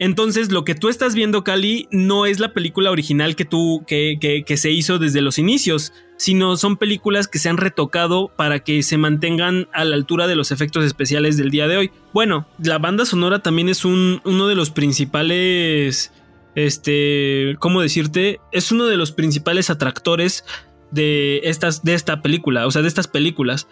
Entonces, 0.00 0.50
lo 0.50 0.64
que 0.64 0.74
tú 0.74 0.88
estás 0.88 1.14
viendo, 1.14 1.44
Cali, 1.44 1.88
no 1.92 2.26
es 2.26 2.40
la 2.40 2.52
película 2.52 2.90
original 2.90 3.36
que 3.36 3.44
tú, 3.44 3.84
que, 3.86 4.18
que, 4.44 4.56
se 4.56 4.70
hizo 4.70 4.98
desde 4.98 5.20
los 5.20 5.38
inicios, 5.38 5.92
sino 6.16 6.56
son 6.56 6.76
películas 6.76 7.28
que 7.28 7.38
se 7.38 7.48
han 7.48 7.58
retocado 7.58 8.28
para 8.36 8.60
que 8.60 8.82
se 8.82 8.98
mantengan 8.98 9.68
a 9.72 9.84
la 9.84 9.94
altura 9.94 10.26
de 10.26 10.34
los 10.34 10.50
efectos 10.50 10.84
especiales 10.84 11.36
del 11.36 11.50
día 11.50 11.68
de 11.68 11.76
hoy. 11.76 11.90
Bueno, 12.12 12.46
la 12.58 12.78
banda 12.78 13.04
sonora 13.04 13.40
también 13.40 13.68
es 13.68 13.84
un, 13.84 14.20
uno 14.24 14.48
de 14.48 14.56
los 14.56 14.70
principales, 14.70 16.12
este, 16.56 17.56
¿cómo 17.60 17.80
decirte? 17.80 18.40
Es 18.50 18.72
uno 18.72 18.86
de 18.86 18.96
los 18.96 19.12
principales 19.12 19.70
atractores 19.70 20.44
de 20.90 21.40
estas, 21.44 21.84
de 21.84 21.94
esta 21.94 22.20
película, 22.20 22.66
o 22.66 22.70
sea, 22.70 22.82
de 22.82 22.88
estas 22.88 23.08
películas. 23.08 23.68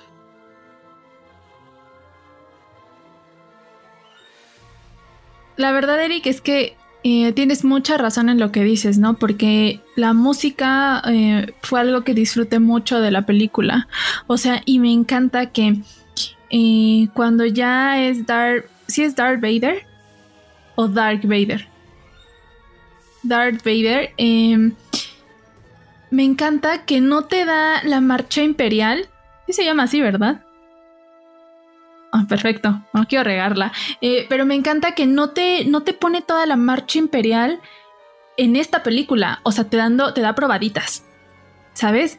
La 5.56 5.72
verdad, 5.72 6.02
Eric, 6.02 6.26
es 6.26 6.40
que 6.40 6.76
eh, 7.04 7.32
tienes 7.32 7.64
mucha 7.64 7.98
razón 7.98 8.28
en 8.28 8.38
lo 8.38 8.52
que 8.52 8.62
dices, 8.62 8.98
¿no? 8.98 9.14
Porque 9.14 9.80
la 9.96 10.12
música 10.12 11.02
eh, 11.06 11.52
fue 11.62 11.80
algo 11.80 12.02
que 12.02 12.14
disfruté 12.14 12.60
mucho 12.60 13.00
de 13.00 13.10
la 13.10 13.26
película. 13.26 13.88
O 14.28 14.36
sea, 14.36 14.62
y 14.64 14.78
me 14.78 14.92
encanta 14.92 15.50
que 15.50 15.78
eh, 16.50 17.08
cuando 17.14 17.44
ya 17.44 18.02
es 18.02 18.26
Darth... 18.26 18.66
¿Sí 18.86 19.02
es 19.02 19.16
Darth 19.16 19.40
Vader? 19.40 19.84
¿O 20.76 20.86
Dark 20.86 21.22
Vader? 21.24 21.66
Darth 23.22 23.64
Vader. 23.64 24.10
Em, 24.16 24.74
me 26.10 26.24
encanta 26.24 26.84
que 26.84 27.00
no 27.00 27.24
te 27.24 27.44
da 27.44 27.82
la 27.84 28.00
marcha 28.00 28.42
imperial. 28.42 29.08
Sí 29.46 29.54
se 29.54 29.64
llama 29.64 29.84
así, 29.84 30.00
¿verdad? 30.00 30.44
Ah, 32.12 32.26
perfecto, 32.28 32.82
no 32.92 33.06
quiero 33.08 33.24
regarla. 33.24 33.72
Eh, 34.02 34.26
pero 34.28 34.44
me 34.44 34.54
encanta 34.54 34.94
que 34.94 35.06
no 35.06 35.30
te, 35.30 35.64
no 35.64 35.82
te 35.82 35.94
pone 35.94 36.20
toda 36.20 36.44
la 36.44 36.56
marcha 36.56 36.98
imperial 36.98 37.60
en 38.36 38.54
esta 38.54 38.82
película. 38.82 39.40
O 39.44 39.52
sea, 39.52 39.64
te, 39.64 39.78
dando, 39.78 40.12
te 40.12 40.20
da 40.20 40.34
probaditas. 40.34 41.04
¿Sabes? 41.72 42.18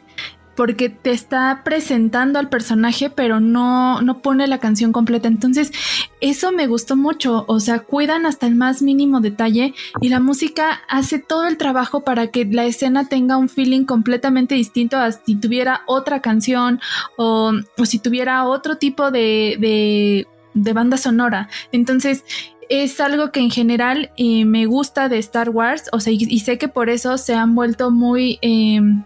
Porque 0.56 0.88
te 0.88 1.10
está 1.10 1.62
presentando 1.64 2.38
al 2.38 2.48
personaje, 2.48 3.10
pero 3.10 3.40
no, 3.40 4.00
no 4.02 4.20
pone 4.20 4.46
la 4.46 4.58
canción 4.58 4.92
completa. 4.92 5.28
Entonces, 5.28 5.72
eso 6.20 6.52
me 6.52 6.66
gustó 6.66 6.96
mucho. 6.96 7.44
O 7.48 7.60
sea, 7.60 7.80
cuidan 7.80 8.26
hasta 8.26 8.46
el 8.46 8.54
más 8.54 8.82
mínimo 8.82 9.20
detalle 9.20 9.74
y 10.00 10.08
la 10.08 10.20
música 10.20 10.82
hace 10.88 11.18
todo 11.18 11.46
el 11.46 11.56
trabajo 11.56 12.02
para 12.02 12.28
que 12.28 12.44
la 12.44 12.64
escena 12.64 13.08
tenga 13.08 13.36
un 13.36 13.48
feeling 13.48 13.84
completamente 13.84 14.54
distinto 14.54 14.96
a 14.96 15.12
si 15.12 15.36
tuviera 15.36 15.82
otra 15.86 16.20
canción 16.20 16.80
o, 17.16 17.52
si 17.84 17.98
tuviera 17.98 18.44
otro 18.46 18.76
tipo 18.76 19.10
de, 19.10 20.26
de, 20.54 20.72
banda 20.72 20.96
sonora. 20.96 21.48
Entonces, 21.72 22.24
es 22.68 23.00
algo 23.00 23.30
que 23.30 23.40
en 23.40 23.50
general 23.50 24.10
eh, 24.16 24.44
me 24.44 24.66
gusta 24.66 25.08
de 25.08 25.18
Star 25.18 25.50
Wars, 25.50 25.88
o 25.92 26.00
sea, 26.00 26.12
y, 26.12 26.40
sé 26.40 26.58
que 26.58 26.68
por 26.68 26.88
eso 26.90 27.18
se 27.18 27.34
han 27.34 27.54
vuelto 27.54 27.90
muy... 27.90 28.38
Em, 28.42 29.04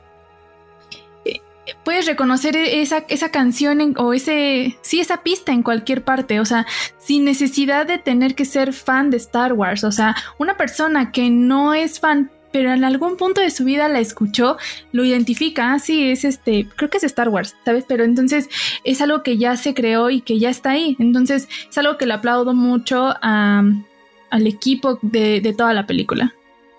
puedes 1.85 2.07
reconocer 2.07 2.57
e-, 2.57 2.83
esa, 2.83 3.05
esa 3.09 3.31
canción 3.31 3.95
o 3.97 4.13
ese, 4.13 4.79
sí, 4.83 5.01
esa 5.01 5.23
pista 5.23 5.53
en 5.53 5.63
cualquier 5.63 6.05
parte, 6.05 6.41
o 6.41 6.45
sea, 6.45 6.67
sin 6.99 7.25
necesidad 7.25 7.87
de 7.87 7.99
tener 7.99 8.35
que 8.35 8.45
ser 8.45 8.73
fan 8.73 9.11
de 9.11 9.17
Star 9.19 9.53
Wars, 9.53 9.85
o 9.85 9.93
sea, 9.93 10.17
una 10.39 10.57
persona 10.57 11.13
que 11.13 11.31
no 11.31 11.75
es 11.75 12.01
fan 12.01 12.31
pero 12.51 12.73
en 12.73 12.85
algún 12.85 13.17
punto 13.17 13.41
de 13.41 13.51
su 13.51 13.65
vida 13.65 13.89
la 13.89 14.01
escuchó, 14.01 14.57
lo 14.93 15.05
identifica, 15.05 15.73
ah, 15.73 15.79
sí, 15.79 16.11
es 16.11 16.25
este, 16.25 16.67
creo 16.77 16.91
que 16.91 16.97
es 16.97 17.05
Star 17.05 17.29
Wars, 17.29 17.55
¿sabes? 17.65 17.85
Pero 17.87 18.05
entonces 18.05 18.49
es 18.85 19.01
algo 19.01 19.23
que 19.23 19.37
ya 19.37 19.57
se 19.57 19.75
creó 19.75 20.11
y 20.11 20.23
que 20.23 20.39
ya 20.39 20.51
está 20.51 20.71
ahí, 20.71 20.97
entonces 20.99 21.49
es 21.69 21.79
algo 21.79 21.99
que 21.99 22.07
le 22.07 22.15
aplaudo 22.15 22.55
mucho 22.55 23.15
al 23.21 24.47
equipo 24.47 24.99
de, 25.03 25.41
de 25.41 25.53
toda 25.53 25.75
la 25.75 25.87
película. 25.87 26.35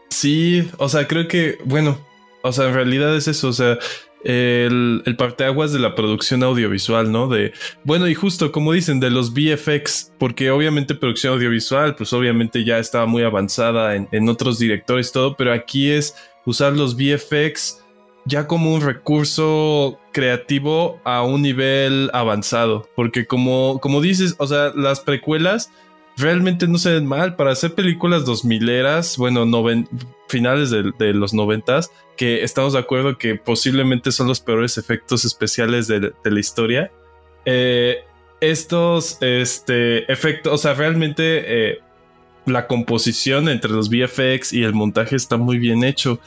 Sí, 0.10 0.68
o 0.78 0.90
sea, 0.90 1.08
creo 1.08 1.28
que, 1.28 1.60
bueno, 1.66 2.00
o 2.42 2.52
sea, 2.52 2.68
en 2.68 2.74
realidad 2.74 3.16
es 3.16 3.28
eso, 3.28 3.50
o 3.50 3.54
sea, 3.54 3.78
el, 4.24 5.02
el 5.06 5.16
parteaguas 5.16 5.72
de 5.72 5.80
la 5.80 5.96
producción 5.96 6.44
audiovisual, 6.44 7.12
¿no? 7.12 7.28
De, 7.28 7.54
bueno, 7.84 8.08
y 8.08 8.16
justo 8.16 8.52
como 8.52 8.74
dicen, 8.74 9.00
de 9.00 9.10
los 9.10 9.34
VFX, 9.34 10.14
porque 10.18 10.52
obviamente 10.52 10.96
producción 10.96 11.34
audiovisual, 11.34 11.96
pues 11.96 12.14
obviamente 12.14 12.64
ya 12.64 12.80
estaba 12.80 13.06
muy 13.06 13.24
avanzada 13.24 13.96
en, 13.96 14.08
en 14.12 14.30
otros 14.30 14.60
directores, 14.60 15.12
todo, 15.12 15.36
pero 15.36 15.54
aquí 15.54 15.90
es 15.90 16.16
usar 16.46 16.74
los 16.74 16.96
VFX 16.96 17.84
ya 18.26 18.48
como 18.48 18.74
un 18.74 18.82
recurso 18.82 20.00
creativo 20.12 21.00
a 21.04 21.24
un 21.24 21.42
nivel 21.42 22.10
avanzado. 22.14 22.88
Porque 22.96 23.26
como, 23.26 23.80
como 23.82 24.02
dices, 24.02 24.36
o 24.38 24.48
sea, 24.48 24.72
las 24.76 25.00
precuelas 25.00 25.72
realmente 26.20 26.68
no 26.68 26.78
se 26.78 26.94
ven 26.94 27.06
mal 27.06 27.36
para 27.36 27.52
hacer 27.52 27.74
películas 27.74 28.26
dos 28.26 28.44
mileras, 28.44 29.18
bueno, 29.18 29.46
finales 30.28 30.70
de, 30.70 31.14
los 31.14 31.34
noventas, 31.34 31.92
que 32.18 32.44
estamos 32.44 32.74
de 32.74 32.80
acuerdo 32.80 33.18
que 33.18 33.36
posiblemente 33.36 34.12
son 34.12 34.28
los 34.28 34.40
peores 34.40 34.78
efectos 34.78 35.26
especiales 35.26 35.88
de, 35.88 36.14
la 36.24 36.40
historia. 36.40 36.92
Eh, 37.46 38.04
estos 38.42 39.18
este, 39.22 40.12
efectos, 40.12 40.54
o 40.54 40.58
sea, 40.58 40.74
realmente 40.74 41.72
eh, 41.72 41.80
la 42.46 42.68
composición 42.68 43.50
entre 43.50 43.72
los 43.72 43.90
VFX 43.90 44.54
y 44.54 44.64
el 44.64 44.74
montaje 44.74 45.16
está 45.16 45.38
muy 45.38 45.58
bien 45.58 45.84
hecho. 45.84 46.20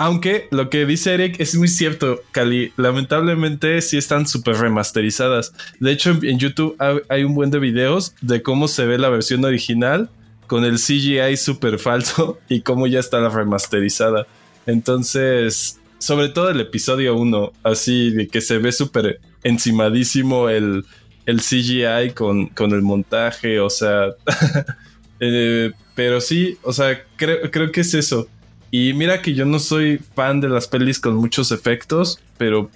Aunque 0.00 0.48
lo 0.50 0.70
que 0.70 0.86
dice 0.86 1.12
Eric 1.12 1.38
es 1.40 1.54
muy 1.56 1.68
cierto, 1.68 2.22
Cali. 2.32 2.72
Lamentablemente 2.78 3.82
sí 3.82 3.98
están 3.98 4.26
súper 4.26 4.56
remasterizadas. 4.56 5.52
De 5.78 5.92
hecho, 5.92 6.16
en, 6.22 6.38
YouTube 6.38 6.74
hay 7.10 7.22
un 7.22 7.34
buen 7.34 7.50
de 7.50 7.58
videos 7.58 8.14
de 8.22 8.40
cómo 8.40 8.66
se 8.66 8.86
ve 8.86 8.96
la 8.96 9.10
versión 9.10 9.44
original 9.44 10.08
con 10.46 10.64
el 10.64 10.76
CGI 10.76 11.36
súper 11.36 11.78
falso 11.78 12.38
y 12.48 12.62
cómo 12.62 12.86
ya 12.86 12.98
está 12.98 13.20
la 13.20 13.28
remasterizada. 13.28 14.26
Entonces, 14.64 15.78
sobre 15.98 16.30
todo 16.30 16.48
el 16.48 16.60
episodio 16.60 17.14
1, 17.14 17.52
así 17.62 18.08
de 18.08 18.26
que 18.26 18.40
se 18.40 18.56
ve 18.56 18.72
súper 18.72 19.20
encimadísimo 19.42 20.48
el, 20.48 20.86
el 21.26 21.40
CGI 21.42 22.14
con, 22.14 22.46
con, 22.46 22.72
el 22.72 22.80
montaje, 22.80 23.60
o 23.60 23.68
sea... 23.68 24.06
Eh, 25.22 25.72
pero 25.94 26.18
sí, 26.22 26.56
o 26.62 26.72
sea, 26.72 27.04
creo, 27.16 27.50
creo 27.50 27.70
que 27.70 27.82
es 27.82 27.92
eso 27.92 28.26
y 28.70 28.92
mira 28.94 29.22
que 29.22 29.34
yo 29.34 29.44
no 29.44 29.58
soy 29.58 29.98
fan 30.14 30.40
de 30.40 30.48
las 30.48 30.68
pelis 30.68 31.00
con 31.00 31.16
muchos 31.16 31.50
efectos, 31.52 32.20
pero 32.38 32.70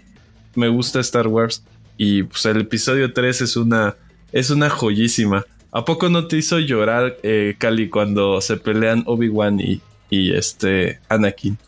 me 0.55 0.68
gusta 0.68 1.01
Star 1.01 1.28
Wars. 1.28 1.62
Y 1.97 2.24
pues 2.24 2.45
el 2.47 2.61
episodio 2.61 3.12
3 3.12 3.42
es 3.42 3.57
una, 3.57 3.97
es 4.32 4.51
una 4.51 4.70
joyísima. 4.70 5.45
¿A 5.70 5.84
poco 5.84 6.09
no 6.09 6.26
te 6.26 6.36
hizo 6.36 6.59
llorar, 6.59 7.16
eh, 7.22 7.55
Cali, 7.59 7.88
cuando 7.88 8.40
se 8.40 8.57
pelean 8.57 9.05
Obi-Wan 9.07 9.61
y, 9.61 9.80
y 10.11 10.32
este 10.34 11.01
Anakin? 11.09 11.59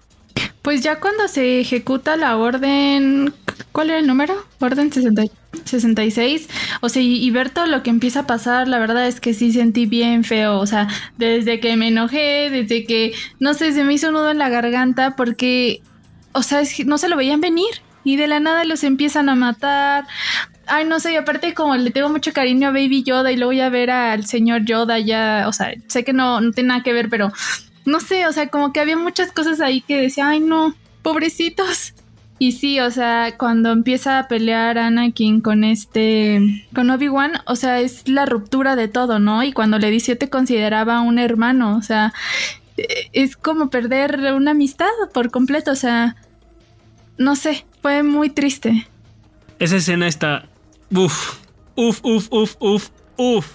Pues 0.63 0.83
ya 0.83 0.99
cuando 0.99 1.29
se 1.29 1.61
ejecuta 1.61 2.17
la 2.17 2.37
orden, 2.37 3.33
¿cuál 3.71 3.91
era 3.91 4.01
el 4.01 4.07
número? 4.07 4.35
Orden 4.59 4.91
66. 5.65 6.49
O 6.81 6.89
sea, 6.89 7.03
y, 7.03 7.31
ver 7.31 7.51
todo 7.51 7.67
lo 7.67 7.83
que 7.83 7.91
empieza 7.91 8.21
a 8.21 8.27
pasar, 8.27 8.69
la 8.69 8.79
verdad 8.79 9.07
es 9.07 9.21
que 9.21 9.35
sí 9.35 9.53
sentí 9.53 9.87
bien 9.87 10.25
feo. 10.25 10.59
O 10.59 10.67
sea, 10.67 10.89
desde 11.19 11.61
que 11.61 11.77
me 11.77 11.89
enojé, 11.89 12.51
desde 12.51 12.85
que, 12.85 13.15
no 13.41 13.55
sé, 13.55 13.73
se 13.73 13.85
me 13.85 13.95
hizo 13.95 14.09
un 14.09 14.15
nudo 14.15 14.31
en 14.31 14.39
la 14.39 14.49
garganta 14.49 15.17
porque, 15.17 15.83
o 16.33 16.43
sea, 16.43 16.63
no 16.85 16.99
se 16.99 17.09
lo 17.09 17.17
veían 17.17 17.41
venir. 17.41 17.83
Y 18.05 18.17
de 18.17 18.29
la 18.29 18.39
nada 18.39 18.65
los 18.65 18.85
empiezan 18.85 19.29
a 19.29 19.35
matar. 19.35 20.07
Ay, 20.67 20.85
no 20.85 21.01
sé, 21.01 21.13
y 21.13 21.17
aparte 21.17 21.55
como 21.55 21.77
le 21.77 21.91
tengo 21.91 22.09
mucho 22.09 22.33
cariño 22.33 22.69
a 22.69 22.73
Baby 22.73 23.03
Yoda 23.03 23.33
y 23.33 23.37
luego 23.37 23.51
voy 23.51 23.61
a 23.61 23.69
ver 23.69 23.91
al 23.91 24.27
señor 24.27 24.65
Yoda 24.65 24.99
ya, 24.99 25.45
o 25.49 25.53
sea, 25.53 25.73
sé 25.87 26.05
que 26.05 26.13
no, 26.13 26.41
no 26.41 26.51
tiene 26.53 26.69
nada 26.69 26.83
que 26.83 26.93
ver, 26.93 27.09
pero 27.09 27.33
no 27.85 28.01
sé, 28.01 28.27
o 28.27 28.33
sea, 28.33 28.49
como 28.49 28.73
que 28.73 28.81
había 28.81 28.97
muchas 28.97 29.33
cosas 29.33 29.61
ahí 29.61 29.81
que 29.81 30.01
decía, 30.01 30.29
ay 30.29 30.41
no, 30.41 30.75
pobrecitos. 31.03 31.95
Y 32.39 32.53
sí, 32.53 32.81
o 32.81 32.91
sea, 32.91 33.35
cuando 33.39 33.73
empieza 33.73 34.19
a 34.19 34.29
pelear 34.29 34.77
Anakin 34.77 35.41
con 35.41 35.65
este, 35.65 36.65
con 36.75 36.91
Obi-Wan, 36.91 37.33
o 37.47 37.57
sea, 37.57 37.81
es 37.81 38.09
la 38.09 38.27
ruptura 38.27 38.77
de 38.77 38.89
todo, 38.89 39.19
¿no? 39.19 39.43
Y 39.43 39.53
cuando 39.53 39.79
le 39.79 39.91
dice, 39.91 40.13
yo 40.13 40.19
te 40.19 40.29
consideraba 40.29 41.01
un 41.01 41.19
hermano, 41.19 41.77
o 41.77 41.83
sea, 41.83 42.13
e-, 42.77 43.09
es 43.15 43.37
como 43.37 43.71
perder 43.71 44.33
una 44.35 44.51
amistad 44.51 44.91
por 45.15 45.31
completo, 45.31 45.71
o 45.71 45.77
sea, 45.77 46.17
no 47.17 47.37
sé, 47.37 47.65
fue 47.81 48.03
muy 48.03 48.29
triste. 48.29 48.87
Esa 49.59 49.77
escena 49.77 50.07
está, 50.07 50.47
uff, 50.91 51.39
uff, 51.75 52.01
uff, 52.03 52.29
uff, 52.31 52.57
uff, 52.61 52.91
uff. 53.17 53.47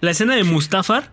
La 0.00 0.10
escena 0.10 0.34
de 0.34 0.42
Mustafar 0.42 1.12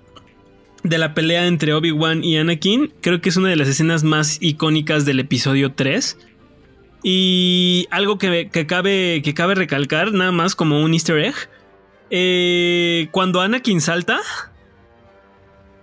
de 0.83 0.97
la 0.97 1.13
pelea 1.13 1.47
entre 1.47 1.73
Obi-Wan 1.73 2.23
y 2.23 2.37
Anakin, 2.37 2.93
creo 3.01 3.19
que 3.19 3.29
es 3.29 3.37
una 3.37 3.49
de 3.49 3.55
las 3.55 3.67
escenas 3.67 4.03
más 4.03 4.37
icónicas 4.41 5.05
del 5.05 5.19
episodio 5.19 5.73
3. 5.73 6.17
Y 7.07 7.85
algo 7.91 8.17
que, 8.17 8.49
cabe, 8.65 9.21
que 9.23 9.35
cabe 9.35 9.53
recalcar, 9.53 10.11
nada 10.11 10.31
más 10.31 10.55
como 10.55 10.81
un 10.81 10.91
easter 10.95 11.19
egg. 11.19 11.35
Eh, 12.09 13.09
cuando 13.11 13.41
Anakin 13.41 13.79
salta, 13.79 14.21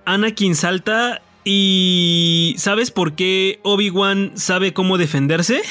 Anakin 0.05 0.57
salta 0.57 1.23
y 1.45 2.57
¿sabes 2.59 2.91
por 2.91 3.15
qué 3.15 3.61
Obi-Wan 3.63 4.33
sabe 4.35 4.73
cómo 4.73 4.99
defenderse? 4.99 5.63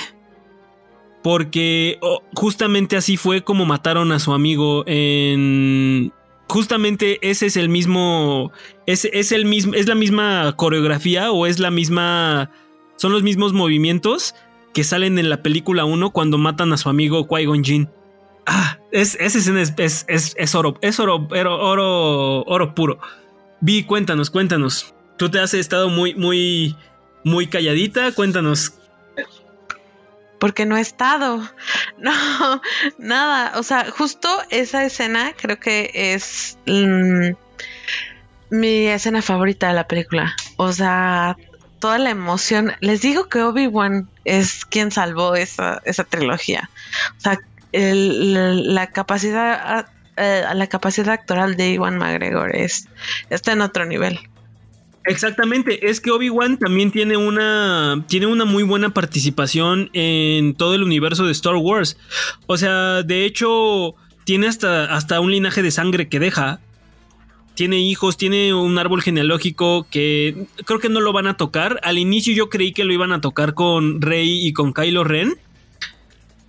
Porque 1.22 2.00
justamente 2.34 2.96
así 2.96 3.18
fue 3.18 3.44
como 3.44 3.66
mataron 3.66 4.14
a 4.14 4.20
su 4.20 4.32
amigo 4.32 4.86
en 4.88 6.14
justamente 6.48 7.20
ese 7.30 7.48
es 7.48 7.58
el 7.58 7.68
mismo. 7.68 8.54
Es, 8.86 9.04
es, 9.04 9.34
el 9.34 9.44
mismo. 9.44 9.74
Es 9.74 9.86
la 9.86 9.96
misma 9.96 10.54
coreografía 10.56 11.30
o 11.34 11.46
es 11.46 11.60
la 11.60 11.72
misma. 11.72 12.52
Son 12.96 13.12
los 13.12 13.22
mismos 13.22 13.52
movimientos 13.52 14.34
que 14.74 14.84
salen 14.84 15.20
en 15.20 15.30
la 15.30 15.42
película 15.42 15.86
1 15.86 16.12
cuando 16.12 16.38
matan 16.38 16.74
a 16.74 16.78
su 16.78 16.90
amigo 16.90 17.28
Qui-Gon 17.28 17.64
Jinn. 17.64 17.90
Ah, 18.46 18.78
es, 18.92 19.16
esa 19.20 19.38
escena 19.38 19.62
es, 19.62 20.06
es, 20.08 20.36
es, 20.38 20.56
oro. 20.56 20.78
Es 20.82 21.00
oro, 21.00 21.28
oro, 21.30 22.44
oro, 22.44 22.76
puro. 22.76 23.00
Vi, 23.60 23.84
cuéntanos, 23.84 24.30
cuéntanos. 24.30 24.94
Tú 25.18 25.30
te 25.30 25.40
has 25.40 25.54
estado 25.54 25.90
muy, 25.90 26.16
muy, 26.16 26.76
muy 27.24 27.48
calladita. 27.48 28.12
Cuéntanos 28.14 28.74
porque 30.42 30.66
no 30.66 30.76
he 30.76 30.82
estado. 30.82 31.40
No, 31.98 32.12
nada. 32.98 33.60
O 33.60 33.64
sea, 33.64 33.92
justo 33.92 34.28
esa 34.50 34.84
escena 34.84 35.34
creo 35.40 35.60
que 35.60 35.92
es 35.94 36.58
mm, 36.66 37.36
mi 38.50 38.88
escena 38.88 39.22
favorita 39.22 39.68
de 39.68 39.76
la 39.76 39.88
película. 39.88 40.36
O 40.58 40.74
sea, 40.74 41.38
toda 41.82 41.98
la 41.98 42.12
emoción. 42.12 42.72
Les 42.80 43.02
digo 43.02 43.28
que 43.28 43.42
Obi-Wan 43.42 44.08
es 44.24 44.64
quien 44.64 44.92
salvó 44.92 45.36
esa, 45.36 45.82
esa 45.84 46.06
trilogía. 46.06 46.70
O 47.18 47.20
sea, 47.20 47.40
la 47.74 48.88
capacidad 48.92 49.88
eh, 50.18 50.44
la 50.54 50.68
capacidad 50.68 51.10
actoral 51.14 51.56
de 51.56 51.74
Iwan 51.74 51.98
McGregor 51.98 52.56
es, 52.56 52.88
está 53.30 53.54
en 53.54 53.62
otro 53.62 53.86
nivel. 53.86 54.20
Exactamente, 55.06 55.90
es 55.90 56.00
que 56.00 56.12
Obi-Wan 56.12 56.58
también 56.58 56.92
tiene 56.92 57.18
una, 57.18 58.04
tiene 58.08 58.28
una 58.28 58.46
muy 58.46 58.62
buena 58.62 58.94
participación 58.94 59.90
en 59.94 60.54
todo 60.54 60.76
el 60.76 60.84
universo 60.84 61.26
de 61.26 61.32
Star 61.32 61.56
Wars. 61.56 61.98
O 62.46 62.58
sea, 62.58 63.02
de 63.02 63.26
hecho, 63.26 63.96
tiene 64.26 64.48
hasta, 64.48 64.94
hasta 64.94 65.20
un 65.20 65.32
linaje 65.32 65.64
de 65.64 65.72
sangre 65.72 66.08
que 66.08 66.20
deja. 66.20 66.60
Tiene 67.54 67.80
hijos, 67.80 68.18
tiene 68.18 68.54
un 68.54 68.78
árbol 68.78 69.02
genealógico 69.02 69.86
que 69.90 70.46
creo 70.66 70.80
que 70.80 70.90
no 70.90 71.02
lo 71.02 71.14
van 71.14 71.28
a 71.28 71.38
tocar. 71.38 71.80
Al 71.84 71.98
inicio 71.98 72.34
yo 72.34 72.50
creí 72.50 72.72
que 72.72 72.86
lo 72.86 72.94
iban 72.94 73.12
a 73.12 73.22
tocar 73.22 73.54
con 73.54 74.02
Rey 74.02 74.48
y 74.48 74.54
con 74.54 74.74
Kylo 74.74 75.04
Ren. 75.04 75.36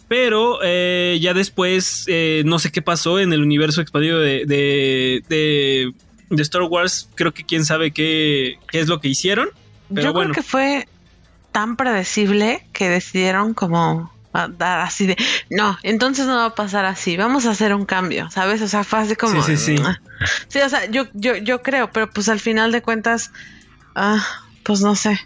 Pero 0.09 0.59
eh, 0.63 1.19
ya 1.21 1.35
después, 1.35 2.05
eh, 2.07 2.43
no 2.45 2.59
sé 2.59 2.71
qué 2.71 2.83
pasó 2.83 3.19
en 3.19 3.33
el 3.33 3.43
universo 3.43 3.81
expandido 3.81 4.21
de, 4.21 4.45
de 4.47 5.93
de 6.33 6.43
Star 6.43 6.63
Wars, 6.63 7.09
creo 7.15 7.33
que 7.33 7.45
quién 7.45 7.65
sabe 7.65 7.93
qué, 7.93 8.59
es 8.73 8.89
lo 8.89 9.01
que 9.01 9.09
hicieron. 9.09 9.49
Pero 9.89 10.09
Yo 10.09 10.13
bueno. 10.13 10.33
creo 10.33 10.43
que 10.43 10.49
fue 10.49 10.89
tan 11.53 11.77
predecible 11.77 12.67
que 12.73 12.89
decidieron 12.89 13.53
como 13.53 14.11
dar 14.33 14.81
así 14.81 15.07
de 15.07 15.17
no, 15.51 15.79
entonces 15.83 16.27
no 16.27 16.37
va 16.37 16.47
a 16.47 16.55
pasar 16.55 16.85
así, 16.85 17.17
vamos 17.17 17.47
a 17.47 17.51
hacer 17.51 17.75
un 17.75 17.85
cambio, 17.85 18.31
¿sabes? 18.31 18.63
O 18.63 18.69
sea, 18.69 18.85
fue 18.85 19.01
así 19.01 19.17
como 19.17 19.43
sí, 19.43 19.57
sí, 19.57 19.77
sí. 19.77 19.83
sí 20.49 20.61
o 20.61 20.69
sea, 20.69 20.87
yo, 20.91 21.07
yo, 21.13 21.37
yo 21.37 21.63
creo, 21.63 21.91
pero 21.91 22.11
pues 22.11 22.29
al 22.29 22.41
final 22.41 22.73
de 22.73 22.83
cuentas, 22.83 23.31
ah, 23.95 24.27
pues 24.63 24.81
no 24.81 24.95
sé. 24.95 25.21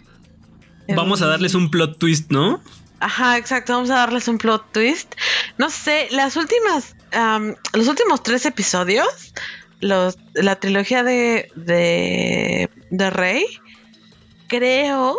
Vamos 0.89 1.21
a 1.21 1.27
darles 1.27 1.53
un 1.53 1.69
plot 1.69 1.97
twist, 1.97 2.31
¿no? 2.31 2.61
Ajá, 2.99 3.37
exacto, 3.37 3.73
vamos 3.73 3.89
a 3.89 3.95
darles 3.95 4.27
un 4.27 4.37
plot 4.37 4.71
twist. 4.71 5.15
No 5.57 5.69
sé, 5.69 6.07
las 6.11 6.35
últimas, 6.35 6.95
los 7.73 7.87
últimos 7.87 8.23
tres 8.23 8.45
episodios 8.45 9.33
los, 9.79 10.17
la 10.33 10.59
trilogía 10.59 11.03
de, 11.03 11.51
de, 11.55 12.69
de 12.89 13.09
Rey, 13.09 13.45
creo 14.47 15.17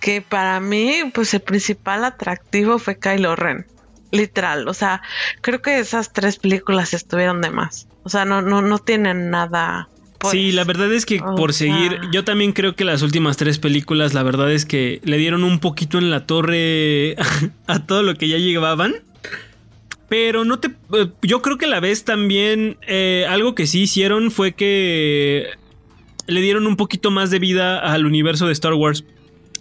que 0.00 0.22
para 0.22 0.60
mí, 0.60 1.02
pues 1.14 1.34
el 1.34 1.40
principal 1.40 2.04
atractivo 2.04 2.78
fue 2.78 2.98
Kylo 2.98 3.36
Ren. 3.36 3.66
Literal, 4.12 4.66
o 4.66 4.74
sea, 4.74 5.02
creo 5.40 5.62
que 5.62 5.78
esas 5.78 6.12
tres 6.12 6.38
películas 6.38 6.94
estuvieron 6.94 7.40
de 7.40 7.50
más. 7.50 7.86
O 8.02 8.08
sea, 8.08 8.24
no, 8.24 8.42
no, 8.42 8.60
no 8.60 8.78
tienen 8.78 9.30
nada. 9.30 9.88
Pues, 10.18 10.32
sí, 10.32 10.52
la 10.52 10.64
verdad 10.64 10.92
es 10.92 11.06
que 11.06 11.20
por 11.36 11.52
seguir, 11.52 12.00
yo 12.12 12.24
también 12.24 12.52
creo 12.52 12.74
que 12.74 12.84
las 12.84 13.02
últimas 13.02 13.36
tres 13.36 13.58
películas, 13.58 14.12
la 14.12 14.22
verdad 14.22 14.50
es 14.50 14.66
que 14.66 15.00
le 15.04 15.16
dieron 15.16 15.44
un 15.44 15.60
poquito 15.60 15.98
en 15.98 16.10
la 16.10 16.26
torre 16.26 17.14
a 17.68 17.86
todo 17.86 18.02
lo 18.02 18.14
que 18.16 18.28
ya 18.28 18.38
llevaban. 18.38 18.96
Pero 20.10 20.44
no 20.44 20.58
te. 20.58 20.68
Eh, 20.92 21.06
yo 21.22 21.40
creo 21.40 21.56
que 21.56 21.66
a 21.66 21.68
la 21.68 21.78
vez 21.78 22.04
también. 22.04 22.78
Eh, 22.88 23.26
algo 23.28 23.54
que 23.54 23.68
sí 23.68 23.82
hicieron 23.82 24.32
fue 24.32 24.52
que. 24.52 25.50
Le 26.26 26.40
dieron 26.40 26.66
un 26.66 26.76
poquito 26.76 27.12
más 27.12 27.30
de 27.30 27.38
vida 27.38 27.78
al 27.78 28.06
universo 28.06 28.46
de 28.46 28.52
Star 28.52 28.74
Wars. 28.74 29.04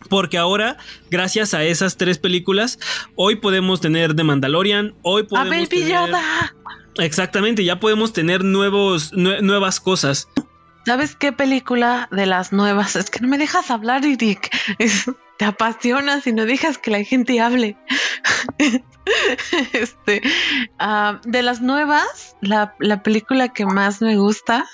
Porque 0.10 0.38
ahora, 0.38 0.78
gracias 1.10 1.53
a 1.53 1.64
esas 1.64 1.97
tres 1.97 2.18
películas, 2.18 2.80
hoy 3.16 3.36
podemos 3.38 3.80
tener 3.82 4.16
The 4.16 4.24
Mandalorian, 4.24 4.95
hoy 5.03 5.24
podemos 5.24 5.51
¡A 5.53 5.55
Baby 5.55 5.68
tener... 5.68 5.88
Yoda! 5.89 6.55
Exactamente, 6.97 7.64
ya 7.64 7.80
podemos 7.80 8.12
tener 8.12 8.43
nuevos, 8.43 9.14
nue- 9.14 9.41
nuevas 9.41 9.80
cosas. 9.80 10.28
¿Sabes 10.86 11.16
qué 11.16 11.32
película 11.32 12.07
de 12.12 12.26
las 12.26 12.51
nuevas? 12.51 12.95
Es 12.95 13.10
que 13.10 13.20
no 13.20 13.28
me 13.28 13.38
dejas 13.38 13.70
hablar, 13.72 14.03
Eric. 14.05 14.49
Es- 14.80 15.10
te 15.38 15.45
apasionas 15.45 16.28
y 16.28 16.34
no 16.34 16.45
dejas 16.45 16.78
que 16.78 16.91
la 16.91 17.01
gente 17.03 17.39
hable. 17.39 17.78
este, 19.74 20.22
ah, 20.80 21.22
de 21.24 21.41
las 21.43 21.62
nuevas, 21.62 22.36
la, 22.41 22.76
la 22.80 23.03
película 23.03 23.49
que 23.49 23.66
más 23.66 24.01
me 24.01 24.18
gusta 24.18 24.66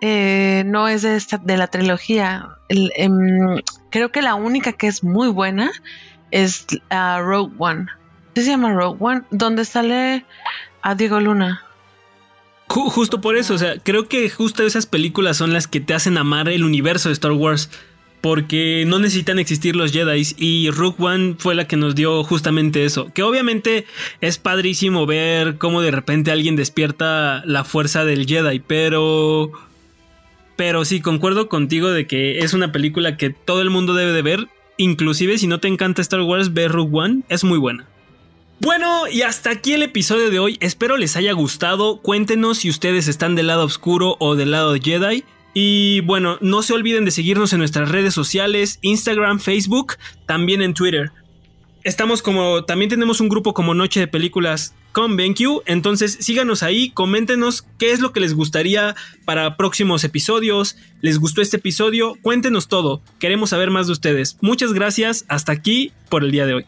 eh, 0.00 0.62
no 0.66 0.88
es 0.88 1.02
de, 1.02 1.16
esta, 1.16 1.38
de 1.38 1.56
la 1.56 1.66
trilogía. 1.68 2.48
Em, 2.68 3.60
creo 3.90 4.10
que 4.10 4.22
la 4.22 4.34
única 4.34 4.72
que 4.72 4.86
es 4.88 5.02
muy 5.04 5.28
buena 5.28 5.70
es 6.30 6.66
ah, 6.90 7.20
Rogue 7.22 7.54
One. 7.58 7.86
¿Qué 8.34 8.42
se 8.42 8.50
llama 8.50 8.72
Rogue 8.72 8.98
One? 9.00 9.22
Donde 9.30 9.64
sale 9.64 10.24
a 10.82 10.94
Diego 10.94 11.20
Luna. 11.20 11.62
Ju- 12.68 12.90
justo 12.90 13.20
por 13.20 13.36
eso, 13.36 13.54
o 13.54 13.58
sea, 13.58 13.78
creo 13.78 14.08
que 14.08 14.28
justo 14.28 14.62
esas 14.64 14.86
películas 14.86 15.36
son 15.36 15.52
las 15.52 15.68
que 15.68 15.80
te 15.80 15.94
hacen 15.94 16.18
amar 16.18 16.48
el 16.48 16.64
universo 16.64 17.08
de 17.08 17.14
Star 17.14 17.32
Wars. 17.32 17.70
Porque 18.22 18.82
no 18.88 18.98
necesitan 18.98 19.38
existir 19.38 19.76
los 19.76 19.92
Jedi. 19.92 20.22
Y 20.36 20.70
Rogue 20.70 20.96
One 20.98 21.36
fue 21.38 21.54
la 21.54 21.68
que 21.68 21.76
nos 21.76 21.94
dio 21.94 22.24
justamente 22.24 22.84
eso. 22.84 23.12
Que 23.14 23.22
obviamente 23.22 23.86
es 24.20 24.38
padrísimo 24.38 25.06
ver 25.06 25.58
cómo 25.58 25.80
de 25.80 25.92
repente 25.92 26.32
alguien 26.32 26.56
despierta 26.56 27.42
la 27.44 27.62
fuerza 27.62 28.04
del 28.04 28.26
Jedi. 28.26 28.58
Pero. 28.58 29.52
Pero 30.56 30.84
sí, 30.84 31.00
concuerdo 31.00 31.48
contigo 31.48 31.90
de 31.90 32.06
que 32.06 32.38
es 32.38 32.54
una 32.54 32.72
película 32.72 33.16
que 33.16 33.30
todo 33.30 33.60
el 33.60 33.70
mundo 33.70 33.94
debe 33.94 34.12
de 34.12 34.22
ver. 34.22 34.48
Inclusive 34.78 35.38
si 35.38 35.46
no 35.46 35.60
te 35.60 35.68
encanta 35.68 36.02
Star 36.02 36.22
Wars, 36.22 36.52
ver 36.52 36.72
Rogue 36.72 36.98
One 36.98 37.22
es 37.28 37.44
muy 37.44 37.58
buena. 37.58 37.86
Bueno, 38.60 39.06
y 39.06 39.22
hasta 39.22 39.50
aquí 39.50 39.74
el 39.74 39.82
episodio 39.82 40.30
de 40.30 40.38
hoy. 40.38 40.56
Espero 40.60 40.96
les 40.96 41.16
haya 41.16 41.32
gustado. 41.32 42.00
Cuéntenos 42.00 42.58
si 42.58 42.70
ustedes 42.70 43.06
están 43.06 43.34
del 43.34 43.48
lado 43.48 43.64
oscuro 43.64 44.16
o 44.18 44.34
del 44.34 44.50
lado 44.50 44.74
Jedi. 44.74 45.24
Y 45.52 46.00
bueno, 46.00 46.38
no 46.40 46.62
se 46.62 46.72
olviden 46.72 47.04
de 47.04 47.10
seguirnos 47.10 47.52
en 47.52 47.58
nuestras 47.58 47.90
redes 47.90 48.14
sociales, 48.14 48.78
Instagram, 48.82 49.40
Facebook, 49.40 49.94
también 50.26 50.62
en 50.62 50.74
Twitter. 50.74 51.12
Estamos 51.86 52.20
como, 52.20 52.64
también 52.64 52.88
tenemos 52.88 53.20
un 53.20 53.28
grupo 53.28 53.54
como 53.54 53.72
Noche 53.72 54.00
de 54.00 54.08
Películas 54.08 54.74
con 54.90 55.16
BenQ, 55.16 55.62
entonces 55.66 56.18
síganos 56.18 56.64
ahí, 56.64 56.90
coméntenos 56.90 57.64
qué 57.78 57.92
es 57.92 58.00
lo 58.00 58.12
que 58.12 58.18
les 58.18 58.34
gustaría 58.34 58.96
para 59.24 59.56
próximos 59.56 60.02
episodios, 60.02 60.76
les 61.00 61.20
gustó 61.20 61.42
este 61.42 61.58
episodio, 61.58 62.16
cuéntenos 62.22 62.66
todo, 62.66 63.02
queremos 63.20 63.50
saber 63.50 63.70
más 63.70 63.86
de 63.86 63.92
ustedes. 63.92 64.36
Muchas 64.40 64.72
gracias, 64.72 65.26
hasta 65.28 65.52
aquí 65.52 65.92
por 66.08 66.24
el 66.24 66.32
día 66.32 66.44
de 66.46 66.54
hoy. 66.54 66.66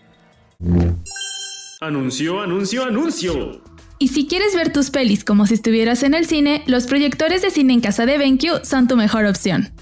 Anuncio, 1.81 2.41
anuncio, 2.41 2.85
anuncio. 2.85 3.61
Y 3.99 4.09
si 4.09 4.29
quieres 4.29 4.55
ver 4.55 4.73
tus 4.73 4.91
pelis 4.91 5.25
como 5.25 5.47
si 5.47 5.55
estuvieras 5.55 6.05
en 6.05 6.15
el 6.15 6.27
cine, 6.27 6.63
los 6.69 6.87
proyectores 6.87 7.43
de 7.43 7.51
cine 7.51 7.73
en 7.73 7.81
casa 7.81 8.07
de 8.07 8.19
BenQ 8.19 8.63
son 8.63 8.87
tu 8.87 8.97
mejor 8.97 9.27
opción. 9.27 9.73